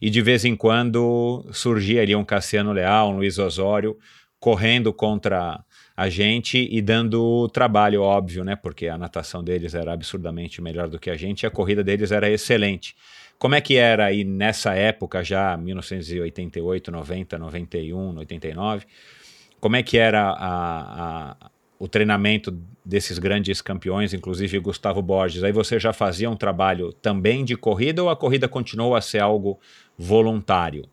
e 0.00 0.10
de 0.10 0.20
vez 0.20 0.44
em 0.44 0.56
quando 0.56 1.46
surgia 1.52 2.02
ali 2.02 2.14
um 2.14 2.24
Cassiano 2.24 2.72
Leal, 2.72 3.10
um 3.10 3.16
Luiz 3.16 3.38
Osório 3.38 3.96
correndo 4.40 4.92
contra 4.92 5.64
a 5.96 6.08
gente 6.10 6.68
e 6.70 6.82
dando 6.82 7.48
trabalho, 7.48 8.02
óbvio, 8.02 8.44
né? 8.44 8.54
Porque 8.54 8.86
a 8.86 8.98
natação 8.98 9.42
deles 9.42 9.74
era 9.74 9.92
absurdamente 9.92 10.60
melhor 10.60 10.88
do 10.88 10.98
que 10.98 11.08
a 11.08 11.16
gente 11.16 11.42
e 11.42 11.46
a 11.46 11.50
corrida 11.50 11.82
deles 11.82 12.12
era 12.12 12.28
excelente. 12.28 12.94
Como 13.38 13.54
é 13.54 13.60
que 13.60 13.76
era 13.76 14.06
aí 14.06 14.24
nessa 14.24 14.74
época, 14.74 15.22
já 15.22 15.56
1988, 15.56 16.90
90, 16.90 17.38
91, 17.38 18.18
89? 18.18 18.86
Como 19.66 19.74
é 19.74 19.82
que 19.82 19.98
era 19.98 20.30
a, 20.30 21.32
a, 21.32 21.50
o 21.76 21.88
treinamento 21.88 22.56
desses 22.84 23.18
grandes 23.18 23.60
campeões, 23.60 24.14
inclusive 24.14 24.60
Gustavo 24.60 25.02
Borges? 25.02 25.42
Aí 25.42 25.50
você 25.50 25.80
já 25.80 25.92
fazia 25.92 26.30
um 26.30 26.36
trabalho 26.36 26.92
também 26.92 27.44
de 27.44 27.56
corrida 27.56 28.00
ou 28.00 28.08
a 28.08 28.14
corrida 28.14 28.46
continuou 28.46 28.94
a 28.94 29.00
ser 29.00 29.18
algo 29.18 29.58
voluntário? 29.98 30.88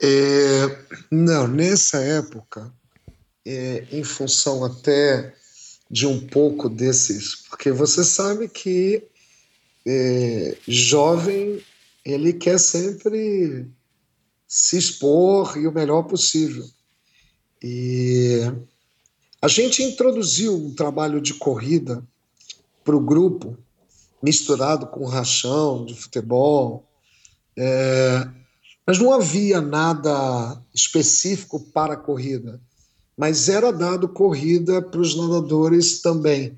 É, 0.00 0.78
não, 1.10 1.48
nessa 1.48 1.98
época, 1.98 2.72
é, 3.44 3.82
em 3.90 4.04
função 4.04 4.64
até 4.64 5.34
de 5.90 6.06
um 6.06 6.24
pouco 6.24 6.68
desses, 6.68 7.34
porque 7.50 7.72
você 7.72 8.04
sabe 8.04 8.48
que 8.48 9.02
é, 9.84 10.56
jovem 10.68 11.60
ele 12.04 12.32
quer 12.32 12.60
sempre 12.60 13.66
se 14.46 14.78
expor 14.78 15.58
e 15.58 15.66
o 15.66 15.72
melhor 15.72 16.04
possível. 16.04 16.64
E 17.62 18.40
a 19.40 19.48
gente 19.48 19.82
introduziu 19.82 20.56
um 20.56 20.74
trabalho 20.74 21.20
de 21.20 21.34
corrida 21.34 22.02
para 22.84 22.96
o 22.96 23.00
grupo, 23.00 23.56
misturado 24.22 24.86
com 24.86 25.06
rachão 25.06 25.84
de 25.84 25.94
futebol, 25.94 26.84
é, 27.56 28.28
mas 28.86 28.98
não 28.98 29.12
havia 29.12 29.60
nada 29.60 30.62
específico 30.74 31.60
para 31.60 31.94
a 31.94 31.96
corrida, 31.96 32.60
mas 33.16 33.48
era 33.48 33.72
dado 33.72 34.08
corrida 34.08 34.80
para 34.80 35.00
os 35.00 35.16
nadadores 35.16 36.00
também, 36.00 36.56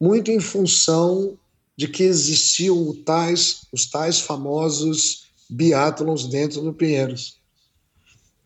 muito 0.00 0.30
em 0.30 0.40
função 0.40 1.38
de 1.76 1.88
que 1.88 2.02
existiam 2.02 2.94
tais, 3.04 3.62
os 3.72 3.86
tais 3.86 4.20
famosos 4.20 5.30
biátlons 5.48 6.26
dentro 6.26 6.60
do 6.60 6.74
Pinheiros. 6.74 7.39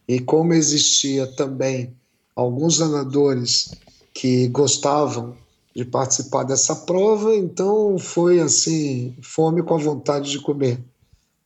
E 0.06 0.20
como 0.20 0.52
existia 0.52 1.26
também 1.26 1.94
alguns 2.36 2.78
nadadores 2.78 3.74
que 4.12 4.48
gostavam 4.48 5.36
de 5.74 5.84
participar 5.84 6.44
dessa 6.44 6.76
prova, 6.76 7.34
então 7.34 7.98
foi 7.98 8.40
assim, 8.40 9.16
fome 9.22 9.62
com 9.62 9.74
a 9.74 9.78
vontade 9.78 10.30
de 10.30 10.40
comer. 10.40 10.78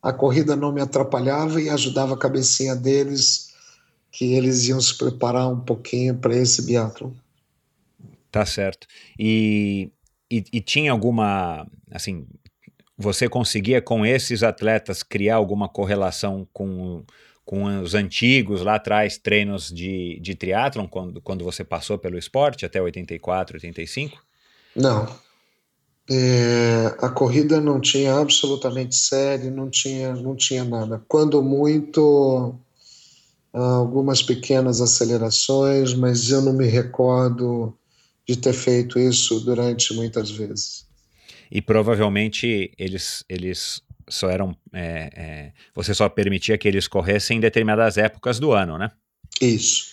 A 0.02 0.12
corrida 0.12 0.54
não 0.54 0.72
me 0.72 0.80
atrapalhava 0.80 1.60
e 1.60 1.70
ajudava 1.70 2.14
a 2.14 2.18
cabecinha 2.18 2.76
deles, 2.76 3.54
que 4.12 4.34
eles 4.34 4.68
iam 4.68 4.80
se 4.80 4.96
preparar 4.96 5.48
um 5.48 5.60
pouquinho 5.60 6.16
para 6.16 6.36
esse 6.36 6.62
biatlon. 6.62 7.10
Tá 8.30 8.44
certo. 8.44 8.86
E, 9.18 9.90
e, 10.30 10.44
e 10.52 10.60
tinha 10.60 10.92
alguma, 10.92 11.66
assim, 11.90 12.26
você 12.96 13.28
conseguia 13.28 13.80
com 13.80 14.04
esses 14.04 14.42
atletas 14.42 15.02
criar 15.02 15.36
alguma 15.36 15.68
correlação 15.68 16.46
com 16.52 17.02
com 17.48 17.80
os 17.80 17.94
antigos 17.94 18.60
lá 18.60 18.74
atrás 18.74 19.16
treinos 19.16 19.72
de, 19.72 20.20
de 20.20 20.34
triatlon, 20.34 20.86
quando, 20.86 21.18
quando 21.22 21.42
você 21.42 21.64
passou 21.64 21.96
pelo 21.96 22.18
esporte 22.18 22.66
até 22.66 22.78
84, 22.78 23.56
85? 23.56 24.22
Não. 24.76 25.08
É, 26.10 26.94
a 26.98 27.08
corrida 27.08 27.58
não 27.58 27.80
tinha 27.80 28.18
absolutamente 28.18 28.94
série, 28.94 29.48
não 29.48 29.70
tinha, 29.70 30.12
não 30.12 30.36
tinha 30.36 30.62
nada. 30.62 31.02
Quando 31.08 31.42
muito, 31.42 32.54
algumas 33.50 34.22
pequenas 34.22 34.82
acelerações, 34.82 35.94
mas 35.94 36.28
eu 36.28 36.42
não 36.42 36.52
me 36.52 36.66
recordo 36.66 37.74
de 38.28 38.36
ter 38.36 38.52
feito 38.52 38.98
isso 38.98 39.40
durante 39.40 39.94
muitas 39.94 40.30
vezes. 40.30 40.86
E 41.50 41.62
provavelmente 41.62 42.70
eles, 42.76 43.24
eles 43.26 43.82
só 44.08 44.30
eram. 44.30 44.56
É, 44.72 45.10
é, 45.14 45.52
você 45.74 45.94
só 45.94 46.08
permitia 46.08 46.58
que 46.58 46.66
eles 46.66 46.88
corressem 46.88 47.38
em 47.38 47.40
determinadas 47.40 47.96
épocas 47.96 48.38
do 48.38 48.52
ano, 48.52 48.78
né? 48.78 48.90
Isso. 49.40 49.92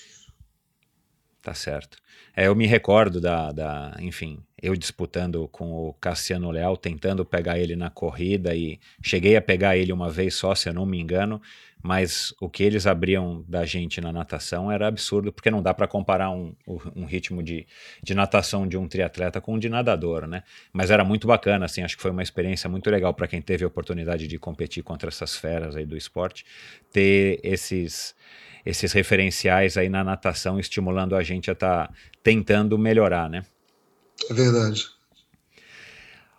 Tá 1.41 1.53
certo. 1.53 1.97
É, 2.36 2.47
eu 2.47 2.55
me 2.55 2.66
recordo 2.66 3.22
da, 3.22 3.51
da, 3.51 3.95
enfim, 3.99 4.39
eu 4.61 4.76
disputando 4.76 5.47
com 5.49 5.72
o 5.72 5.93
Cassiano 5.93 6.51
Leal, 6.51 6.76
tentando 6.76 7.24
pegar 7.24 7.59
ele 7.59 7.76
na 7.76 7.89
corrida 7.89 8.53
e 8.55 8.80
cheguei 9.01 9.38
a 9.38 9.41
pegar 9.41 9.78
ele 9.78 9.93
uma 9.93 10.09
vez 10.09 10.36
só, 10.36 10.53
se 10.53 10.68
eu 10.68 10.74
não 10.74 10.86
me 10.86 10.99
engano, 10.99 11.41
mas 11.86 12.34
o 12.42 12.50
que 12.50 12.64
eles 12.64 12.88
abriam 12.88 13.46
da 13.48 13.64
gente 13.64 14.02
na 14.02 14.12
natação 14.12 14.72
era 14.72 14.88
absurdo, 14.88 15.32
porque 15.32 15.52
não 15.52 15.62
dá 15.62 15.72
para 15.72 15.88
comparar 15.88 16.32
um, 16.32 16.56
um 16.96 17.06
ritmo 17.06 17.44
de, 17.44 17.68
de 18.02 18.16
natação 18.16 18.68
de 18.68 18.76
um 18.76 18.88
triatleta 18.88 19.40
com 19.40 19.54
um 19.54 19.60
de 19.60 19.70
nadador, 19.70 20.26
né? 20.26 20.42
Mas 20.74 20.90
era 20.90 21.06
muito 21.06 21.28
bacana, 21.28 21.66
assim, 21.66 21.84
acho 21.84 21.96
que 21.96 22.02
foi 22.02 22.10
uma 22.10 22.24
experiência 22.24 22.68
muito 22.68 22.90
legal 22.90 23.14
para 23.14 23.28
quem 23.28 23.40
teve 23.40 23.64
a 23.64 23.68
oportunidade 23.68 24.28
de 24.28 24.40
competir 24.40 24.82
contra 24.82 25.10
essas 25.10 25.36
feras 25.36 25.76
aí 25.76 25.86
do 25.86 25.96
esporte, 25.96 26.44
ter 26.92 27.40
esses 27.44 28.16
esses 28.66 28.92
referenciais 28.92 29.78
aí 29.78 29.88
na 29.88 30.04
natação 30.04 30.60
estimulando 30.60 31.16
a 31.16 31.22
gente 31.22 31.52
a 31.52 31.54
estar 31.54 31.88
tá 31.90 31.94
tentando 32.24 32.80
melhorar, 32.80 33.30
né? 33.30 33.46
É 34.28 34.34
verdade. 34.34 34.95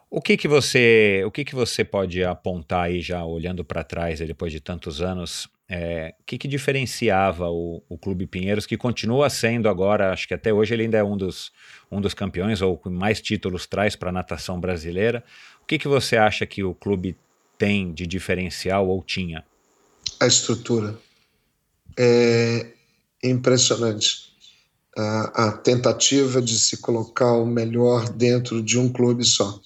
O 0.08 0.20
que 0.20 0.36
que 0.36 0.46
você, 0.46 1.22
o 1.26 1.30
que 1.30 1.44
que 1.44 1.54
você 1.54 1.84
pode 1.84 2.22
apontar 2.22 2.84
aí 2.84 3.00
já 3.00 3.24
olhando 3.24 3.64
para 3.64 3.82
trás 3.82 4.20
depois 4.20 4.52
de 4.52 4.60
tantos 4.60 5.00
anos? 5.00 5.48
É, 5.68 6.14
o 6.20 6.24
que, 6.24 6.38
que 6.38 6.46
diferenciava 6.46 7.50
o, 7.50 7.82
o 7.88 7.98
Clube 7.98 8.24
Pinheiros, 8.26 8.66
que 8.66 8.76
continua 8.76 9.28
sendo 9.28 9.68
agora, 9.68 10.12
acho 10.12 10.28
que 10.28 10.34
até 10.34 10.52
hoje 10.52 10.72
ele 10.72 10.84
ainda 10.84 10.98
é 10.98 11.02
um 11.02 11.16
dos, 11.16 11.50
um 11.90 12.00
dos 12.00 12.14
campeões 12.14 12.62
ou 12.62 12.80
mais 12.86 13.20
títulos 13.20 13.66
traz 13.66 13.96
para 13.96 14.10
a 14.10 14.12
natação 14.12 14.60
brasileira. 14.60 15.24
O 15.60 15.66
que, 15.66 15.76
que 15.76 15.88
você 15.88 16.16
acha 16.16 16.46
que 16.46 16.62
o 16.62 16.72
clube 16.72 17.16
tem 17.58 17.92
de 17.92 18.06
diferencial 18.06 18.88
ou 18.88 19.02
tinha? 19.02 19.44
A 20.20 20.26
estrutura. 20.28 20.96
É 21.98 22.68
impressionante. 23.24 24.32
A, 24.96 25.48
a 25.48 25.52
tentativa 25.52 26.40
de 26.40 26.56
se 26.58 26.76
colocar 26.76 27.32
o 27.32 27.44
melhor 27.44 28.08
dentro 28.08 28.62
de 28.62 28.78
um 28.78 28.88
clube 28.88 29.24
só. 29.24 29.60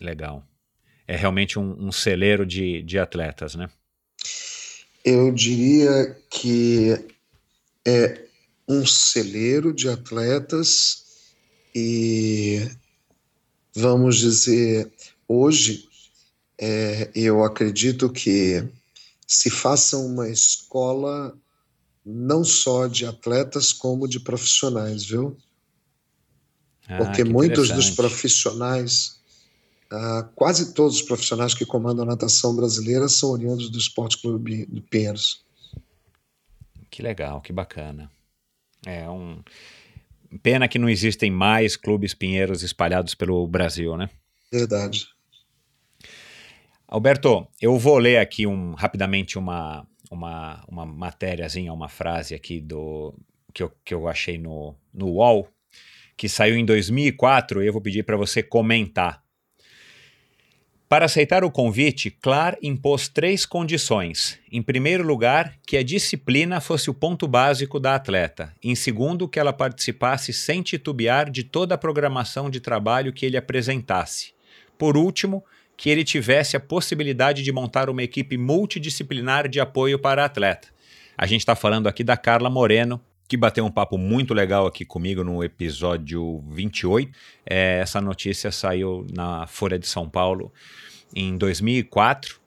Legal. 0.00 0.46
É 1.06 1.16
realmente 1.16 1.58
um, 1.58 1.88
um 1.88 1.92
celeiro 1.92 2.44
de, 2.46 2.82
de 2.82 2.98
atletas, 2.98 3.54
né? 3.54 3.68
Eu 5.04 5.32
diria 5.32 6.16
que 6.30 6.92
é 7.86 8.26
um 8.68 8.84
celeiro 8.84 9.72
de 9.72 9.88
atletas 9.88 11.04
e 11.74 12.68
vamos 13.74 14.18
dizer 14.18 14.92
hoje 15.26 15.88
é, 16.60 17.10
eu 17.14 17.44
acredito 17.44 18.10
que 18.10 18.68
se 19.26 19.48
faça 19.48 19.96
uma 19.96 20.28
escola 20.28 21.38
não 22.04 22.42
só 22.42 22.86
de 22.86 23.06
atletas 23.06 23.72
como 23.72 24.08
de 24.08 24.18
profissionais, 24.18 25.04
viu? 25.04 25.36
Ah, 26.88 26.96
Porque 26.96 27.22
muitos 27.22 27.68
dos 27.70 27.90
profissionais, 27.90 29.17
ah, 29.90 30.28
quase 30.34 30.74
todos 30.74 30.96
os 30.96 31.02
profissionais 31.02 31.54
que 31.54 31.64
comandam 31.64 32.04
a 32.04 32.08
natação 32.08 32.54
brasileira 32.54 33.08
são 33.08 33.30
oriundos 33.30 33.70
do 33.70 33.78
Esporte 33.78 34.20
Clube 34.20 34.66
de 34.66 34.80
Pinheiros. 34.82 35.44
Que 36.90 37.02
legal, 37.02 37.40
que 37.40 37.52
bacana. 37.52 38.10
É 38.86 39.08
um 39.08 39.42
pena 40.42 40.68
que 40.68 40.78
não 40.78 40.88
existem 40.88 41.30
mais 41.30 41.76
clubes 41.76 42.12
pinheiros 42.14 42.62
espalhados 42.62 43.14
pelo 43.14 43.46
Brasil, 43.46 43.96
né? 43.96 44.10
Verdade. 44.52 45.06
Alberto, 46.86 47.46
eu 47.60 47.78
vou 47.78 47.98
ler 47.98 48.18
aqui 48.18 48.46
um, 48.46 48.72
rapidamente 48.72 49.38
uma, 49.38 49.86
uma, 50.10 50.64
uma 50.68 50.86
matériazinha, 50.86 51.72
uma 51.72 51.88
frase 51.88 52.34
aqui 52.34 52.60
do 52.60 53.14
que 53.52 53.62
eu, 53.62 53.72
que 53.84 53.94
eu 53.94 54.08
achei 54.08 54.38
no, 54.38 54.74
no 54.92 55.06
UOL, 55.06 55.48
que 56.16 56.28
saiu 56.28 56.56
em 56.56 56.64
2004, 56.64 57.62
e 57.62 57.66
eu 57.66 57.72
vou 57.72 57.82
pedir 57.82 58.04
para 58.04 58.16
você 58.16 58.42
comentar. 58.42 59.22
Para 60.88 61.04
aceitar 61.04 61.44
o 61.44 61.50
convite, 61.50 62.10
Clar 62.10 62.56
impôs 62.62 63.08
três 63.08 63.44
condições. 63.44 64.38
Em 64.50 64.62
primeiro 64.62 65.06
lugar, 65.06 65.52
que 65.66 65.76
a 65.76 65.82
disciplina 65.82 66.62
fosse 66.62 66.88
o 66.88 66.94
ponto 66.94 67.28
básico 67.28 67.78
da 67.78 67.94
atleta. 67.94 68.54
Em 68.62 68.74
segundo, 68.74 69.28
que 69.28 69.38
ela 69.38 69.52
participasse 69.52 70.32
sem 70.32 70.62
titubear 70.62 71.30
de 71.30 71.44
toda 71.44 71.74
a 71.74 71.78
programação 71.78 72.48
de 72.48 72.58
trabalho 72.58 73.12
que 73.12 73.26
ele 73.26 73.36
apresentasse. 73.36 74.32
Por 74.78 74.96
último, 74.96 75.44
que 75.76 75.90
ele 75.90 76.04
tivesse 76.04 76.56
a 76.56 76.60
possibilidade 76.60 77.42
de 77.42 77.52
montar 77.52 77.90
uma 77.90 78.02
equipe 78.02 78.38
multidisciplinar 78.38 79.46
de 79.46 79.60
apoio 79.60 79.98
para 79.98 80.22
a 80.22 80.26
atleta. 80.26 80.68
A 81.18 81.26
gente 81.26 81.40
está 81.40 81.54
falando 81.54 81.86
aqui 81.86 82.02
da 82.02 82.16
Carla 82.16 82.48
Moreno, 82.48 82.98
que 83.28 83.36
bateu 83.36 83.64
um 83.64 83.70
papo 83.70 83.98
muito 83.98 84.32
legal 84.32 84.66
aqui 84.66 84.86
comigo 84.86 85.22
no 85.22 85.44
episódio 85.44 86.42
28. 86.48 87.12
É, 87.44 87.78
essa 87.80 88.00
notícia 88.00 88.50
saiu 88.50 89.06
na 89.14 89.46
Folha 89.46 89.78
de 89.78 89.86
São 89.86 90.08
Paulo 90.08 90.50
em 91.14 91.36
2004, 91.36 92.40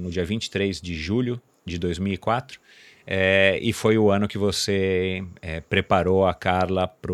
no 0.00 0.10
dia 0.10 0.24
23 0.24 0.80
de 0.80 0.94
julho 0.94 1.42
de 1.64 1.78
2004. 1.78 2.60
É, 3.04 3.58
e 3.60 3.72
foi 3.72 3.98
o 3.98 4.10
ano 4.10 4.28
que 4.28 4.38
você 4.38 5.24
é, 5.42 5.60
preparou 5.60 6.24
a 6.24 6.32
Carla 6.32 6.86
para 6.86 7.12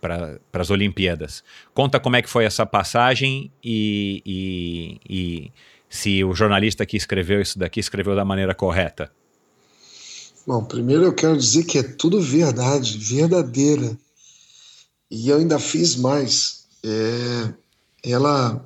para 0.00 0.60
as 0.60 0.68
Olimpíadas. 0.68 1.44
Conta 1.72 2.00
como 2.00 2.16
é 2.16 2.22
que 2.22 2.28
foi 2.28 2.44
essa 2.44 2.66
passagem 2.66 3.52
e, 3.62 4.20
e, 4.26 5.00
e 5.08 5.52
se 5.88 6.24
o 6.24 6.34
jornalista 6.34 6.84
que 6.84 6.96
escreveu 6.96 7.40
isso 7.40 7.56
daqui 7.56 7.78
escreveu 7.78 8.16
da 8.16 8.24
maneira 8.24 8.52
correta. 8.52 9.12
Bom, 10.44 10.64
primeiro 10.64 11.04
eu 11.04 11.14
quero 11.14 11.36
dizer 11.36 11.64
que 11.64 11.78
é 11.78 11.82
tudo 11.84 12.20
verdade, 12.20 12.98
verdadeira. 12.98 13.96
E 15.08 15.28
eu 15.28 15.36
ainda 15.38 15.58
fiz 15.58 15.94
mais. 15.94 16.66
É, 16.84 17.54
ela, 18.02 18.64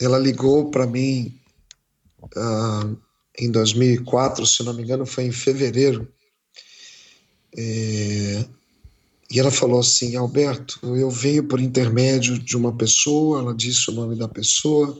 ela 0.00 0.18
ligou 0.18 0.70
para 0.70 0.86
mim 0.86 1.38
uh, 2.22 2.96
em 3.38 3.50
2004, 3.50 4.46
se 4.46 4.62
não 4.62 4.72
me 4.72 4.82
engano, 4.82 5.04
foi 5.04 5.24
em 5.24 5.32
fevereiro. 5.32 6.08
É, 7.54 8.46
e 9.30 9.38
ela 9.38 9.50
falou 9.50 9.80
assim: 9.80 10.16
Alberto, 10.16 10.80
eu 10.96 11.10
venho 11.10 11.44
por 11.46 11.60
intermédio 11.60 12.38
de 12.38 12.56
uma 12.56 12.72
pessoa, 12.72 13.40
ela 13.40 13.54
disse 13.54 13.90
o 13.90 13.94
nome 13.94 14.16
da 14.16 14.26
pessoa, 14.26 14.98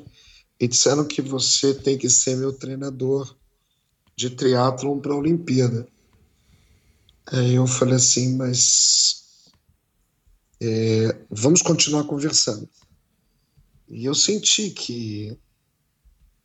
e 0.59 0.69
disseram 0.69 1.07
que 1.07 1.23
você 1.23 1.73
tem 1.73 1.97
que 1.97 2.11
ser 2.11 2.37
meu 2.37 2.53
treinador 2.53 3.35
de 4.15 4.29
triatlon 4.29 4.99
para 4.99 5.15
a 5.15 5.17
Olimpíada. 5.17 5.89
Aí 7.33 7.55
eu 7.55 7.67
falei 7.67 7.95
assim: 7.95 8.37
mas 8.37 9.25
é, 10.61 11.17
vamos 11.31 11.63
continuar 11.63 12.05
conversando. 12.05 12.69
E 13.89 14.05
eu 14.05 14.15
senti 14.15 14.71
que, 14.71 15.37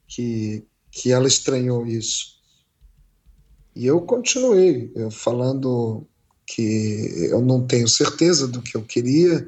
que, 0.07 0.63
que 0.91 1.11
ela 1.11 1.27
estranhou 1.27 1.85
isso. 1.85 2.35
E 3.75 3.85
eu 3.85 4.01
continuei 4.01 4.91
eu 4.95 5.11
falando 5.11 6.07
que 6.45 7.27
eu 7.29 7.41
não 7.41 7.65
tenho 7.65 7.87
certeza 7.87 8.47
do 8.47 8.61
que 8.61 8.77
eu 8.77 8.83
queria. 8.83 9.47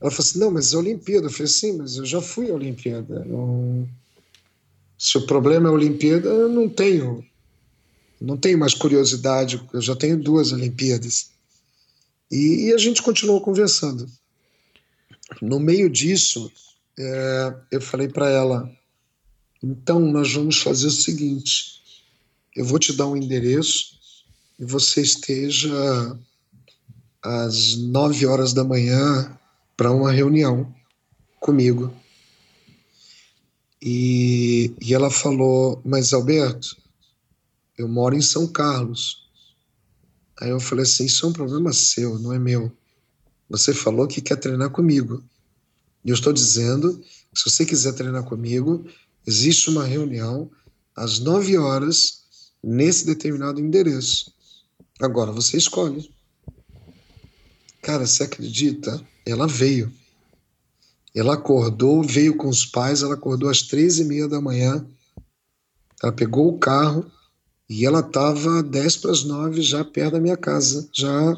Ela 0.00 0.10
falou 0.10 0.18
assim: 0.18 0.38
não, 0.38 0.50
mas 0.50 0.72
é 0.72 0.76
Olimpíada. 0.76 1.26
Eu 1.26 1.30
falei: 1.30 1.46
sim, 1.46 1.76
mas 1.78 1.96
eu 1.96 2.04
já 2.04 2.20
fui 2.20 2.50
à 2.50 2.54
Olimpíada. 2.54 3.24
Não... 3.24 3.88
Se 4.98 5.16
o 5.18 5.26
problema 5.26 5.68
é 5.68 5.70
a 5.70 5.74
Olimpíada, 5.74 6.28
eu 6.28 6.48
não 6.48 6.68
tenho, 6.68 7.24
não 8.22 8.36
tenho 8.36 8.58
mais 8.58 8.72
curiosidade. 8.72 9.60
Eu 9.72 9.80
já 9.80 9.96
tenho 9.96 10.16
duas 10.16 10.52
Olimpíadas. 10.52 11.30
E, 12.30 12.68
e 12.68 12.72
a 12.72 12.78
gente 12.78 13.02
continuou 13.02 13.40
conversando. 13.40 14.08
No 15.40 15.58
meio 15.58 15.90
disso, 15.90 16.50
é, 16.98 17.54
eu 17.70 17.80
falei 17.80 18.08
para 18.08 18.30
ela: 18.30 18.70
então 19.62 20.00
nós 20.00 20.32
vamos 20.32 20.58
fazer 20.58 20.86
o 20.86 20.90
seguinte, 20.90 21.82
eu 22.54 22.64
vou 22.64 22.78
te 22.78 22.92
dar 22.92 23.06
um 23.06 23.16
endereço 23.16 23.98
e 24.58 24.64
você 24.64 25.02
esteja 25.02 26.18
às 27.22 27.76
nove 27.76 28.26
horas 28.26 28.52
da 28.52 28.62
manhã 28.64 29.38
para 29.76 29.90
uma 29.90 30.12
reunião 30.12 30.72
comigo. 31.40 31.92
E, 33.80 34.72
e 34.80 34.94
ela 34.94 35.10
falou: 35.10 35.80
Mas 35.84 36.12
Alberto, 36.12 36.81
eu 37.82 37.88
moro 37.88 38.14
em 38.14 38.22
São 38.22 38.46
Carlos. 38.46 39.28
Aí 40.40 40.50
eu 40.50 40.60
falei 40.60 40.84
assim: 40.84 41.04
Isso 41.04 41.26
é 41.26 41.28
um 41.28 41.32
problema 41.32 41.72
seu, 41.72 42.18
não 42.18 42.32
é 42.32 42.38
meu. 42.38 42.72
Você 43.48 43.74
falou 43.74 44.06
que 44.06 44.20
quer 44.20 44.36
treinar 44.36 44.70
comigo. 44.70 45.22
E 46.04 46.10
eu 46.10 46.14
estou 46.14 46.32
dizendo 46.32 46.98
que 46.98 47.38
se 47.38 47.50
você 47.50 47.66
quiser 47.66 47.92
treinar 47.92 48.24
comigo, 48.24 48.86
existe 49.26 49.68
uma 49.70 49.84
reunião 49.84 50.50
às 50.96 51.18
nove 51.18 51.56
horas 51.56 52.22
nesse 52.62 53.06
determinado 53.06 53.60
endereço. 53.60 54.32
Agora 55.00 55.32
você 55.32 55.56
escolhe. 55.56 56.10
Cara, 57.82 58.06
você 58.06 58.22
acredita? 58.22 59.04
Ela 59.26 59.46
veio. 59.46 59.92
Ela 61.14 61.34
acordou, 61.34 62.02
veio 62.02 62.36
com 62.36 62.48
os 62.48 62.64
pais, 62.64 63.02
ela 63.02 63.14
acordou 63.14 63.50
às 63.50 63.62
três 63.62 63.98
e 63.98 64.04
meia 64.04 64.28
da 64.28 64.40
manhã. 64.40 64.86
Ela 66.02 66.12
pegou 66.12 66.48
o 66.48 66.58
carro 66.58 67.10
e 67.72 67.86
ela 67.86 68.00
estava 68.00 68.62
dez 68.62 68.98
para 68.98 69.12
as 69.12 69.24
nove 69.24 69.62
já 69.62 69.82
perto 69.82 70.12
da 70.12 70.20
minha 70.20 70.36
casa, 70.36 70.86
já 70.92 71.34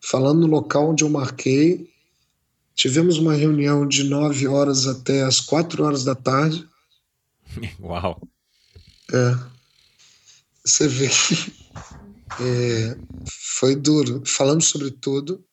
falando 0.00 0.40
no 0.40 0.46
local 0.48 0.90
onde 0.90 1.04
eu 1.04 1.08
marquei. 1.08 1.88
Tivemos 2.74 3.18
uma 3.18 3.34
reunião 3.34 3.86
de 3.86 4.02
nove 4.02 4.48
horas 4.48 4.88
até 4.88 5.22
as 5.22 5.38
quatro 5.40 5.84
horas 5.84 6.02
da 6.02 6.16
tarde. 6.16 6.68
Uau! 7.80 8.20
É. 9.12 9.38
Você 10.64 10.88
vê 10.88 11.08
que 11.08 11.52
é, 12.40 12.96
foi 13.54 13.76
duro. 13.76 14.24
Falamos 14.26 14.64
sobre 14.64 14.90
tudo. 14.90 15.44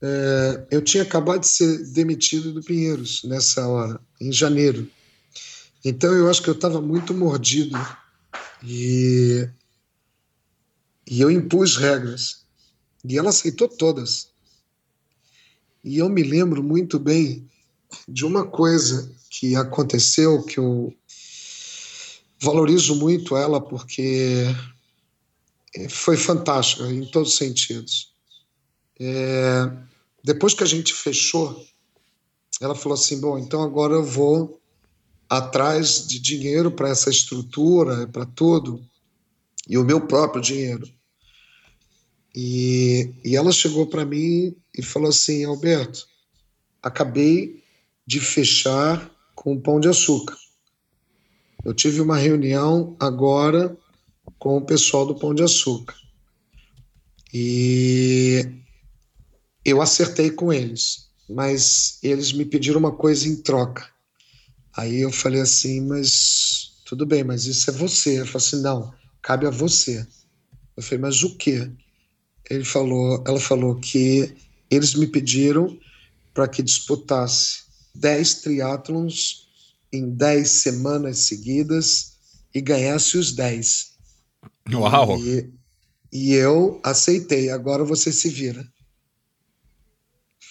É, 0.00 0.66
eu 0.70 0.80
tinha 0.80 1.02
acabado 1.02 1.40
de 1.40 1.48
ser 1.48 1.92
demitido 1.92 2.54
do 2.54 2.62
Pinheiros 2.62 3.22
nessa 3.24 3.68
hora, 3.68 4.00
em 4.18 4.32
janeiro. 4.32 4.90
Então 5.84 6.10
eu 6.14 6.30
acho 6.30 6.42
que 6.42 6.48
eu 6.48 6.54
estava 6.54 6.80
muito 6.80 7.12
mordido 7.12 7.76
e, 8.62 9.48
e 11.06 11.20
eu 11.20 11.30
impus 11.30 11.76
regras. 11.76 12.44
E 13.04 13.16
ela 13.16 13.30
aceitou 13.30 13.68
todas. 13.68 14.30
E 15.84 15.98
eu 15.98 16.08
me 16.08 16.22
lembro 16.22 16.62
muito 16.62 16.98
bem 16.98 17.48
de 18.06 18.24
uma 18.24 18.46
coisa 18.46 19.10
que 19.30 19.56
aconteceu 19.56 20.42
que 20.42 20.58
eu 20.58 20.94
valorizo 22.40 22.94
muito 22.96 23.36
ela 23.36 23.60
porque 23.60 24.44
foi 25.88 26.16
fantástica 26.16 26.90
em 26.90 27.04
todos 27.06 27.32
os 27.32 27.38
sentidos. 27.38 28.12
É, 28.98 29.70
depois 30.24 30.54
que 30.54 30.62
a 30.62 30.66
gente 30.66 30.92
fechou, 30.92 31.64
ela 32.60 32.74
falou 32.74 32.94
assim: 32.94 33.20
bom, 33.20 33.38
então 33.38 33.62
agora 33.62 33.94
eu 33.94 34.04
vou 34.04 34.60
atrás 35.28 36.06
de 36.06 36.18
dinheiro 36.18 36.70
para 36.70 36.88
essa 36.88 37.10
estrutura, 37.10 38.06
para 38.08 38.24
tudo, 38.24 38.84
e 39.68 39.76
o 39.76 39.84
meu 39.84 40.00
próprio 40.06 40.40
dinheiro. 40.40 40.88
E, 42.34 43.12
e 43.24 43.36
ela 43.36 43.52
chegou 43.52 43.86
para 43.86 44.04
mim 44.04 44.56
e 44.76 44.82
falou 44.82 45.08
assim: 45.08 45.44
Alberto, 45.44 46.06
acabei 46.82 47.62
de 48.06 48.20
fechar 48.20 49.10
com 49.34 49.54
o 49.54 49.60
pão 49.60 49.78
de 49.78 49.88
açúcar. 49.88 50.36
Eu 51.64 51.74
tive 51.74 52.00
uma 52.00 52.16
reunião 52.16 52.96
agora 52.98 53.76
com 54.38 54.56
o 54.56 54.64
pessoal 54.64 55.04
do 55.04 55.14
Pão 55.14 55.34
de 55.34 55.42
Açúcar. 55.42 55.94
E 57.34 58.46
eu 59.64 59.82
acertei 59.82 60.30
com 60.30 60.52
eles, 60.52 61.10
mas 61.28 61.98
eles 62.02 62.32
me 62.32 62.44
pediram 62.44 62.78
uma 62.78 62.92
coisa 62.92 63.28
em 63.28 63.36
troca. 63.36 63.86
Aí 64.78 65.00
eu 65.00 65.10
falei 65.10 65.40
assim, 65.40 65.80
mas 65.80 66.70
tudo 66.84 67.04
bem, 67.04 67.24
mas 67.24 67.46
isso 67.46 67.68
é 67.68 67.72
você. 67.72 68.20
Eu 68.20 68.26
falei 68.26 68.46
assim, 68.46 68.62
não, 68.62 68.94
cabe 69.20 69.44
a 69.44 69.50
você. 69.50 70.06
Eu 70.76 70.82
falei, 70.84 71.00
mas 71.00 71.24
o 71.24 71.36
quê? 71.36 71.68
Ele 72.48 72.64
falou, 72.64 73.24
ela 73.26 73.40
falou 73.40 73.74
que 73.74 74.32
eles 74.70 74.94
me 74.94 75.08
pediram 75.08 75.76
para 76.32 76.46
que 76.46 76.62
disputasse 76.62 77.62
10 77.96 78.34
triatlons 78.34 79.48
em 79.92 80.10
10 80.10 80.48
semanas 80.48 81.18
seguidas 81.26 82.12
e 82.54 82.60
ganhasse 82.60 83.18
os 83.18 83.32
10. 83.32 83.94
Uau! 84.74 85.18
E, 85.18 85.52
e 86.12 86.34
eu 86.34 86.80
aceitei, 86.84 87.50
agora 87.50 87.82
você 87.82 88.12
se 88.12 88.28
vira. 88.28 88.64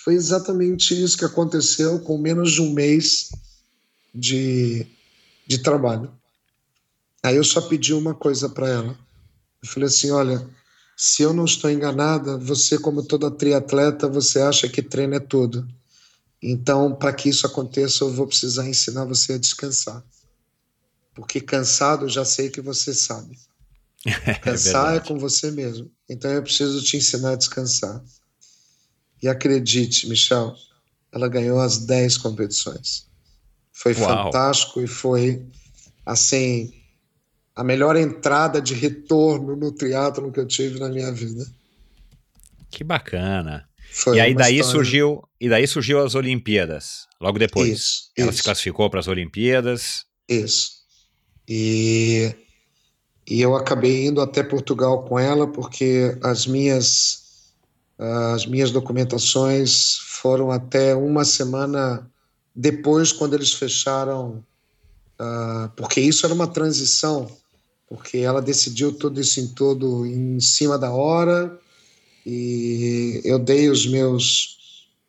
Foi 0.04 0.16
exatamente 0.16 1.02
isso 1.02 1.18
que 1.18 1.24
aconteceu 1.24 2.02
com 2.02 2.18
menos 2.18 2.52
de 2.52 2.62
um 2.62 2.74
mês 2.74 3.30
de, 4.18 4.86
de 5.46 5.60
trabalho. 5.60 6.12
Aí 7.24 7.36
eu 7.36 7.44
só 7.44 7.62
pedi 7.62 7.94
uma 7.94 8.14
coisa 8.14 8.50
para 8.50 8.68
ela. 8.68 8.98
Eu 9.62 9.70
falei 9.70 9.88
assim: 9.88 10.12
olha, 10.12 10.48
se 10.96 11.22
eu 11.22 11.34
não 11.34 11.46
estou 11.46 11.70
enganada, 11.70 12.38
você, 12.38 12.78
como 12.78 13.04
toda 13.04 13.30
triatleta, 13.30 14.08
você 14.08 14.40
acha 14.40 14.68
que 14.68 14.82
treino 14.82 15.16
é 15.16 15.20
tudo. 15.20 15.68
Então, 16.42 16.94
para 16.94 17.14
que 17.14 17.30
isso 17.30 17.46
aconteça, 17.46 18.04
eu 18.04 18.14
vou 18.14 18.28
precisar 18.28 18.68
ensinar 18.68 19.06
você 19.06 19.34
a 19.34 19.38
descansar. 19.38 20.04
Porque 21.14 21.42
cansado, 21.42 22.06
eu 22.06 22.10
já 22.10 22.24
sei 22.24 22.50
que 22.50 22.62
você 22.62 22.94
sabe. 22.94 23.38
Cansar 24.44 24.94
é, 24.94 24.98
é 24.98 25.00
com 25.00 25.18
você 25.18 25.50
mesmo. 25.50 25.92
Então, 26.08 26.32
eu 26.32 26.44
preciso 26.44 26.82
te 26.84 26.98
ensinar 26.98 27.32
a 27.32 27.36
descansar. 27.36 28.04
E 29.22 29.28
acredite, 29.28 30.08
Michel, 30.08 30.56
ela 31.12 31.28
ganhou 31.28 31.60
as 31.60 31.80
10 31.80 32.18
competições. 32.18 33.08
Foi 33.78 33.94
Uau. 33.94 34.26
fantástico 34.26 34.82
e 34.82 34.88
foi, 34.88 35.46
assim, 36.04 36.74
a 37.56 37.64
melhor 37.64 37.96
entrada 37.96 38.60
de 38.60 38.74
retorno 38.74 39.56
no 39.56 39.72
triatlo 39.72 40.32
que 40.32 40.40
eu 40.40 40.48
tive 40.48 40.80
na 40.80 40.90
minha 40.90 41.12
vida. 41.12 41.46
Que 42.72 42.84
bacana. 42.84 43.70
Foi 43.92 44.18
e 44.18 44.20
aí 44.20 44.34
daí 44.34 44.56
história... 44.56 44.72
surgiu 44.72 45.24
e 45.40 45.48
daí 45.48 45.68
surgiu 45.68 46.04
as 46.04 46.16
Olimpíadas. 46.16 47.06
Logo 47.22 47.38
depois, 47.38 47.70
isso, 47.70 48.12
ela 48.18 48.30
isso. 48.32 48.38
se 48.38 48.44
classificou 48.44 48.90
para 48.90 49.00
as 49.00 49.08
Olimpíadas. 49.08 50.06
Isso. 50.28 50.72
E 51.48 52.34
e 53.30 53.42
eu 53.42 53.56
acabei 53.56 54.08
indo 54.08 54.22
até 54.22 54.42
Portugal 54.42 55.04
com 55.04 55.20
ela 55.20 55.46
porque 55.46 56.18
as 56.24 56.48
minhas 56.48 57.28
as 58.00 58.46
minhas 58.48 58.72
documentações 58.72 59.98
foram 60.00 60.50
até 60.50 60.96
uma 60.96 61.24
semana 61.24 62.10
depois 62.58 63.14
quando 63.14 63.36
eles 63.36 63.54
fecharam 63.54 64.44
uh, 65.22 65.70
porque 65.78 66.02
isso 66.02 66.26
era 66.26 66.34
uma 66.34 66.48
transição 66.48 67.32
porque 67.88 68.18
ela 68.18 68.42
decidiu 68.42 68.92
tudo 68.92 69.22
isso 69.22 69.40
em 69.40 69.48
todo 69.48 70.06
em 70.06 70.40
cima 70.40 70.78
da 70.78 70.92
hora 70.92 71.58
e 72.26 73.22
eu 73.24 73.40
dei 73.40 73.70
os 73.70 73.86
meus 73.86 74.58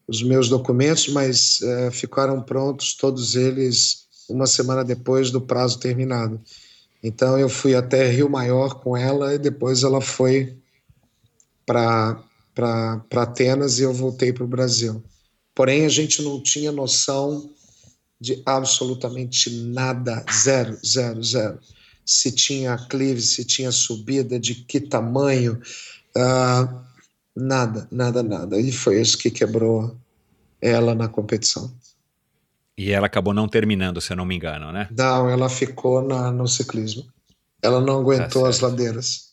os 0.09 0.23
meus 0.23 0.49
documentos, 0.49 1.09
mas 1.09 1.61
uh, 1.61 1.93
ficaram 1.93 2.41
prontos 2.41 2.95
todos 2.95 3.37
eles 3.37 4.07
uma 4.29 4.47
semana 4.47 4.83
depois 4.83 5.31
do 5.31 5.41
prazo 5.41 5.79
terminado. 5.79 6.41
Então 7.03 7.39
eu 7.39 7.49
fui 7.49 7.75
até 7.75 8.11
Rio 8.11 8.31
Maior 8.31 8.81
com 8.81 8.97
ela 8.97 9.35
e 9.35 9.39
depois 9.39 9.83
ela 9.83 10.01
foi 10.01 10.57
para 11.67 12.25
Atenas 13.13 13.79
e 13.79 13.83
eu 13.83 13.93
voltei 13.93 14.33
para 14.33 14.45
o 14.45 14.49
Brasil. 14.49 15.03
Porém 15.59 15.85
a 15.85 15.89
gente 15.89 16.23
não 16.23 16.41
tinha 16.41 16.71
noção 16.71 17.51
de 18.21 18.41
absolutamente 18.47 19.51
nada, 19.51 20.25
zero, 20.33 20.79
zero, 20.87 21.21
zero 21.21 21.59
se 22.07 22.31
tinha 22.31 22.75
aclive, 22.75 23.21
se 23.21 23.45
tinha 23.45 23.73
subida, 23.73 24.39
de 24.39 24.55
que 24.55 24.79
tamanho, 24.81 25.61
uh, 26.17 26.79
nada, 27.35 27.89
nada, 27.91 28.23
nada. 28.23 28.61
E 28.61 28.71
foi 28.71 29.01
isso 29.01 29.19
que 29.19 29.33
quebrou 29.33 29.97
ela 30.63 30.95
na 30.95 31.09
competição. 31.09 31.75
E 32.77 32.93
ela 32.93 33.09
acabou 33.09 33.35
não 33.35 33.49
terminando, 33.49 34.01
se 34.01 34.13
eu 34.13 34.17
não 34.17 34.25
me 34.25 34.37
engano, 34.37 34.71
né? 34.71 34.89
Não, 34.97 35.29
ela 35.29 35.49
ficou 35.49 36.01
na, 36.01 36.31
no 36.31 36.47
ciclismo. 36.47 37.05
Ela 37.61 37.81
não 37.81 37.99
aguentou 37.99 38.45
tá 38.45 38.49
as 38.49 38.61
ladeiras. 38.61 39.28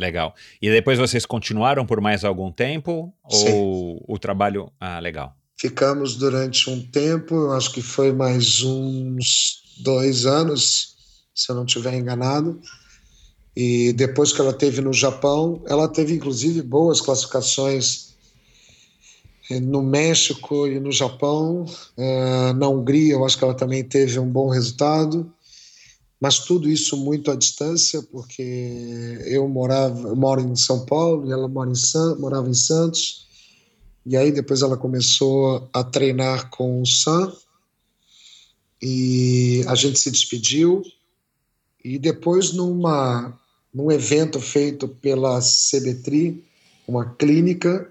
Legal. 0.00 0.34
E 0.62 0.70
depois 0.70 0.98
vocês 0.98 1.26
continuaram 1.26 1.84
por 1.84 2.00
mais 2.00 2.24
algum 2.24 2.50
tempo? 2.50 3.12
Sim. 3.28 3.52
Ou 3.52 4.04
o 4.08 4.18
trabalho. 4.18 4.72
Ah, 4.80 4.98
legal. 4.98 5.36
Ficamos 5.60 6.16
durante 6.16 6.70
um 6.70 6.80
tempo, 6.80 7.50
acho 7.50 7.70
que 7.70 7.82
foi 7.82 8.10
mais 8.10 8.62
uns 8.62 9.62
dois 9.82 10.24
anos 10.24 10.96
se 11.34 11.52
eu 11.52 11.54
não 11.54 11.66
estiver 11.66 11.92
enganado. 11.92 12.58
E 13.54 13.92
depois 13.92 14.32
que 14.32 14.40
ela 14.40 14.54
teve 14.54 14.80
no 14.80 14.92
Japão, 14.92 15.62
ela 15.66 15.86
teve 15.86 16.14
inclusive 16.14 16.62
boas 16.62 17.02
classificações 17.02 18.14
no 19.60 19.82
México 19.82 20.66
e 20.66 20.80
no 20.80 20.90
Japão. 20.90 21.66
É, 21.96 22.52
na 22.54 22.68
Hungria, 22.68 23.14
eu 23.14 23.24
acho 23.24 23.36
que 23.36 23.44
ela 23.44 23.54
também 23.54 23.84
teve 23.84 24.18
um 24.18 24.28
bom 24.28 24.48
resultado. 24.48 25.30
Mas 26.20 26.40
tudo 26.40 26.68
isso 26.68 26.96
muito 26.98 27.30
à 27.30 27.34
distância, 27.34 28.02
porque 28.02 29.18
eu 29.24 29.48
morava, 29.48 30.08
eu 30.08 30.16
moro 30.16 30.42
em 30.42 30.54
São 30.54 30.84
Paulo 30.84 31.26
e 31.26 31.32
ela 31.32 31.48
mora 31.48 31.70
em 31.70 31.74
San, 31.74 32.16
morava 32.16 32.48
em 32.48 32.54
Santos. 32.54 33.26
E 34.04 34.16
aí 34.16 34.30
depois 34.30 34.60
ela 34.60 34.76
começou 34.76 35.68
a 35.72 35.82
treinar 35.82 36.50
com 36.50 36.82
o 36.82 36.86
Sam 36.86 37.32
e 38.82 39.64
a 39.66 39.74
gente 39.74 39.98
se 39.98 40.10
despediu 40.10 40.82
e 41.82 41.98
depois, 41.98 42.52
numa, 42.52 43.38
num 43.72 43.90
evento 43.90 44.38
feito 44.38 44.86
pela 44.86 45.40
CBTRI, 45.40 46.44
uma 46.86 47.14
clínica, 47.14 47.90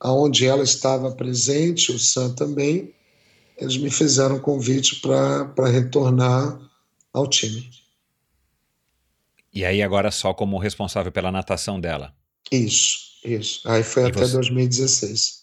onde 0.00 0.46
ela 0.46 0.62
estava 0.62 1.10
presente, 1.10 1.90
o 1.90 1.98
Sam 1.98 2.34
também, 2.34 2.92
eles 3.58 3.76
me 3.76 3.90
fizeram 3.90 4.36
um 4.36 4.40
convite 4.40 5.00
para 5.00 5.68
retornar 5.68 6.58
ao 7.12 7.28
time. 7.28 7.70
E 9.52 9.64
aí 9.64 9.82
agora 9.82 10.10
só 10.10 10.32
como 10.32 10.58
responsável 10.58 11.12
pela 11.12 11.30
natação 11.30 11.80
dela? 11.80 12.14
Isso, 12.50 12.98
isso. 13.24 13.68
Aí 13.68 13.82
foi 13.82 14.04
e 14.04 14.06
até 14.06 14.20
você... 14.20 14.34
2016. 14.34 15.42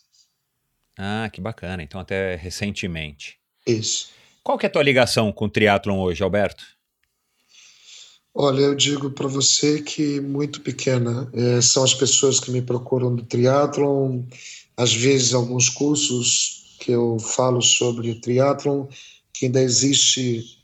Ah, 0.97 1.29
que 1.31 1.39
bacana. 1.39 1.83
Então 1.83 2.01
até 2.01 2.35
recentemente. 2.35 3.37
Isso. 3.65 4.09
Qual 4.43 4.57
que 4.57 4.65
é 4.65 4.69
a 4.69 4.71
tua 4.71 4.83
ligação 4.83 5.31
com 5.31 5.45
o 5.45 5.49
triatlon 5.49 5.99
hoje, 5.99 6.23
Alberto? 6.23 6.65
Olha, 8.33 8.61
eu 8.61 8.75
digo 8.75 9.11
para 9.11 9.27
você 9.27 9.81
que 9.81 10.19
muito 10.19 10.61
pequena. 10.61 11.29
É, 11.33 11.61
são 11.61 11.83
as 11.83 11.93
pessoas 11.93 12.39
que 12.39 12.51
me 12.51 12.61
procuram 12.61 13.15
do 13.15 13.23
triatlon, 13.23 14.23
às 14.77 14.93
vezes 14.93 15.33
alguns 15.33 15.69
cursos 15.69 16.75
que 16.79 16.91
eu 16.91 17.19
falo 17.19 17.61
sobre 17.61 18.15
triatlon, 18.15 18.87
que 19.33 19.47
ainda 19.47 19.61
existe, 19.61 20.58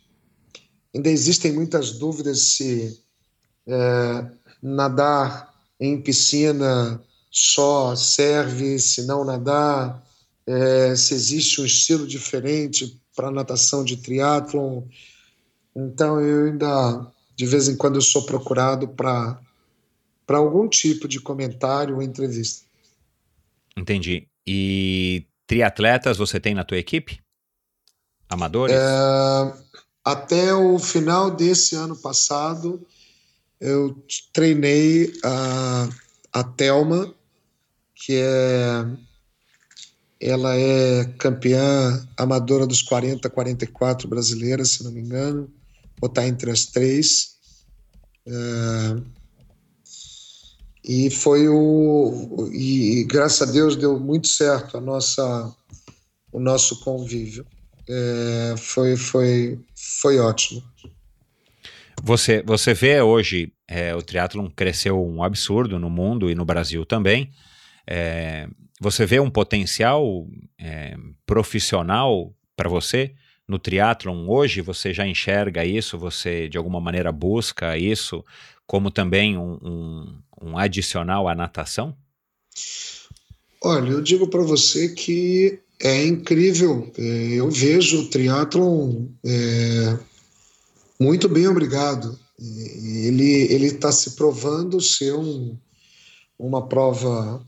ainda 0.96 1.10
existem 1.10 1.52
muitas 1.52 1.92
dúvidas 1.92 2.54
se 2.54 3.02
é, 3.68 4.32
nadar 4.64 5.54
em 5.78 6.02
piscina 6.02 7.04
só 7.30 7.96
serve, 7.98 8.80
se 8.80 9.06
não 9.06 9.26
nadar, 9.26 10.02
é, 10.48 10.96
se 10.96 11.14
existe 11.14 11.60
um 11.60 11.66
estilo 11.66 12.08
diferente 12.08 12.98
para 13.14 13.30
natação 13.30 13.84
de 13.84 13.98
triatlon. 13.98 14.84
Então 15.76 16.22
eu 16.22 16.46
ainda 16.46 17.12
de 17.36 17.46
vez 17.46 17.68
em 17.68 17.76
quando 17.76 17.96
eu 17.96 18.02
sou 18.02 18.26
procurado 18.26 18.88
para 18.88 19.38
para 20.26 20.40
algum 20.40 20.68
tipo 20.68 21.08
de 21.08 21.20
comentário 21.20 21.96
ou 21.96 22.02
entrevista. 22.02 22.66
Entendi. 23.78 24.28
E 24.48 25.28
triatletas 25.46 26.18
você 26.18 26.40
tem 26.40 26.56
na 26.56 26.64
tua 26.64 26.80
equipe? 26.80 27.20
Amadores? 28.28 28.76
É, 28.76 29.54
até 30.06 30.54
o 30.54 30.78
final 30.78 31.32
desse 31.32 31.76
ano 31.76 31.96
passado, 31.96 32.80
eu 33.60 33.98
treinei 34.32 35.12
a, 35.24 35.90
a 36.32 36.44
Thelma, 36.44 37.12
que 37.96 38.14
é 38.14 38.86
ela 40.20 40.56
é 40.56 41.06
campeã 41.18 42.08
amadora 42.18 42.66
dos 42.66 42.82
40 42.82 43.30
44 43.30 44.08
brasileiras, 44.08 44.70
se 44.70 44.84
não 44.84 44.92
me 44.92 45.02
engano 45.02 45.52
ou 46.02 46.08
está 46.08 46.28
entre 46.28 46.52
as 46.52 46.66
três. 46.66 47.36
É, 48.28 49.02
e 50.84 51.10
foi 51.10 51.48
o 51.48 52.50
e, 52.52 53.00
e, 53.00 53.04
graças 53.06 53.48
a 53.48 53.52
Deus 53.52 53.76
deu 53.76 54.00
muito 54.00 54.28
certo 54.28 54.78
a 54.78 54.82
nossa 54.82 55.56
o 56.32 56.40
nosso 56.40 56.80
convívio. 56.82 57.46
É, 57.88 58.56
foi 58.58 58.96
foi 58.96 59.60
foi 59.76 60.20
ótimo. 60.20 60.64
Você 62.04 62.42
você 62.44 62.74
vê 62.74 63.02
hoje 63.02 63.54
é, 63.68 63.96
o 63.96 64.02
triatlon 64.02 64.50
cresceu 64.50 65.04
um 65.04 65.24
absurdo 65.24 65.80
no 65.80 65.90
mundo 65.90 66.30
e 66.30 66.36
no 66.36 66.46
Brasil 66.46 66.86
também. 66.86 67.32
É, 67.88 68.48
você 68.80 69.06
vê 69.06 69.20
um 69.20 69.30
potencial 69.30 70.28
profissional 71.26 72.34
para 72.56 72.68
você 72.68 73.14
no 73.48 73.58
triatlon 73.58 74.28
hoje? 74.28 74.62
Você 74.62 74.94
já 74.94 75.08
enxerga 75.08 75.64
isso? 75.64 75.98
Você 75.98 76.50
de 76.50 76.58
alguma 76.58 76.82
maneira 76.82 77.12
busca 77.12 77.78
isso 77.78 78.24
como 78.68 78.90
também 78.90 79.38
um, 79.38 79.58
um, 79.62 80.22
um 80.42 80.58
adicional 80.58 81.28
à 81.28 81.36
natação? 81.36 81.96
Olha, 83.62 83.90
eu 83.90 84.02
digo 84.02 84.28
para 84.28 84.42
você 84.42 84.94
que 84.94 85.60
é 85.86 86.04
incrível. 86.04 86.92
É, 86.98 87.04
eu 87.34 87.50
vejo 87.52 88.02
o 88.02 88.10
triatlon 88.10 89.06
é, 89.24 90.00
muito 91.00 91.30
bem, 91.30 91.48
obrigado. 91.48 92.18
Ele 92.40 93.68
está 93.68 93.92
se 93.92 94.12
provando 94.12 94.82
ser 94.82 95.14
um, 95.14 95.56
uma 96.40 96.68
prova 96.68 97.46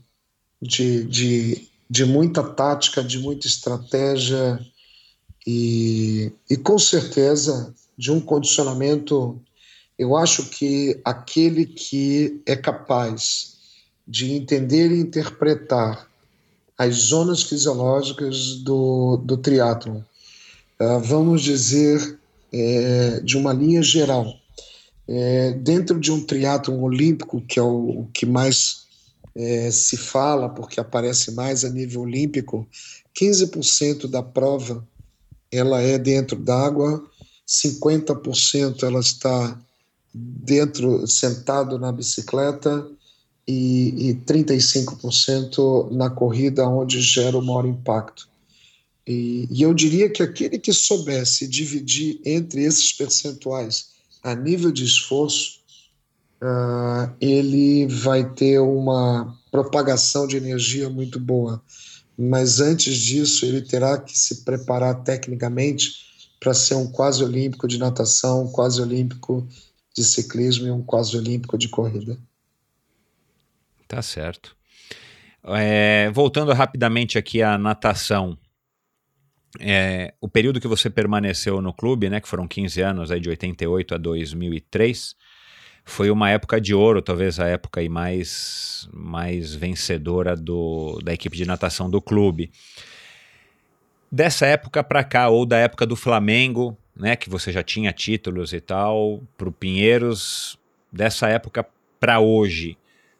de, 0.62 1.04
de, 1.04 1.68
de 1.90 2.04
muita 2.04 2.42
tática, 2.44 3.02
de 3.02 3.18
muita 3.18 3.48
estratégia 3.48 4.58
e, 5.44 6.30
e 6.48 6.56
com 6.56 6.78
certeza 6.78 7.74
de 7.98 8.12
um 8.12 8.20
condicionamento. 8.20 9.40
Eu 9.98 10.16
acho 10.16 10.44
que 10.44 11.00
aquele 11.04 11.66
que 11.66 12.40
é 12.46 12.54
capaz 12.54 13.56
de 14.06 14.30
entender 14.30 14.92
e 14.92 15.00
interpretar 15.00 16.08
as 16.78 16.94
zonas 16.94 17.42
fisiológicas 17.42 18.54
do, 18.62 19.16
do 19.16 19.36
triatlon, 19.36 20.00
uh, 20.80 21.00
vamos 21.00 21.42
dizer, 21.42 22.18
é, 22.52 23.20
de 23.20 23.36
uma 23.36 23.52
linha 23.52 23.82
geral, 23.82 24.32
é, 25.08 25.52
dentro 25.54 25.98
de 25.98 26.12
um 26.12 26.24
triatlon 26.24 26.80
olímpico, 26.80 27.40
que 27.40 27.58
é 27.58 27.62
o, 27.62 28.02
o 28.02 28.08
que 28.14 28.24
mais 28.24 28.86
é, 29.34 29.70
se 29.72 29.96
fala, 29.96 30.48
porque 30.48 30.78
aparece 30.78 31.32
mais 31.32 31.64
a 31.64 31.68
nível 31.68 32.02
olímpico, 32.02 32.66
15% 33.20 34.08
da 34.08 34.22
prova 34.22 34.86
ela 35.50 35.80
é 35.80 35.98
dentro 35.98 36.36
d'água, 36.36 37.04
50% 37.46 38.82
ela 38.84 39.00
está 39.00 39.58
dentro, 40.14 41.06
sentado 41.06 41.78
na 41.78 41.90
bicicleta 41.90 42.86
e, 43.48 44.10
e 44.10 44.14
35% 44.14 45.90
na 45.90 46.10
corrida, 46.10 46.68
onde 46.68 47.00
gera 47.00 47.38
o 47.38 47.42
maior 47.42 47.64
impacto. 47.64 48.28
E, 49.06 49.48
e 49.50 49.62
eu 49.62 49.72
diria 49.72 50.10
que 50.10 50.22
aquele 50.22 50.58
que 50.58 50.70
soubesse 50.70 51.48
dividir 51.48 52.20
entre 52.26 52.62
esses 52.62 52.92
percentuais 52.92 53.96
a 54.22 54.34
nível 54.34 54.70
de 54.70 54.84
esforço, 54.84 55.60
uh, 56.42 57.10
ele 57.18 57.86
vai 57.86 58.30
ter 58.34 58.58
uma 58.58 59.34
propagação 59.50 60.26
de 60.26 60.36
energia 60.36 60.90
muito 60.90 61.18
boa. 61.18 61.62
Mas 62.18 62.60
antes 62.60 62.98
disso, 62.98 63.46
ele 63.46 63.62
terá 63.62 63.96
que 63.96 64.18
se 64.18 64.44
preparar 64.44 65.02
tecnicamente 65.04 66.06
para 66.38 66.52
ser 66.52 66.74
um 66.74 66.90
quase 66.90 67.24
olímpico 67.24 67.66
de 67.66 67.78
natação, 67.78 68.44
um 68.44 68.52
quase 68.52 68.82
olímpico 68.82 69.48
de 69.96 70.04
ciclismo 70.04 70.66
e 70.66 70.70
um 70.70 70.82
quase 70.82 71.16
olímpico 71.16 71.56
de 71.56 71.68
corrida. 71.68 72.18
Tá 73.88 74.02
certo. 74.02 74.54
É, 75.42 76.10
voltando 76.10 76.52
rapidamente 76.52 77.16
aqui 77.16 77.42
à 77.42 77.56
natação, 77.56 78.36
é, 79.58 80.12
o 80.20 80.28
período 80.28 80.60
que 80.60 80.68
você 80.68 80.90
permaneceu 80.90 81.62
no 81.62 81.72
clube, 81.72 82.10
né, 82.10 82.20
que 82.20 82.28
foram 82.28 82.46
15 82.46 82.82
anos, 82.82 83.10
aí 83.10 83.18
de 83.18 83.30
88 83.30 83.94
a 83.94 83.98
2003, 83.98 85.16
foi 85.86 86.10
uma 86.10 86.28
época 86.30 86.60
de 86.60 86.74
ouro, 86.74 87.00
talvez 87.00 87.40
a 87.40 87.46
época 87.46 87.80
aí 87.80 87.88
mais, 87.88 88.86
mais 88.92 89.54
vencedora 89.54 90.36
do, 90.36 91.00
da 91.02 91.14
equipe 91.14 91.34
de 91.34 91.46
natação 91.46 91.88
do 91.88 92.02
clube. 92.02 92.50
Dessa 94.12 94.46
época 94.46 94.84
para 94.84 95.02
cá, 95.02 95.30
ou 95.30 95.46
da 95.46 95.56
época 95.56 95.86
do 95.86 95.96
Flamengo, 95.96 96.76
né, 96.94 97.16
que 97.16 97.30
você 97.30 97.50
já 97.50 97.62
tinha 97.62 97.90
títulos 97.90 98.52
e 98.52 98.60
tal, 98.60 99.22
para 99.38 99.48
o 99.48 99.52
Pinheiros, 99.52 100.58
dessa 100.92 101.26
época 101.28 101.66
para 101.98 102.20
hoje, 102.20 102.76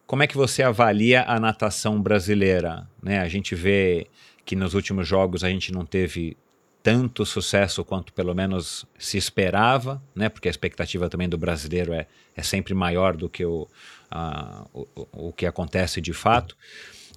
como 0.09 0.23
é 0.23 0.27
que 0.27 0.39
você 0.39 0.63
avalia 0.63 1.23
a 1.29 1.39
natação 1.39 2.01
brasileira? 2.01 2.89
Né, 3.03 3.21
a 3.21 3.29
gente 3.29 3.55
vê 3.55 4.07
que 4.43 4.57
nos 4.57 4.73
últimos 4.73 5.07
jogos 5.07 5.45
a 5.45 5.51
gente 5.51 5.71
não 5.71 5.85
teve 5.85 6.35
tanto 6.83 7.27
sucesso 7.27 7.85
quanto 7.85 8.15
pelo 8.15 8.35
menos 8.35 8.87
se 8.99 9.19
esperava, 9.19 10.03
né? 10.15 10.31
Porque 10.31 10.49
a 10.49 10.51
expectativa 10.51 11.11
também 11.11 11.29
do 11.29 11.37
brasileiro 11.37 11.93
é, 11.93 12.07
é 12.35 12.43
sempre 12.43 12.73
maior 12.73 13.15
do 13.15 13.29
que 13.29 13.45
o, 13.45 13.69
a, 14.11 14.65
o, 14.73 14.87
o 15.13 15.33
que 15.33 15.45
acontece 15.45 16.01
de 16.01 16.15
fato. 16.15 16.57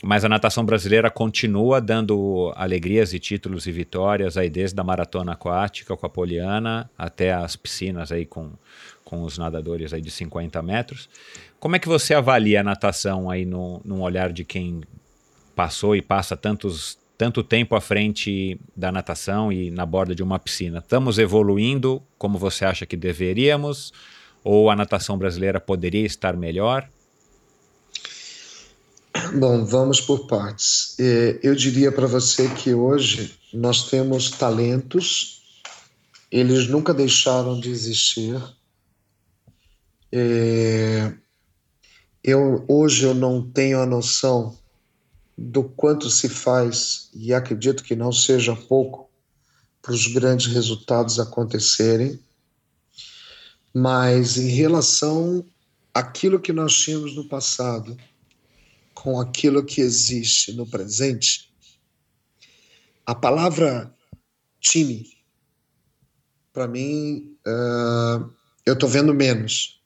Mas 0.03 0.25
a 0.25 0.29
natação 0.29 0.65
brasileira 0.65 1.09
continua 1.09 1.79
dando 1.79 2.51
alegrias 2.57 3.13
e 3.13 3.19
títulos 3.19 3.67
e 3.67 3.71
vitórias 3.71 4.35
aí 4.35 4.49
desde 4.49 4.77
a 4.81 4.83
maratona 4.83 5.31
aquática 5.31 5.95
com 5.95 6.05
a 6.05 6.09
Poliana 6.09 6.89
até 6.97 7.31
as 7.31 7.55
piscinas 7.55 8.11
aí 8.11 8.25
com, 8.25 8.51
com 9.05 9.21
os 9.21 9.37
nadadores 9.37 9.93
aí 9.93 10.01
de 10.01 10.11
50 10.11 10.61
metros. 10.61 11.07
Como 11.61 11.75
é 11.75 11.79
que 11.79 11.87
você 11.87 12.15
avalia 12.15 12.61
a 12.61 12.63
natação 12.63 13.29
aí 13.29 13.45
no, 13.45 13.79
num 13.85 14.01
olhar 14.01 14.33
de 14.33 14.43
quem 14.43 14.81
passou 15.55 15.95
e 15.95 16.01
passa 16.01 16.35
tantos 16.35 16.97
tanto 17.15 17.43
tempo 17.43 17.75
à 17.75 17.79
frente 17.79 18.59
da 18.75 18.91
natação 18.91 19.53
e 19.53 19.69
na 19.69 19.85
borda 19.85 20.15
de 20.15 20.23
uma 20.23 20.39
piscina. 20.39 20.79
Estamos 20.79 21.19
evoluindo 21.19 22.01
como 22.17 22.39
você 22.39 22.65
acha 22.65 22.83
que 22.83 22.97
deveríamos? 22.97 23.93
Ou 24.43 24.71
a 24.71 24.75
natação 24.75 25.19
brasileira 25.19 25.59
poderia 25.59 26.03
estar 26.03 26.35
melhor? 26.35 26.89
Bom, 29.35 29.63
vamos 29.63 30.01
por 30.01 30.25
partes. 30.25 30.95
É, 30.99 31.39
eu 31.43 31.53
diria 31.53 31.91
para 31.91 32.07
você 32.07 32.49
que 32.55 32.73
hoje 32.73 33.35
nós 33.53 33.87
temos 33.87 34.31
talentos, 34.31 35.43
eles 36.31 36.67
nunca 36.67 36.91
deixaram 36.91 37.59
de 37.59 37.69
existir. 37.69 38.41
É, 40.11 41.13
eu, 42.23 42.63
hoje 42.67 43.05
eu 43.05 43.13
não 43.13 43.41
tenho 43.49 43.79
a 43.79 43.85
noção 43.85 44.57
do 45.37 45.63
quanto 45.63 46.09
se 46.09 46.29
faz, 46.29 47.09
e 47.13 47.33
acredito 47.33 47.83
que 47.83 47.95
não 47.95 48.11
seja 48.11 48.55
pouco, 48.55 49.09
para 49.81 49.93
os 49.93 50.05
grandes 50.07 50.53
resultados 50.53 51.19
acontecerem, 51.19 52.19
mas 53.73 54.37
em 54.37 54.49
relação 54.49 55.43
àquilo 55.91 56.39
que 56.39 56.53
nós 56.53 56.73
tínhamos 56.73 57.15
no 57.15 57.27
passado, 57.27 57.97
com 58.93 59.19
aquilo 59.19 59.65
que 59.65 59.81
existe 59.81 60.53
no 60.53 60.67
presente, 60.67 61.51
a 63.05 63.15
palavra 63.15 63.91
time, 64.59 65.09
para 66.53 66.67
mim, 66.67 67.35
uh, 67.47 68.31
eu 68.63 68.73
estou 68.73 68.87
vendo 68.87 69.13
menos. 69.13 69.81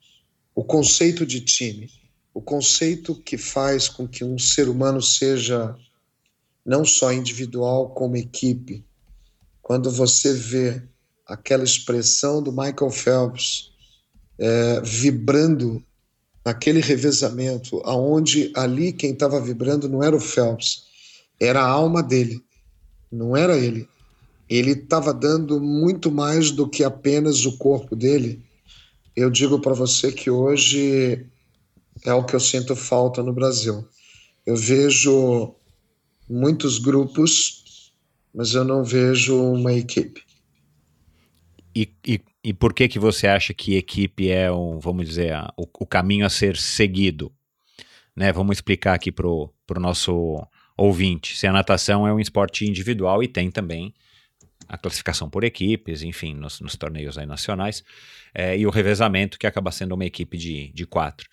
O 0.54 0.64
conceito 0.64 1.26
de 1.26 1.40
time 1.40 1.90
o 2.36 2.42
conceito 2.42 3.16
que 3.16 3.38
faz 3.38 3.88
com 3.88 4.06
que 4.06 4.22
um 4.22 4.38
ser 4.38 4.68
humano 4.68 5.02
seja 5.02 5.74
não 6.66 6.84
só 6.84 7.14
individual, 7.14 7.92
como 7.92 8.18
equipe. 8.18 8.84
Quando 9.62 9.90
você 9.90 10.34
vê 10.34 10.84
aquela 11.26 11.64
expressão 11.64 12.44
do 12.44 12.52
Michael 12.52 12.92
Phelps 12.92 13.72
é, 14.38 14.82
vibrando 14.82 15.82
naquele 16.44 16.82
revezamento, 16.82 17.82
aonde 17.86 18.52
ali 18.54 18.92
quem 18.92 19.14
estava 19.14 19.40
vibrando 19.40 19.88
não 19.88 20.04
era 20.04 20.16
o 20.16 20.20
Phelps, 20.20 20.84
era 21.40 21.62
a 21.62 21.70
alma 21.70 22.04
dele, 22.04 22.44
não 23.10 23.36
era 23.38 23.58
ele. 23.58 23.88
Ele 24.50 24.72
estava 24.72 25.14
dando 25.14 25.62
muito 25.62 26.12
mais 26.12 26.52
do 26.52 26.68
que 26.70 26.84
apenas 26.84 27.46
o 27.46 27.58
corpo 27.58 27.96
dele. 27.96 28.44
Eu 29.16 29.30
digo 29.30 29.58
para 29.58 29.74
você 29.74 30.12
que 30.12 30.30
hoje 30.30 31.26
é 32.06 32.14
o 32.14 32.24
que 32.24 32.36
eu 32.36 32.40
sinto 32.40 32.76
falta 32.76 33.24
no 33.24 33.34
Brasil. 33.34 33.88
Eu 34.46 34.56
vejo 34.56 35.56
muitos 36.30 36.78
grupos, 36.78 37.92
mas 38.34 38.54
eu 38.54 38.64
não 38.64 38.84
vejo 38.84 39.42
uma 39.42 39.74
equipe. 39.74 40.24
E, 41.76 41.92
e, 42.06 42.22
e 42.44 42.54
por 42.54 42.74
que 42.74 42.88
que 42.88 43.00
você 43.00 43.28
acha 43.28 43.54
que 43.54 43.76
equipe 43.76 44.30
é 44.30 44.52
um, 44.52 44.80
vamos 44.80 45.08
dizer, 45.08 45.34
a, 45.34 45.52
o, 45.58 45.64
o, 45.80 45.86
caminho 45.86 46.26
a 46.26 46.30
ser 46.30 46.56
seguido? 46.56 47.34
Né? 48.16 48.32
Vamos 48.32 48.58
explicar 48.58 48.94
aqui 48.94 49.12
para 49.12 49.28
o 49.28 49.52
nosso 49.80 50.48
ouvinte. 50.78 51.38
Se 51.38 51.48
a 51.48 51.52
natação 51.52 52.08
é 52.08 52.14
um 52.14 52.20
esporte 52.20 52.66
individual 52.66 53.22
e 53.22 53.28
tem 53.28 53.52
também 53.52 53.94
a 54.68 54.78
classificação 54.78 55.30
por 55.30 55.44
equipes, 55.44 56.02
enfim, 56.02 56.34
nos, 56.34 56.60
nos 56.60 56.76
torneios 56.76 57.18
nacionais, 57.18 57.84
é, 58.36 58.58
e 58.58 58.68
o 58.68 58.70
revezamento, 58.70 59.40
que 59.40 59.48
acaba 59.48 59.72
sendo 59.72 59.96
uma 59.96 60.06
equipe 60.06 60.38
de, 60.38 60.72
de 60.74 60.86
quatro. 60.86 61.30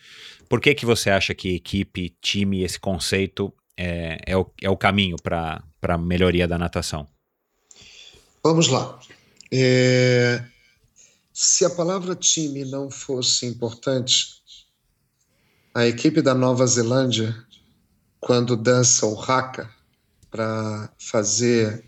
Por 0.49 0.61
que, 0.61 0.73
que 0.73 0.87
você 0.87 1.11
acha 1.11 1.35
que 1.35 1.57
equipe, 1.57 2.17
time, 2.21 2.63
esse 2.63 2.79
conceito 2.79 3.53
é, 3.77 4.21
é, 4.25 4.37
o, 4.37 4.49
é 4.63 4.71
o 4.71 4.77
caminho 4.77 5.17
para 5.21 5.63
a 5.83 5.99
melhoria 5.99 6.47
da 6.47 6.57
natação? 6.57 7.09
Vamos 8.45 8.69
lá. 8.69 9.01
É, 9.53 10.45
se 11.33 11.65
a 11.65 11.71
palavra 11.71 12.15
time 12.15 12.65
não 12.65 12.91
fosse 12.91 13.47
importante, 13.47 14.41
a 15.75 15.87
equipe 15.87 16.23
da 16.23 16.35
Nova 16.35 16.67
Zelândia, 16.67 17.35
quando 18.21 18.57
dança 18.57 19.07
o 19.07 19.21
haka 19.21 19.69
para 20.31 20.89
fazer 20.99 21.85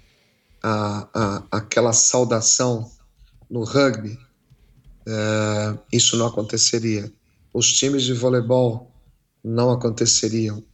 a, 0.62 1.08
a, 1.14 1.58
aquela 1.58 1.92
saudação 1.92 2.90
no 3.48 3.62
rugby, 3.62 4.18
é, 5.06 5.78
isso 5.92 6.16
não 6.16 6.26
aconteceria. 6.26 7.12
Os 7.52 7.72
times 7.72 8.02
de 8.02 8.12
voleibol 8.12 8.90
não 9.42 9.70
aconteceriam. 9.70 10.64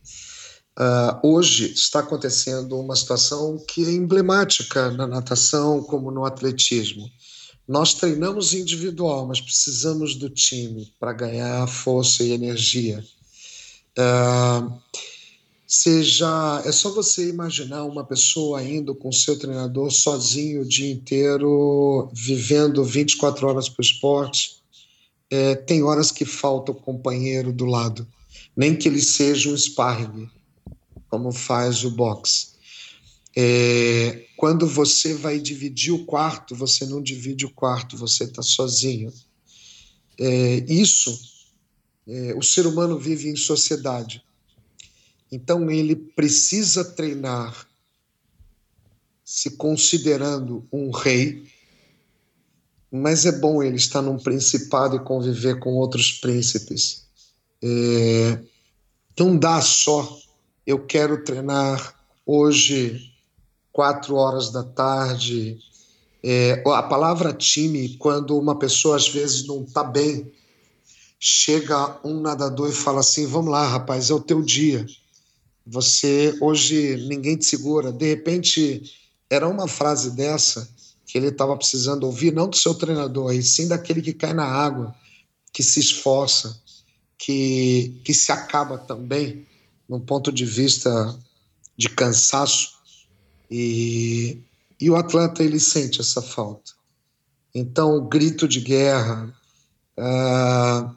Uh, 0.78 1.12
hoje 1.22 1.72
está 1.72 1.98
acontecendo 1.98 2.78
uma 2.78 2.96
situação 2.96 3.62
que 3.68 3.84
é 3.84 3.90
emblemática 3.90 4.90
na 4.92 5.06
natação 5.06 5.82
como 5.82 6.10
no 6.10 6.24
atletismo. 6.24 7.06
Nós 7.68 7.94
treinamos 7.94 8.54
individual, 8.54 9.26
mas 9.26 9.40
precisamos 9.40 10.14
do 10.14 10.30
time 10.30 10.90
para 10.98 11.12
ganhar 11.12 11.66
força 11.66 12.22
e 12.22 12.32
energia. 12.32 13.04
Uh, 13.98 14.80
seja 15.70 16.62
é 16.66 16.72
só 16.72 16.90
você 16.90 17.28
imaginar 17.28 17.84
uma 17.84 18.04
pessoa 18.04 18.60
indo 18.60 18.92
com 18.92 19.12
seu 19.12 19.38
treinador 19.38 19.92
sozinho 19.92 20.62
o 20.62 20.68
dia 20.68 20.90
inteiro, 20.90 22.10
vivendo 22.12 22.82
24 22.82 23.46
horas 23.46 23.68
para 23.68 23.80
o 23.80 23.84
esporte. 23.84 24.56
É, 25.30 25.54
tem 25.54 25.84
horas 25.84 26.10
que 26.10 26.24
falta 26.24 26.72
o 26.72 26.74
companheiro 26.74 27.52
do 27.52 27.66
lado, 27.66 28.04
nem 28.56 28.74
que 28.74 28.88
ele 28.88 29.00
seja 29.00 29.48
um 29.48 29.56
sparring 29.56 30.28
como 31.08 31.30
faz 31.30 31.84
o 31.84 31.90
boxe. 31.92 32.48
É, 33.36 34.26
quando 34.36 34.66
você 34.66 35.14
vai 35.14 35.38
dividir 35.38 35.92
o 35.92 36.04
quarto, 36.04 36.52
você 36.52 36.84
não 36.84 37.00
divide 37.00 37.46
o 37.46 37.50
quarto, 37.50 37.96
você 37.96 38.24
está 38.24 38.42
sozinho. 38.42 39.12
É, 40.18 40.64
isso, 40.68 41.16
é, 42.08 42.34
o 42.34 42.42
ser 42.42 42.66
humano 42.66 42.98
vive 42.98 43.28
em 43.28 43.36
sociedade. 43.36 44.20
Então 45.30 45.70
ele 45.70 45.94
precisa 45.94 46.84
treinar 46.84 47.66
se 49.24 49.50
considerando 49.52 50.66
um 50.72 50.90
rei, 50.90 51.46
mas 52.90 53.24
é 53.24 53.32
bom 53.32 53.62
ele 53.62 53.76
estar 53.76 54.02
num 54.02 54.18
principado 54.18 54.96
e 54.96 55.04
conviver 55.04 55.60
com 55.60 55.74
outros 55.74 56.12
príncipes. 56.12 57.06
É, 57.62 58.40
não 59.16 59.36
dá 59.36 59.60
só 59.60 60.20
eu 60.66 60.78
quero 60.86 61.24
treinar 61.24 61.94
hoje, 62.24 63.12
quatro 63.72 64.14
horas 64.14 64.50
da 64.52 64.62
tarde. 64.62 65.58
É, 66.22 66.62
a 66.66 66.82
palavra 66.82 67.32
time, 67.32 67.96
quando 67.96 68.38
uma 68.38 68.58
pessoa 68.58 68.96
às 68.96 69.08
vezes 69.08 69.46
não 69.46 69.64
está 69.64 69.82
bem, 69.82 70.30
chega 71.18 71.98
um 72.04 72.20
nadador 72.20 72.68
e 72.70 72.74
fala 72.74 73.00
assim: 73.00 73.26
Vamos 73.26 73.50
lá, 73.50 73.66
rapaz, 73.66 74.10
é 74.10 74.14
o 74.14 74.20
teu 74.20 74.42
dia. 74.42 74.86
Você 75.66 76.36
hoje 76.40 76.96
ninguém 77.08 77.36
te 77.36 77.44
segura. 77.44 77.92
De 77.92 78.06
repente, 78.06 78.82
era 79.28 79.48
uma 79.48 79.68
frase 79.68 80.10
dessa 80.12 80.68
que 81.06 81.18
ele 81.18 81.28
estava 81.28 81.56
precisando 81.56 82.04
ouvir, 82.04 82.32
não 82.32 82.48
do 82.48 82.56
seu 82.56 82.74
treinador, 82.74 83.34
e 83.34 83.42
sim 83.42 83.66
daquele 83.66 84.00
que 84.00 84.12
cai 84.12 84.32
na 84.32 84.44
água, 84.44 84.94
que 85.52 85.62
se 85.62 85.80
esforça, 85.80 86.60
que, 87.18 88.00
que 88.04 88.14
se 88.14 88.30
acaba 88.30 88.78
também 88.78 89.46
num 89.88 90.00
ponto 90.00 90.30
de 90.30 90.44
vista 90.44 91.18
de 91.76 91.88
cansaço 91.88 92.78
e, 93.50 94.38
e 94.80 94.88
o 94.88 94.94
atleta 94.96 95.42
ele 95.42 95.58
sente 95.58 96.00
essa 96.00 96.22
falta. 96.22 96.72
Então, 97.54 97.96
o 97.96 98.08
grito 98.08 98.46
de 98.46 98.60
guerra. 98.60 99.34
Uh, 99.98 100.94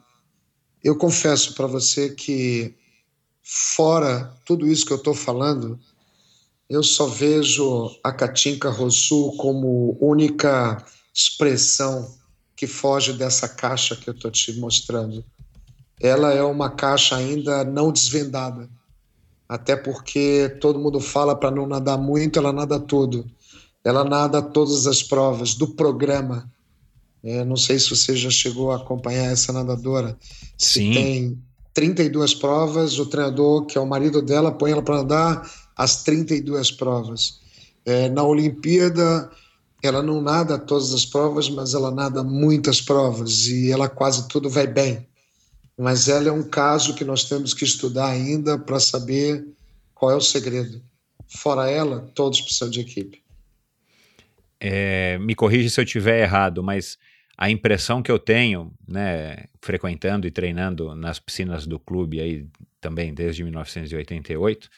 eu 0.84 0.96
confesso 0.96 1.56
para 1.56 1.66
você 1.66 2.12
que, 2.12 2.76
fora 3.44 4.34
tudo 4.46 4.66
isso 4.66 4.86
que 4.86 4.94
eu 4.94 4.98
estou 4.98 5.14
falando, 5.14 5.80
eu 6.70 6.82
só 6.82 7.06
vejo 7.06 7.96
a 8.04 8.12
Katinka 8.12 8.70
Rossu 8.70 9.34
como 9.38 9.98
única 10.00 10.84
expressão 11.14 12.16
que 12.56 12.66
foge 12.66 13.14
dessa 13.14 13.48
caixa 13.48 13.96
que 13.96 14.10
eu 14.10 14.14
estou 14.14 14.32
te 14.32 14.54
mostrando. 14.54 15.24
Ela 16.00 16.34
é 16.34 16.42
uma 16.42 16.70
caixa 16.70 17.16
ainda 17.16 17.64
não 17.64 17.92
desvendada 17.92 18.70
até 19.54 19.76
porque 19.76 20.58
todo 20.60 20.80
mundo 20.80 21.00
fala 21.00 21.36
para 21.36 21.52
não 21.52 21.68
nadar 21.68 21.98
muito, 21.98 22.40
ela 22.40 22.52
nada 22.52 22.80
tudo. 22.80 23.24
Ela 23.84 24.04
nada 24.04 24.42
todas 24.42 24.88
as 24.88 25.04
provas 25.04 25.54
do 25.54 25.68
programa. 25.68 26.52
É, 27.24 27.46
não 27.46 27.56
sei 27.56 27.78
se 27.78 27.90
você 27.90 28.16
já 28.16 28.32
chegou 28.32 28.72
a 28.72 28.78
acompanhar 28.78 29.32
essa 29.32 29.54
nadadora. 29.54 30.18
Sim. 30.58 30.92
Se 30.92 31.00
tem 31.00 31.44
32 31.74 32.36
provas, 32.36 33.00
o 33.00 33.06
treinador, 33.06 33.66
que 33.66 33.78
é 33.78 33.82
o 33.82 33.88
marido 33.88 34.22
dela, 34.22 34.52
põe 34.52 34.72
ela 34.72 34.82
para 34.82 34.98
nadar 34.98 35.52
as 35.76 36.04
32 36.04 36.72
provas. 36.72 37.42
É, 37.86 38.10
na 38.10 38.24
Olimpíada, 38.24 39.30
ela 39.82 40.02
não 40.02 40.22
nada 40.22 40.58
todas 40.58 40.94
as 40.94 41.06
provas, 41.06 41.50
mas 41.50 41.74
ela 41.74 41.92
nada 41.92 42.24
muitas 42.24 42.80
provas 42.80 43.48
e 43.48 43.72
ela 43.72 43.90
quase 43.90 44.28
tudo 44.28 44.50
vai 44.50 44.68
bem 44.68 45.06
mas 45.78 46.08
ela 46.08 46.30
é 46.30 46.32
um 46.32 46.44
caso 46.44 46.94
que 46.96 47.04
nós 47.04 47.26
temos 47.26 47.54
que 47.54 47.64
estudar 47.64 48.10
ainda 48.10 48.58
para 48.58 48.80
saber 48.80 49.46
qual 49.94 50.12
é 50.12 50.16
o 50.16 50.22
segredo. 50.22 50.82
Fora 51.28 51.70
ela, 51.70 52.12
todos 52.14 52.42
precisam 52.42 52.70
de 52.70 52.82
equipe. 52.82 53.22
É, 54.60 55.18
me 55.18 55.36
corrija 55.36 55.70
se 55.70 55.80
eu 55.80 55.84
estiver 55.84 56.22
errado, 56.22 56.64
mas 56.64 56.98
a 57.38 57.50
impressão 57.50 58.02
que 58.02 58.12
eu 58.12 58.20
tenho, 58.20 58.74
né, 58.88 59.46
frequentando 59.62 60.28
e 60.28 60.32
treinando 60.32 60.96
nas 60.96 61.20
piscinas 61.20 61.66
do 61.66 61.80
clube 61.80 62.20
aí 62.20 62.48
também 62.80 63.14
desde 63.14 63.44
1988, 63.44 64.70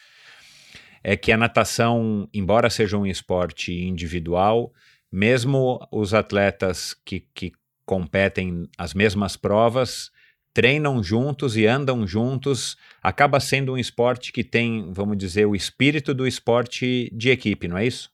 é 1.02 1.16
que 1.16 1.30
a 1.30 1.36
natação, 1.36 2.28
embora 2.32 2.70
seja 2.70 2.96
um 2.96 3.06
esporte 3.06 3.72
individual, 3.72 4.72
mesmo 5.12 5.86
os 5.90 6.14
atletas 6.14 6.96
que, 7.04 7.20
que 7.34 7.52
competem 7.84 8.68
as 8.76 8.92
mesmas 8.94 9.36
provas 9.36 10.10
treinam 10.56 11.02
juntos 11.02 11.54
e 11.54 11.66
andam 11.66 12.06
juntos, 12.06 12.78
acaba 13.02 13.38
sendo 13.38 13.74
um 13.74 13.76
esporte 13.76 14.32
que 14.32 14.42
tem, 14.42 14.90
vamos 14.90 15.18
dizer, 15.18 15.44
o 15.44 15.54
espírito 15.54 16.14
do 16.14 16.26
esporte 16.26 17.12
de 17.14 17.28
equipe, 17.28 17.68
não 17.68 17.76
é 17.76 17.86
isso? 17.86 18.10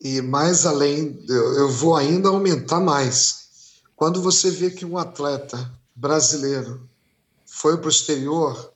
E 0.00 0.20
mais 0.20 0.66
além, 0.66 1.16
eu 1.28 1.70
vou 1.70 1.94
ainda 1.94 2.30
aumentar 2.30 2.80
mais. 2.80 3.41
Quando 4.02 4.20
você 4.20 4.50
vê 4.50 4.68
que 4.68 4.84
um 4.84 4.98
atleta 4.98 5.70
brasileiro 5.94 6.90
foi 7.46 7.78
para 7.78 7.86
o 7.86 7.88
exterior, 7.88 8.72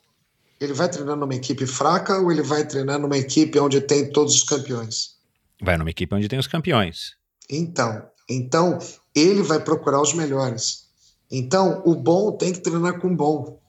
ele 0.60 0.72
vai 0.72 0.88
treinar 0.88 1.16
numa 1.16 1.34
equipe 1.34 1.66
fraca 1.66 2.16
ou 2.20 2.30
ele 2.30 2.42
vai 2.42 2.64
treinar 2.64 3.00
numa 3.00 3.18
equipe 3.18 3.58
onde 3.58 3.80
tem 3.80 4.12
todos 4.12 4.36
os 4.36 4.44
campeões? 4.44 5.16
Vai 5.60 5.76
numa 5.76 5.90
equipe 5.90 6.14
onde 6.14 6.28
tem 6.28 6.38
os 6.38 6.46
campeões. 6.46 7.16
Então, 7.50 8.08
então 8.30 8.78
ele 9.12 9.42
vai 9.42 9.58
procurar 9.58 10.00
os 10.00 10.14
melhores. 10.14 10.84
Então, 11.28 11.82
o 11.84 11.96
bom 11.96 12.30
tem 12.30 12.52
que 12.52 12.60
treinar 12.60 13.00
com 13.00 13.08
o 13.08 13.16
bom. 13.16 13.60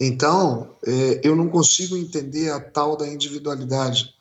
Então, 0.00 0.74
é, 0.84 1.20
eu 1.22 1.36
não 1.36 1.48
consigo 1.48 1.96
entender 1.96 2.50
a 2.50 2.58
tal 2.58 2.96
da 2.96 3.06
individualidade. 3.06 4.12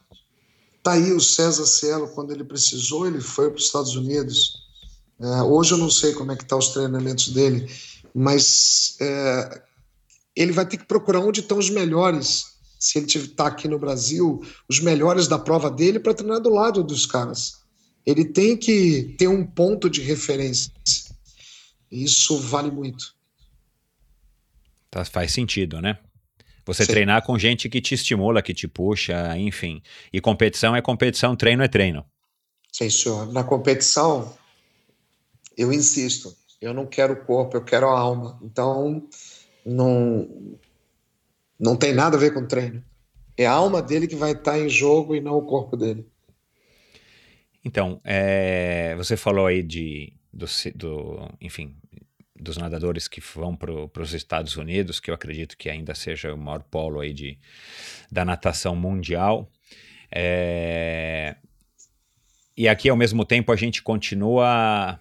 Tá 0.84 0.92
aí 0.92 1.12
o 1.12 1.20
César 1.20 1.66
Cielo, 1.66 2.08
quando 2.10 2.32
ele 2.32 2.44
precisou, 2.44 3.08
ele 3.08 3.20
foi 3.20 3.50
para 3.50 3.58
os 3.58 3.66
Estados 3.66 3.96
Unidos. 3.96 4.64
É, 5.20 5.42
hoje 5.44 5.74
eu 5.74 5.78
não 5.78 5.90
sei 5.90 6.14
como 6.14 6.32
é 6.32 6.36
que 6.36 6.46
tá 6.46 6.58
os 6.58 6.70
treinamentos 6.70 7.30
dele, 7.30 7.70
mas 8.14 8.98
é, 9.00 9.62
ele 10.36 10.52
vai 10.52 10.66
ter 10.66 10.78
que 10.78 10.86
procurar 10.86 11.20
onde 11.20 11.40
estão 11.40 11.58
os 11.58 11.70
melhores. 11.70 12.56
Se 12.78 13.00
ele 13.00 13.08
está 13.08 13.48
aqui 13.48 13.68
no 13.68 13.80
Brasil, 13.80 14.46
os 14.70 14.80
melhores 14.80 15.28
da 15.28 15.40
prova 15.40 15.72
dele 15.72 16.00
para 16.00 16.14
treinar 16.14 16.40
do 16.40 16.50
lado 16.50 16.84
dos 16.84 17.06
caras. 17.06 17.64
Ele 18.06 18.26
tem 18.26 18.56
que 18.56 19.16
ter 19.18 19.28
um 19.28 19.46
ponto 19.46 19.90
de 19.90 20.02
referência. 20.02 20.72
Isso 21.90 22.38
vale 22.38 22.70
muito. 22.70 23.16
Tá, 24.92 25.04
faz 25.04 25.32
sentido, 25.32 25.82
né? 25.82 25.98
Você 26.66 26.86
Sim. 26.86 26.92
treinar 26.92 27.24
com 27.24 27.38
gente 27.38 27.70
que 27.70 27.80
te 27.80 27.94
estimula, 27.96 28.42
que 28.42 28.54
te 28.54 28.68
puxa, 28.68 29.38
enfim. 29.38 29.82
E 30.12 30.20
competição 30.20 30.76
é 30.76 30.82
competição, 30.82 31.36
treino 31.36 31.64
é 31.64 31.68
treino. 31.68 32.06
Sim, 32.72 32.90
senhor. 32.90 33.32
Na 33.32 33.44
competição, 33.44 34.36
eu 35.58 35.72
insisto, 35.72 36.36
eu 36.62 36.74
não 36.74 36.86
quero 36.86 37.14
o 37.14 37.26
corpo, 37.26 37.58
eu 37.58 37.64
quero 37.64 37.88
a 37.88 38.00
alma. 38.00 38.40
Então, 38.42 39.08
não, 39.66 40.58
não 41.60 41.76
tem 41.76 41.94
nada 41.94 42.18
a 42.18 42.20
ver 42.20 42.34
com 42.34 42.46
treino. 42.46 42.84
É 43.38 43.46
a 43.46 43.52
alma 43.52 43.82
dele 43.82 44.08
que 44.08 44.16
vai 44.16 44.32
estar 44.32 44.58
em 44.58 44.70
jogo 44.70 45.16
e 45.16 45.22
não 45.22 45.38
o 45.38 45.46
corpo 45.46 45.76
dele. 45.76 46.08
Então, 47.64 48.00
é, 48.04 48.96
você 48.96 49.18
falou 49.18 49.48
aí 49.48 49.64
de, 49.64 50.14
do, 50.32 50.46
do 50.76 51.30
enfim, 51.42 51.76
dos 52.40 52.58
nadadores 52.58 53.08
que 53.08 53.20
vão 53.20 53.56
para 53.56 54.02
os 54.02 54.14
Estados 54.14 54.56
Unidos, 54.56 55.00
que 55.00 55.10
eu 55.10 55.16
acredito 55.16 55.58
que 55.58 55.70
ainda 55.70 55.96
seja 55.96 56.34
o 56.34 56.38
maior 56.38 56.64
polo 56.64 57.00
aí 57.00 57.14
de, 57.14 57.40
da 58.12 58.24
natação 58.24 58.76
mundial. 58.76 59.50
É... 60.12 61.36
E 62.56 62.68
aqui, 62.68 62.88
ao 62.90 62.96
mesmo 62.96 63.26
tempo, 63.26 63.52
a 63.52 63.56
gente 63.56 63.82
continua 63.82 65.00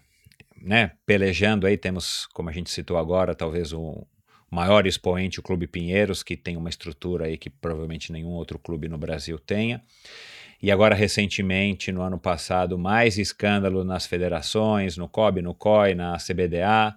né, 0.65 0.93
pelejando 1.05 1.67
aí, 1.67 1.77
temos, 1.77 2.27
como 2.33 2.49
a 2.49 2.53
gente 2.53 2.71
citou 2.71 2.97
agora, 2.97 3.35
talvez 3.35 3.73
o 3.73 4.07
maior 4.51 4.87
expoente, 4.87 5.41
o 5.41 5.43
Clube 5.43 5.67
Pinheiros, 5.67 6.23
que 6.23 6.37
tem 6.37 6.57
uma 6.57 6.69
estrutura 6.69 7.27
aí 7.27 7.37
que 7.37 7.51
provavelmente 7.51 8.13
nenhum 8.13 8.31
outro 8.31 8.59
clube 8.59 8.89
no 8.89 8.97
Brasil 8.97 9.39
tenha. 9.39 9.83
e 10.63 10.71
agora 10.71 10.95
recentemente, 10.95 11.93
no 11.93 12.01
ano 12.01 12.19
passado, 12.19 12.79
mais 12.79 13.19
escândalo 13.19 13.85
nas 13.85 14.07
federações, 14.07 14.97
no 14.97 15.09
COB, 15.09 15.43
no 15.43 15.55
COI, 15.55 15.95
na 15.95 16.17
CBDA. 16.17 16.95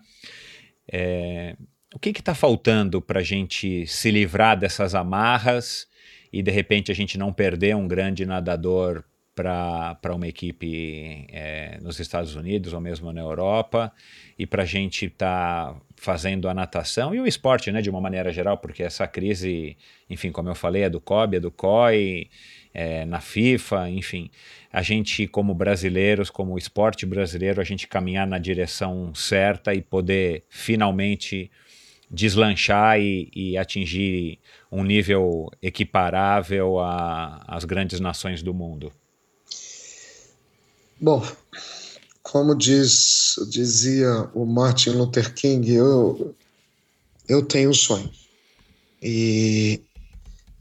É, 0.90 1.58
o 1.94 2.00
que 2.00 2.10
está 2.10 2.34
faltando 2.34 3.02
para 3.02 3.20
a 3.20 3.24
gente 3.24 3.86
se 3.88 4.10
livrar 4.10 4.58
dessas 4.58 4.96
amarras 4.96 5.88
e 6.32 6.42
de 6.42 6.52
repente 6.52 6.92
a 6.92 6.96
gente 6.96 7.18
não 7.18 7.34
perder 7.34 7.76
um 7.76 7.88
grande 7.88 8.26
nadador 8.26 9.04
para 9.38 10.16
uma 10.16 10.28
equipe 10.28 11.28
é, 11.30 11.78
nos 11.80 12.00
Estados 12.00 12.36
Unidos 12.36 12.74
ou 12.74 12.82
mesmo 12.82 13.14
na 13.14 13.22
Europa 13.22 13.94
e 14.38 14.48
para 14.48 14.64
a 14.64 14.66
gente 14.66 15.06
estar 15.06 15.74
tá 15.74 15.82
fazendo 15.96 16.50
a 16.50 16.54
natação 16.56 17.14
e 17.14 17.20
o 17.20 17.28
esporte, 17.28 17.72
né, 17.72 17.80
de 17.80 17.90
uma 17.90 18.02
maneira 18.02 18.34
geral, 18.34 18.58
porque 18.58 18.82
essa 18.82 19.08
crise, 19.08 19.78
enfim, 20.10 20.32
como 20.32 20.50
eu 20.50 20.56
falei, 20.56 20.84
é 20.84 20.90
do 20.90 21.00
COB, 21.00 21.38
é 21.38 21.40
do 21.40 21.52
COI, 21.52 22.30
é, 22.74 23.06
na 23.06 23.20
FIFA, 23.20 23.90
enfim, 23.92 24.32
a 24.74 24.82
gente 24.82 25.28
como 25.28 25.54
brasileiros, 25.54 26.32
como 26.32 26.58
esporte 26.58 27.06
brasileiro, 27.06 27.62
a 27.62 27.64
gente 27.64 27.88
caminhar 27.88 28.26
na 28.26 28.40
direção 28.40 29.14
certa 29.14 29.72
e 29.74 29.84
poder 29.84 30.46
finalmente 30.50 31.52
deslanchar 32.10 33.00
e, 33.00 33.30
e 33.36 33.58
atingir 33.58 34.40
um 34.72 34.84
nível 34.84 35.48
equiparável 35.62 36.78
às 36.80 37.66
grandes 37.66 38.00
nações 38.00 38.42
do 38.42 38.54
mundo. 38.54 38.92
Bom, 41.00 41.24
como 42.24 42.56
diz, 42.56 43.36
dizia 43.50 44.30
o 44.34 44.46
Martin 44.46 44.90
Luther 44.92 45.32
King, 45.34 45.72
eu, 45.72 46.36
eu 47.28 47.46
tenho 47.46 47.70
um 47.70 47.74
sonho. 47.74 48.12
E 49.02 49.80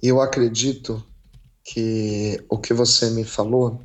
eu 0.02 0.20
acredito 0.20 1.02
que 1.64 2.38
o 2.50 2.58
que 2.58 2.74
você 2.74 3.08
me 3.10 3.24
falou 3.24 3.82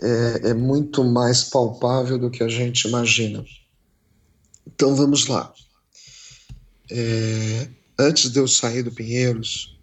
é, 0.00 0.50
é 0.50 0.54
muito 0.54 1.04
mais 1.04 1.44
palpável 1.44 2.18
do 2.18 2.30
que 2.30 2.42
a 2.42 2.48
gente 2.48 2.88
imagina. 2.88 3.44
Então 4.66 4.94
vamos 4.96 5.28
lá. 5.28 5.54
É, 6.90 7.68
antes 7.96 8.30
de 8.30 8.40
eu 8.40 8.48
sair 8.48 8.82
do 8.82 8.90
Pinheiros, 8.90 9.78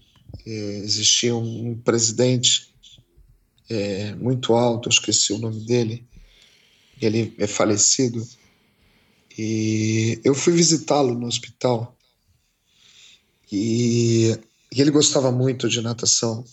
é, 0.45 0.49
existia 0.79 1.33
um, 1.33 1.71
um 1.71 1.77
presidente 1.77 2.74
é, 3.69 4.13
muito 4.15 4.53
alto, 4.53 4.89
eu 4.89 4.91
esqueci 4.91 5.33
o 5.33 5.37
nome 5.37 5.65
dele, 5.65 6.05
ele 7.01 7.33
é 7.37 7.47
falecido, 7.47 8.25
e 9.37 10.19
eu 10.23 10.33
fui 10.33 10.53
visitá-lo 10.53 11.13
no 11.13 11.27
hospital, 11.27 11.95
e, 13.51 14.37
e 14.71 14.81
ele 14.81 14.91
gostava 14.91 15.31
muito 15.31 15.69
de 15.69 15.81
natação. 15.81 16.43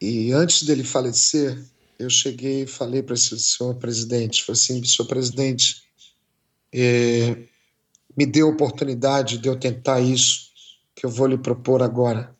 E 0.00 0.32
antes 0.32 0.62
dele 0.62 0.82
falecer, 0.82 1.62
eu 1.98 2.08
cheguei 2.08 2.62
e 2.62 2.66
falei 2.66 3.02
para 3.02 3.14
esse 3.14 3.38
senhor 3.38 3.74
presidente, 3.74 4.42
falei 4.42 4.60
assim, 4.60 4.84
senhor 4.84 5.06
presidente, 5.06 5.82
é, 6.72 7.36
me 8.16 8.24
dê 8.24 8.40
a 8.40 8.46
oportunidade 8.46 9.38
de 9.38 9.48
eu 9.48 9.58
tentar 9.58 10.00
isso 10.00 10.50
que 10.94 11.04
eu 11.04 11.10
vou 11.10 11.26
lhe 11.26 11.36
propor 11.36 11.82
agora. 11.82 12.34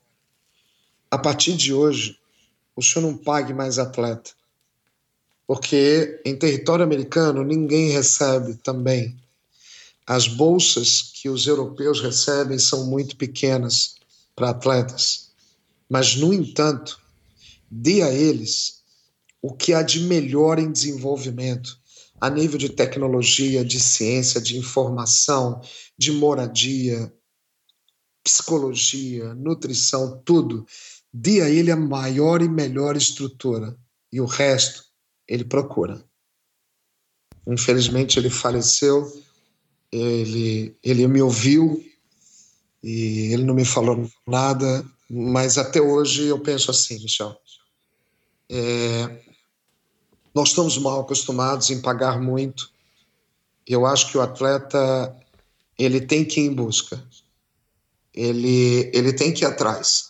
A 1.10 1.18
partir 1.18 1.56
de 1.56 1.74
hoje, 1.74 2.19
o 2.74 2.82
senhor 2.82 3.06
não 3.06 3.16
pague 3.16 3.52
mais 3.52 3.78
atleta. 3.78 4.30
Porque 5.46 6.20
em 6.24 6.36
território 6.36 6.84
americano 6.84 7.42
ninguém 7.44 7.90
recebe 7.90 8.54
também. 8.54 9.16
As 10.06 10.26
bolsas 10.26 11.12
que 11.14 11.28
os 11.28 11.46
europeus 11.46 12.00
recebem 12.00 12.58
são 12.58 12.86
muito 12.86 13.16
pequenas 13.16 13.96
para 14.34 14.50
atletas. 14.50 15.30
Mas, 15.88 16.14
no 16.14 16.32
entanto, 16.32 17.00
dê 17.70 18.02
a 18.02 18.12
eles 18.12 18.80
o 19.42 19.52
que 19.52 19.72
há 19.72 19.82
de 19.82 20.00
melhor 20.00 20.58
em 20.58 20.70
desenvolvimento, 20.70 21.78
a 22.20 22.28
nível 22.28 22.58
de 22.58 22.68
tecnologia, 22.68 23.64
de 23.64 23.80
ciência, 23.80 24.40
de 24.40 24.56
informação, 24.56 25.60
de 25.96 26.12
moradia, 26.12 27.12
psicologia, 28.22 29.34
nutrição, 29.34 30.20
tudo 30.24 30.66
dê 31.12 31.40
a 31.40 31.48
ele 31.48 31.70
a 31.70 31.76
maior 31.76 32.42
e 32.42 32.48
melhor 32.48 32.96
estrutura 32.96 33.76
e 34.12 34.20
o 34.20 34.26
resto 34.26 34.84
ele 35.26 35.44
procura. 35.44 36.04
Infelizmente 37.46 38.18
ele 38.18 38.30
faleceu, 38.30 39.10
ele, 39.90 40.76
ele 40.82 41.06
me 41.06 41.22
ouviu 41.22 41.84
e 42.82 43.32
ele 43.32 43.44
não 43.44 43.54
me 43.54 43.64
falou 43.64 44.10
nada, 44.26 44.84
mas 45.08 45.58
até 45.58 45.80
hoje 45.80 46.26
eu 46.26 46.40
penso 46.40 46.70
assim, 46.70 47.00
Michel. 47.02 47.36
É, 48.48 49.22
nós 50.34 50.48
estamos 50.48 50.78
mal 50.78 51.00
acostumados 51.00 51.70
em 51.70 51.80
pagar 51.80 52.20
muito. 52.20 52.70
Eu 53.66 53.86
acho 53.86 54.10
que 54.10 54.18
o 54.18 54.20
atleta 54.20 55.16
ele 55.78 56.00
tem 56.00 56.24
que 56.24 56.40
ir 56.40 56.46
em 56.46 56.54
busca, 56.54 57.02
ele, 58.12 58.90
ele 58.92 59.12
tem 59.12 59.32
que 59.32 59.44
ir 59.44 59.46
atrás. 59.46 60.09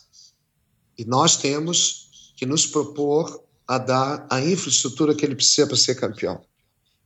E 0.96 1.04
nós 1.04 1.36
temos 1.36 2.32
que 2.36 2.46
nos 2.46 2.66
propor 2.66 3.42
a 3.66 3.78
dar 3.78 4.26
a 4.30 4.40
infraestrutura 4.40 5.14
que 5.14 5.24
ele 5.24 5.36
precisa 5.36 5.66
para 5.66 5.76
ser 5.76 5.94
campeão. 5.94 6.40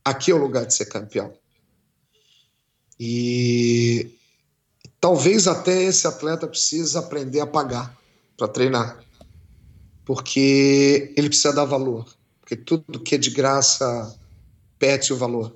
Aqui 0.03 0.31
é 0.31 0.33
o 0.33 0.37
lugar 0.37 0.65
de 0.65 0.73
ser 0.73 0.85
campeão. 0.85 1.33
E 2.99 4.11
talvez 4.99 5.47
até 5.47 5.83
esse 5.83 6.07
atleta 6.07 6.47
precise 6.47 6.97
aprender 6.97 7.39
a 7.39 7.47
pagar 7.47 7.95
para 8.37 8.47
treinar, 8.47 9.03
porque 10.03 11.13
ele 11.15 11.29
precisa 11.29 11.53
dar 11.53 11.65
valor, 11.65 12.05
porque 12.39 12.55
tudo 12.55 12.99
que 12.99 13.15
é 13.15 13.17
de 13.17 13.29
graça 13.29 14.17
pede 14.79 15.13
o 15.13 15.17
valor. 15.17 15.55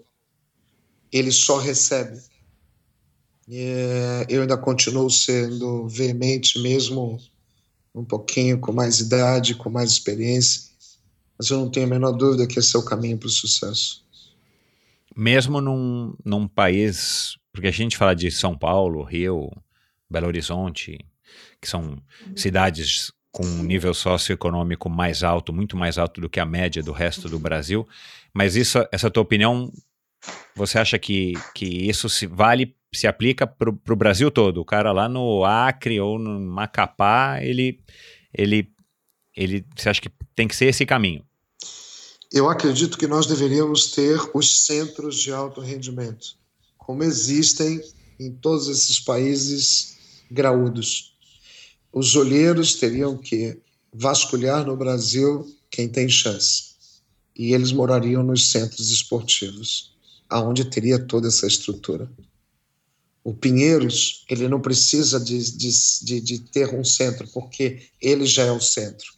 Ele 1.11 1.31
só 1.31 1.57
recebe. 1.57 2.19
É, 3.51 4.27
eu 4.29 4.41
ainda 4.41 4.57
continuo 4.57 5.09
sendo 5.09 5.87
veemente 5.87 6.59
mesmo 6.59 7.19
um 7.93 8.03
pouquinho 8.03 8.59
com 8.59 8.71
mais 8.71 8.99
idade, 8.99 9.55
com 9.55 9.69
mais 9.69 9.91
experiência, 9.91 10.69
mas 11.37 11.49
eu 11.49 11.59
não 11.59 11.69
tenho 11.69 11.85
a 11.85 11.89
menor 11.89 12.11
dúvida 12.11 12.47
que 12.47 12.59
esse 12.59 12.75
é 12.75 12.79
o 12.79 12.85
caminho 12.85 13.17
para 13.17 13.27
o 13.27 13.31
sucesso. 13.31 14.03
Mesmo 15.15 15.59
num, 15.61 16.13
num 16.23 16.47
país, 16.47 17.37
porque 17.51 17.67
a 17.67 17.71
gente 17.71 17.97
fala 17.97 18.15
de 18.15 18.29
São 18.31 18.57
Paulo, 18.57 19.03
Rio, 19.03 19.51
Belo 20.09 20.27
Horizonte, 20.27 20.97
que 21.61 21.67
são 21.67 22.01
cidades 22.35 23.11
com 23.31 23.45
um 23.45 23.63
nível 23.63 23.93
socioeconômico 23.93 24.89
mais 24.89 25.23
alto, 25.23 25.53
muito 25.53 25.77
mais 25.77 25.97
alto 25.97 26.19
do 26.19 26.29
que 26.29 26.39
a 26.39 26.45
média 26.45 26.81
do 26.81 26.91
resto 26.91 27.29
do 27.29 27.37
Brasil, 27.37 27.87
mas 28.33 28.55
isso, 28.55 28.79
essa 28.91 29.09
tua 29.09 29.23
opinião, 29.23 29.71
você 30.55 30.79
acha 30.79 30.99
que, 30.99 31.33
que 31.53 31.65
isso 31.65 32.09
se 32.09 32.25
vale 32.25 32.75
se 32.93 33.07
aplica 33.07 33.45
para 33.45 33.69
o 33.69 33.95
Brasil 33.95 34.31
todo. 34.31 34.61
O 34.61 34.65
cara 34.65 34.91
lá 34.91 35.07
no 35.07 35.45
Acre 35.45 35.99
ou 35.99 36.17
no 36.17 36.39
Macapá, 36.39 37.39
ele, 37.41 37.79
ele, 38.33 38.67
ele, 39.35 39.65
você 39.75 39.89
acha 39.89 40.01
que 40.01 40.11
tem 40.35 40.47
que 40.47 40.55
ser 40.55 40.65
esse 40.65 40.85
caminho? 40.85 41.23
Eu 42.31 42.49
acredito 42.49 42.97
que 42.97 43.07
nós 43.07 43.25
deveríamos 43.25 43.91
ter 43.91 44.19
os 44.33 44.65
centros 44.65 45.19
de 45.19 45.31
alto 45.31 45.61
rendimento, 45.61 46.37
como 46.77 47.03
existem 47.03 47.81
em 48.19 48.31
todos 48.31 48.67
esses 48.67 48.99
países 48.99 49.97
graúdos. 50.29 51.15
Os 51.91 52.15
olheiros 52.15 52.75
teriam 52.75 53.17
que 53.17 53.57
vasculhar 53.91 54.65
no 54.65 54.77
Brasil 54.77 55.47
quem 55.71 55.87
tem 55.87 56.07
chance. 56.07 56.69
E 57.35 57.53
eles 57.53 57.71
morariam 57.71 58.21
nos 58.21 58.51
centros 58.51 58.91
esportivos, 58.91 59.88
aonde 60.29 60.65
teria 60.65 60.99
toda 60.99 61.27
essa 61.27 61.47
estrutura. 61.47 62.09
O 63.23 63.33
Pinheiros, 63.33 64.25
ele 64.29 64.47
não 64.47 64.61
precisa 64.61 65.19
de, 65.19 65.51
de, 65.51 65.69
de, 66.03 66.21
de 66.21 66.39
ter 66.39 66.73
um 66.73 66.83
centro, 66.83 67.27
porque 67.33 67.83
ele 68.01 68.25
já 68.25 68.43
é 68.43 68.51
o 68.51 68.61
centro. 68.61 69.13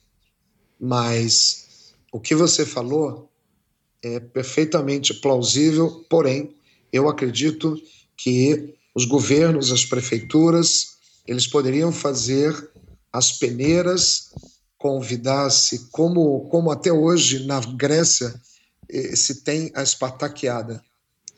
Mas 0.79 1.93
o 2.11 2.19
que 2.19 2.33
você 2.33 2.65
falou 2.65 3.29
é 4.01 4.19
perfeitamente 4.19 5.13
plausível, 5.13 6.05
porém, 6.09 6.55
eu 6.91 7.07
acredito 7.07 7.79
que 8.17 8.73
os 8.93 9.05
governos, 9.05 9.71
as 9.71 9.85
prefeituras, 9.85 10.97
eles 11.27 11.47
poderiam 11.47 11.91
fazer 11.91 12.71
as 13.13 13.31
peneiras, 13.31 14.31
convidar-se, 14.77 15.89
como, 15.91 16.47
como 16.49 16.71
até 16.71 16.91
hoje 16.91 17.45
na 17.45 17.59
Grécia 17.59 18.33
eh, 18.89 19.15
se 19.15 19.43
tem 19.43 19.71
a 19.75 19.83
espartaqueada. 19.83 20.83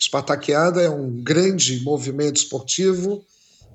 Espartaqueada 0.03 0.81
é 0.81 0.89
um 0.89 1.23
grande 1.23 1.79
movimento 1.81 2.35
esportivo 2.35 3.25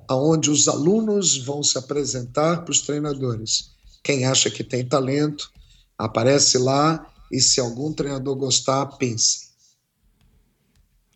onde 0.07 0.51
os 0.51 0.67
alunos 0.67 1.37
vão 1.37 1.63
se 1.63 1.75
apresentar 1.75 2.63
para 2.63 2.71
os 2.71 2.81
treinadores. 2.81 3.71
Quem 4.03 4.25
acha 4.25 4.49
que 4.49 4.63
tem 4.63 4.85
talento, 4.85 5.51
aparece 5.97 6.59
lá 6.59 7.11
e 7.31 7.41
se 7.41 7.59
algum 7.59 7.91
treinador 7.91 8.35
gostar, 8.35 8.85
pense. 8.97 9.49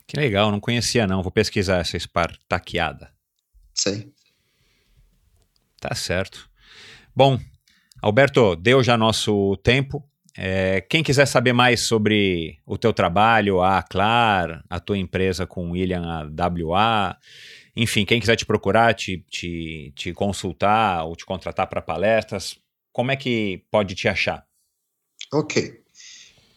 Que 0.08 0.18
legal, 0.18 0.52
não 0.52 0.60
conhecia 0.60 1.06
não. 1.06 1.22
Vou 1.22 1.32
pesquisar 1.32 1.78
essa 1.78 1.96
espartaqueada. 1.96 3.12
Sim. 3.76 4.12
Tá 5.80 5.94
certo. 5.94 6.50
Bom, 7.16 7.40
Alberto, 8.02 8.56
deu 8.56 8.84
já 8.84 8.98
nosso 8.98 9.58
tempo. 9.58 10.04
É, 10.36 10.82
quem 10.82 11.04
quiser 11.04 11.28
saber 11.28 11.54
mais 11.54 11.82
sobre 11.82 12.60
o 12.66 12.78
teu 12.78 12.92
trabalho, 12.92 13.62
a 13.62 13.84
Clar, 13.84 14.64
a 14.70 14.80
tua 14.80 14.98
empresa 14.98 15.46
com 15.46 15.72
William 15.72 16.32
WA, 16.66 17.16
enfim, 17.76 18.06
quem 18.06 18.20
quiser 18.20 18.36
te 18.36 18.46
procurar, 18.46 18.94
te, 18.94 19.24
te, 19.30 19.92
te 19.96 20.14
consultar 20.14 21.06
ou 21.06 21.16
te 21.16 21.26
contratar 21.26 21.68
para 21.68 21.82
palestras, 21.82 22.58
como 22.92 23.12
é 23.12 23.16
que 23.16 23.64
pode 23.72 23.96
te 23.96 24.08
achar? 24.08 24.46
Ok. 25.32 25.82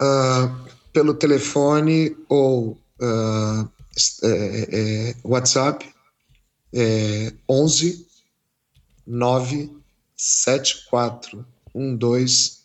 Uh, 0.01 0.71
pelo 0.93 1.15
telefone 1.15 2.17
ou 2.29 2.79
uh, 3.01 3.71
é, 4.23 5.09
é, 5.11 5.15
WhatsApp 5.25 5.87
é 6.75 7.33
11 7.49 8.07
9 9.07 9.71
74 10.15 11.47
12 11.75 12.56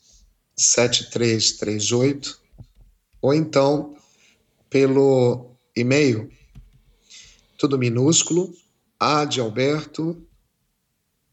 7338 0.62 2.40
ou 3.22 3.34
então 3.34 3.96
pelo 4.70 5.52
e-mail 5.76 6.32
tudo 7.58 7.78
minúsculo 7.78 8.54
A 9.00 9.26
de 9.26 9.40
Alberto 9.40 10.22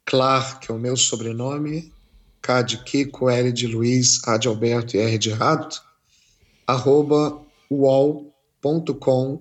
Clar, 0.04 0.60
que 0.60 0.70
é 0.70 0.74
o 0.74 0.78
meu 0.78 0.96
sobrenome 0.96 1.92
K 2.40 2.62
de 2.62 2.82
Kiko, 2.84 3.28
L 3.28 3.52
de 3.52 3.66
Luiz, 3.66 4.20
A 4.26 4.36
de 4.36 4.48
Alberto 4.48 4.96
e 4.96 5.00
R 5.00 5.18
de 5.18 5.30
Rato 5.30 5.82
arroba 6.66 7.40
uol.com.br 7.70 9.38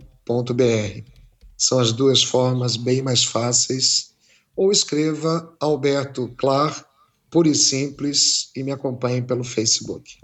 são 1.58 1.80
as 1.80 1.92
duas 1.92 2.22
formas 2.22 2.78
bem 2.78 3.02
mais 3.02 3.24
fáceis. 3.24 4.14
Ou 4.56 4.72
escreva 4.72 5.56
Alberto 5.60 6.30
Clar 6.38 6.87
puro 7.30 7.48
e 7.48 7.56
simples, 7.56 8.52
e 8.56 8.64
me 8.64 8.72
acompanhem 8.72 9.24
pelo 9.24 9.44
Facebook. 9.44 10.18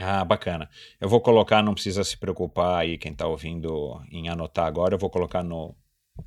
Ah, 0.00 0.24
bacana. 0.24 0.68
Eu 1.00 1.08
vou 1.08 1.20
colocar, 1.20 1.62
não 1.62 1.74
precisa 1.74 2.02
se 2.02 2.16
preocupar 2.16 2.80
aí, 2.80 2.98
quem 2.98 3.12
está 3.12 3.26
ouvindo, 3.26 4.00
em 4.10 4.28
anotar 4.28 4.66
agora, 4.66 4.94
eu 4.94 4.98
vou 4.98 5.10
colocar 5.10 5.42
no, 5.42 5.74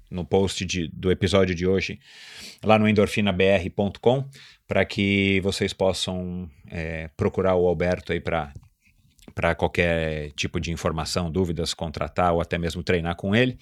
no 0.09 0.25
post 0.25 0.65
de, 0.65 0.87
do 0.87 1.11
episódio 1.11 1.53
de 1.53 1.67
hoje, 1.67 1.99
lá 2.63 2.79
no 2.79 2.87
endorfinabr.com, 2.87 4.25
para 4.65 4.85
que 4.85 5.41
vocês 5.41 5.73
possam 5.73 6.49
é, 6.69 7.09
procurar 7.17 7.55
o 7.55 7.67
Alberto 7.67 8.13
aí 8.13 8.21
para 8.21 8.53
para 9.33 9.53
qualquer 9.55 10.31
tipo 10.31 10.59
de 10.59 10.71
informação, 10.71 11.31
dúvidas, 11.31 11.73
contratar 11.73 12.33
ou 12.33 12.41
até 12.41 12.57
mesmo 12.57 12.83
treinar 12.83 13.15
com 13.15 13.35
ele. 13.35 13.57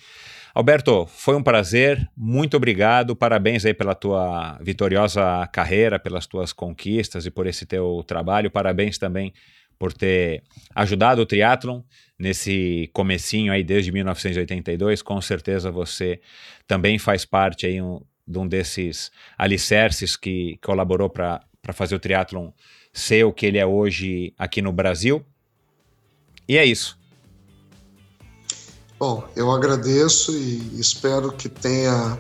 Alberto, 0.54 1.06
foi 1.08 1.36
um 1.36 1.44
prazer, 1.44 2.10
muito 2.16 2.56
obrigado, 2.56 3.16
parabéns 3.16 3.66
aí 3.66 3.74
pela 3.74 3.94
tua 3.94 4.58
vitoriosa 4.62 5.46
carreira, 5.52 6.00
pelas 6.00 6.26
tuas 6.26 6.54
conquistas 6.54 7.26
e 7.26 7.32
por 7.32 7.46
esse 7.46 7.66
teu 7.66 8.04
trabalho, 8.08 8.50
parabéns 8.50 8.98
também 8.98 9.34
por 9.78 9.92
ter 9.92 10.44
ajudado 10.74 11.22
o 11.22 11.26
triatlon 11.26 11.82
nesse 12.18 12.90
comecinho 12.94 13.52
aí 13.52 13.64
desde 13.64 13.92
1982, 13.92 15.02
com 15.02 15.20
certeza 15.20 15.70
você 15.70 16.22
também 16.66 16.98
faz 16.98 17.26
parte 17.26 17.66
aí 17.66 17.82
um, 17.82 18.00
de 18.26 18.40
um 18.40 18.48
desses 18.48 19.12
alicerces 19.38 20.16
que 20.16 20.58
colaborou 20.64 21.10
para 21.10 21.42
fazer 21.74 21.96
o 21.96 22.00
triatlon 22.00 22.52
ser 22.94 23.26
o 23.26 23.34
que 23.34 23.46
ele 23.46 23.58
é 23.58 23.66
hoje 23.66 24.34
aqui 24.38 24.62
no 24.62 24.72
Brasil. 24.72 25.26
E 26.48 26.58
é 26.58 26.66
isso. 26.66 26.98
Bom, 29.00 29.28
eu 29.36 29.52
agradeço 29.52 30.32
e 30.38 30.80
espero 30.80 31.32
que 31.32 31.50
tenha 31.50 32.18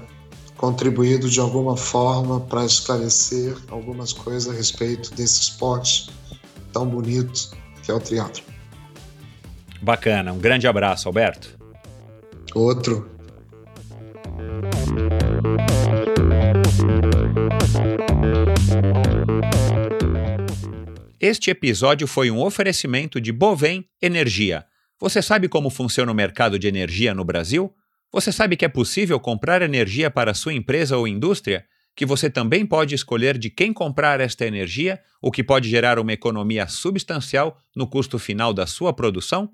contribuído 0.57 1.29
de 1.29 1.39
alguma 1.39 1.77
forma 1.77 2.39
para 2.39 2.65
esclarecer 2.65 3.55
algumas 3.69 4.13
coisas 4.13 4.53
a 4.53 4.57
respeito 4.57 5.13
desse 5.13 5.41
esporte 5.41 6.09
tão 6.73 6.85
bonito 6.87 7.55
que 7.83 7.91
é 7.91 7.93
o 7.93 7.99
triatlo. 7.99 8.43
Bacana, 9.81 10.33
um 10.33 10.39
grande 10.39 10.67
abraço, 10.67 11.07
Alberto. 11.07 11.57
Outro. 12.53 13.09
Este 21.19 21.49
episódio 21.49 22.07
foi 22.07 22.29
um 22.29 22.41
oferecimento 22.41 23.19
de 23.21 23.31
Bovem 23.31 23.85
Energia 24.01 24.65
você 24.99 25.21
sabe 25.21 25.49
como 25.49 25.69
funciona 25.69 26.11
o 26.11 26.15
mercado 26.15 26.57
de 26.57 26.67
energia 26.67 27.13
no 27.13 27.25
Brasil? 27.25 27.73
Você 28.13 28.31
sabe 28.31 28.55
que 28.55 28.63
é 28.63 28.69
possível 28.69 29.19
comprar 29.19 29.61
energia 29.61 30.09
para 30.09 30.33
sua 30.33 30.53
empresa 30.53 30.97
ou 30.97 31.05
indústria? 31.05 31.65
Que 31.95 32.05
você 32.05 32.29
também 32.29 32.65
pode 32.65 32.95
escolher 32.95 33.37
de 33.37 33.49
quem 33.49 33.73
comprar 33.73 34.21
esta 34.21 34.45
energia, 34.45 35.01
o 35.21 35.31
que 35.31 35.43
pode 35.43 35.69
gerar 35.69 35.99
uma 35.99 36.13
economia 36.13 36.67
substancial 36.67 37.57
no 37.75 37.87
custo 37.87 38.17
final 38.17 38.53
da 38.53 38.65
sua 38.65 38.93
produção? 38.93 39.49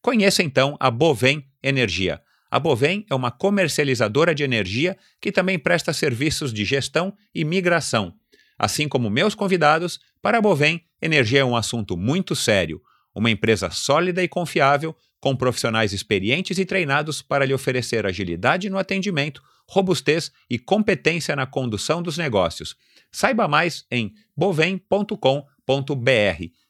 Conheça 0.00 0.42
então 0.42 0.76
a 0.80 0.90
Bovem 0.90 1.44
Energia. 1.62 2.22
A 2.50 2.58
Bovem 2.58 3.04
é 3.10 3.14
uma 3.14 3.30
comercializadora 3.30 4.34
de 4.34 4.44
energia 4.44 4.96
que 5.20 5.30
também 5.30 5.58
presta 5.58 5.92
serviços 5.92 6.54
de 6.54 6.64
gestão 6.64 7.12
e 7.34 7.44
migração. 7.44 8.14
Assim 8.58 8.88
como 8.88 9.10
meus 9.10 9.34
convidados, 9.34 10.00
para 10.26 10.38
a 10.38 10.42
Bovem, 10.42 10.82
energia 11.00 11.38
é 11.38 11.44
um 11.44 11.54
assunto 11.54 11.96
muito 11.96 12.34
sério 12.34 12.82
uma 13.14 13.30
empresa 13.30 13.70
sólida 13.70 14.20
e 14.24 14.28
confiável, 14.28 14.92
com 15.20 15.36
profissionais 15.36 15.92
experientes 15.92 16.58
e 16.58 16.64
treinados 16.66 17.22
para 17.22 17.44
lhe 17.46 17.54
oferecer 17.54 18.04
agilidade 18.04 18.68
no 18.68 18.76
atendimento, 18.76 19.40
robustez 19.68 20.32
e 20.50 20.58
competência 20.58 21.36
na 21.36 21.46
condução 21.46 22.02
dos 22.02 22.18
negócios. 22.18 22.74
Saiba 23.12 23.46
mais 23.46 23.86
em 23.88 24.12
bovem.com.br. 24.36 25.30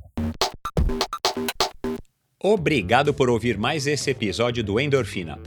Obrigado 2.39 3.14
por 3.14 3.30
ouvir 3.30 3.57
mais 3.57 3.85
esse 3.85 4.10
episódio 4.10 4.64
do 4.64 4.80
Endorfina. 4.80 5.38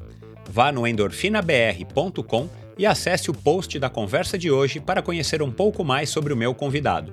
Vá 0.49 0.73
no 0.73 0.87
endorfinabr.com 0.87 2.49
e 2.79 2.87
acesse 2.87 3.31
o 3.31 3.35
post 3.35 3.79
da 3.79 3.91
conversa 3.91 4.39
de 4.39 4.51
hoje 4.51 4.81
para 4.81 5.03
conhecer 5.03 5.43
um 5.43 5.51
pouco 5.51 5.85
mais 5.85 6.09
sobre 6.09 6.33
o 6.33 6.37
meu 6.37 6.55
convidado. 6.55 7.12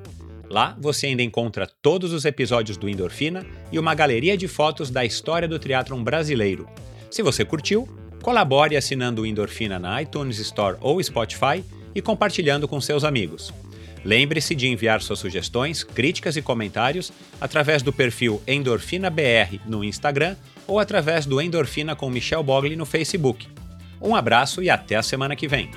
Lá 0.49 0.77
você 0.79 1.07
ainda 1.07 1.23
encontra 1.23 1.67
todos 1.81 2.13
os 2.13 2.23
episódios 2.23 2.77
do 2.77 2.87
Endorfina 2.87 3.45
e 3.71 3.79
uma 3.79 3.95
galeria 3.95 4.37
de 4.37 4.47
fotos 4.47 4.89
da 4.89 5.03
história 5.03 5.47
do 5.47 5.59
triatlon 5.59 6.03
brasileiro. 6.03 6.69
Se 7.09 7.23
você 7.23 7.43
curtiu, 7.43 7.89
colabore 8.21 8.77
assinando 8.77 9.23
o 9.23 9.25
Endorfina 9.25 9.79
na 9.79 10.01
iTunes 10.01 10.39
Store 10.39 10.77
ou 10.79 11.01
Spotify 11.01 11.63
e 11.93 12.01
compartilhando 12.01 12.67
com 12.67 12.79
seus 12.79 13.03
amigos. 13.03 13.51
Lembre-se 14.03 14.53
de 14.53 14.67
enviar 14.67 15.01
suas 15.01 15.17
sugestões, 15.17 15.83
críticas 15.83 16.37
e 16.37 16.41
comentários 16.41 17.11
através 17.41 17.81
do 17.81 17.91
perfil 17.91 18.39
EndorfinaBR 18.45 19.59
no 19.65 19.83
Instagram 19.83 20.35
ou 20.67 20.79
através 20.79 21.25
do 21.25 21.41
Endorfina 21.41 21.95
com 21.95 22.09
Michel 22.09 22.43
Bogli 22.43 22.75
no 22.75 22.85
Facebook. 22.85 23.47
Um 24.01 24.15
abraço 24.15 24.61
e 24.61 24.69
até 24.69 24.95
a 24.95 25.03
semana 25.03 25.35
que 25.35 25.47
vem. 25.47 25.69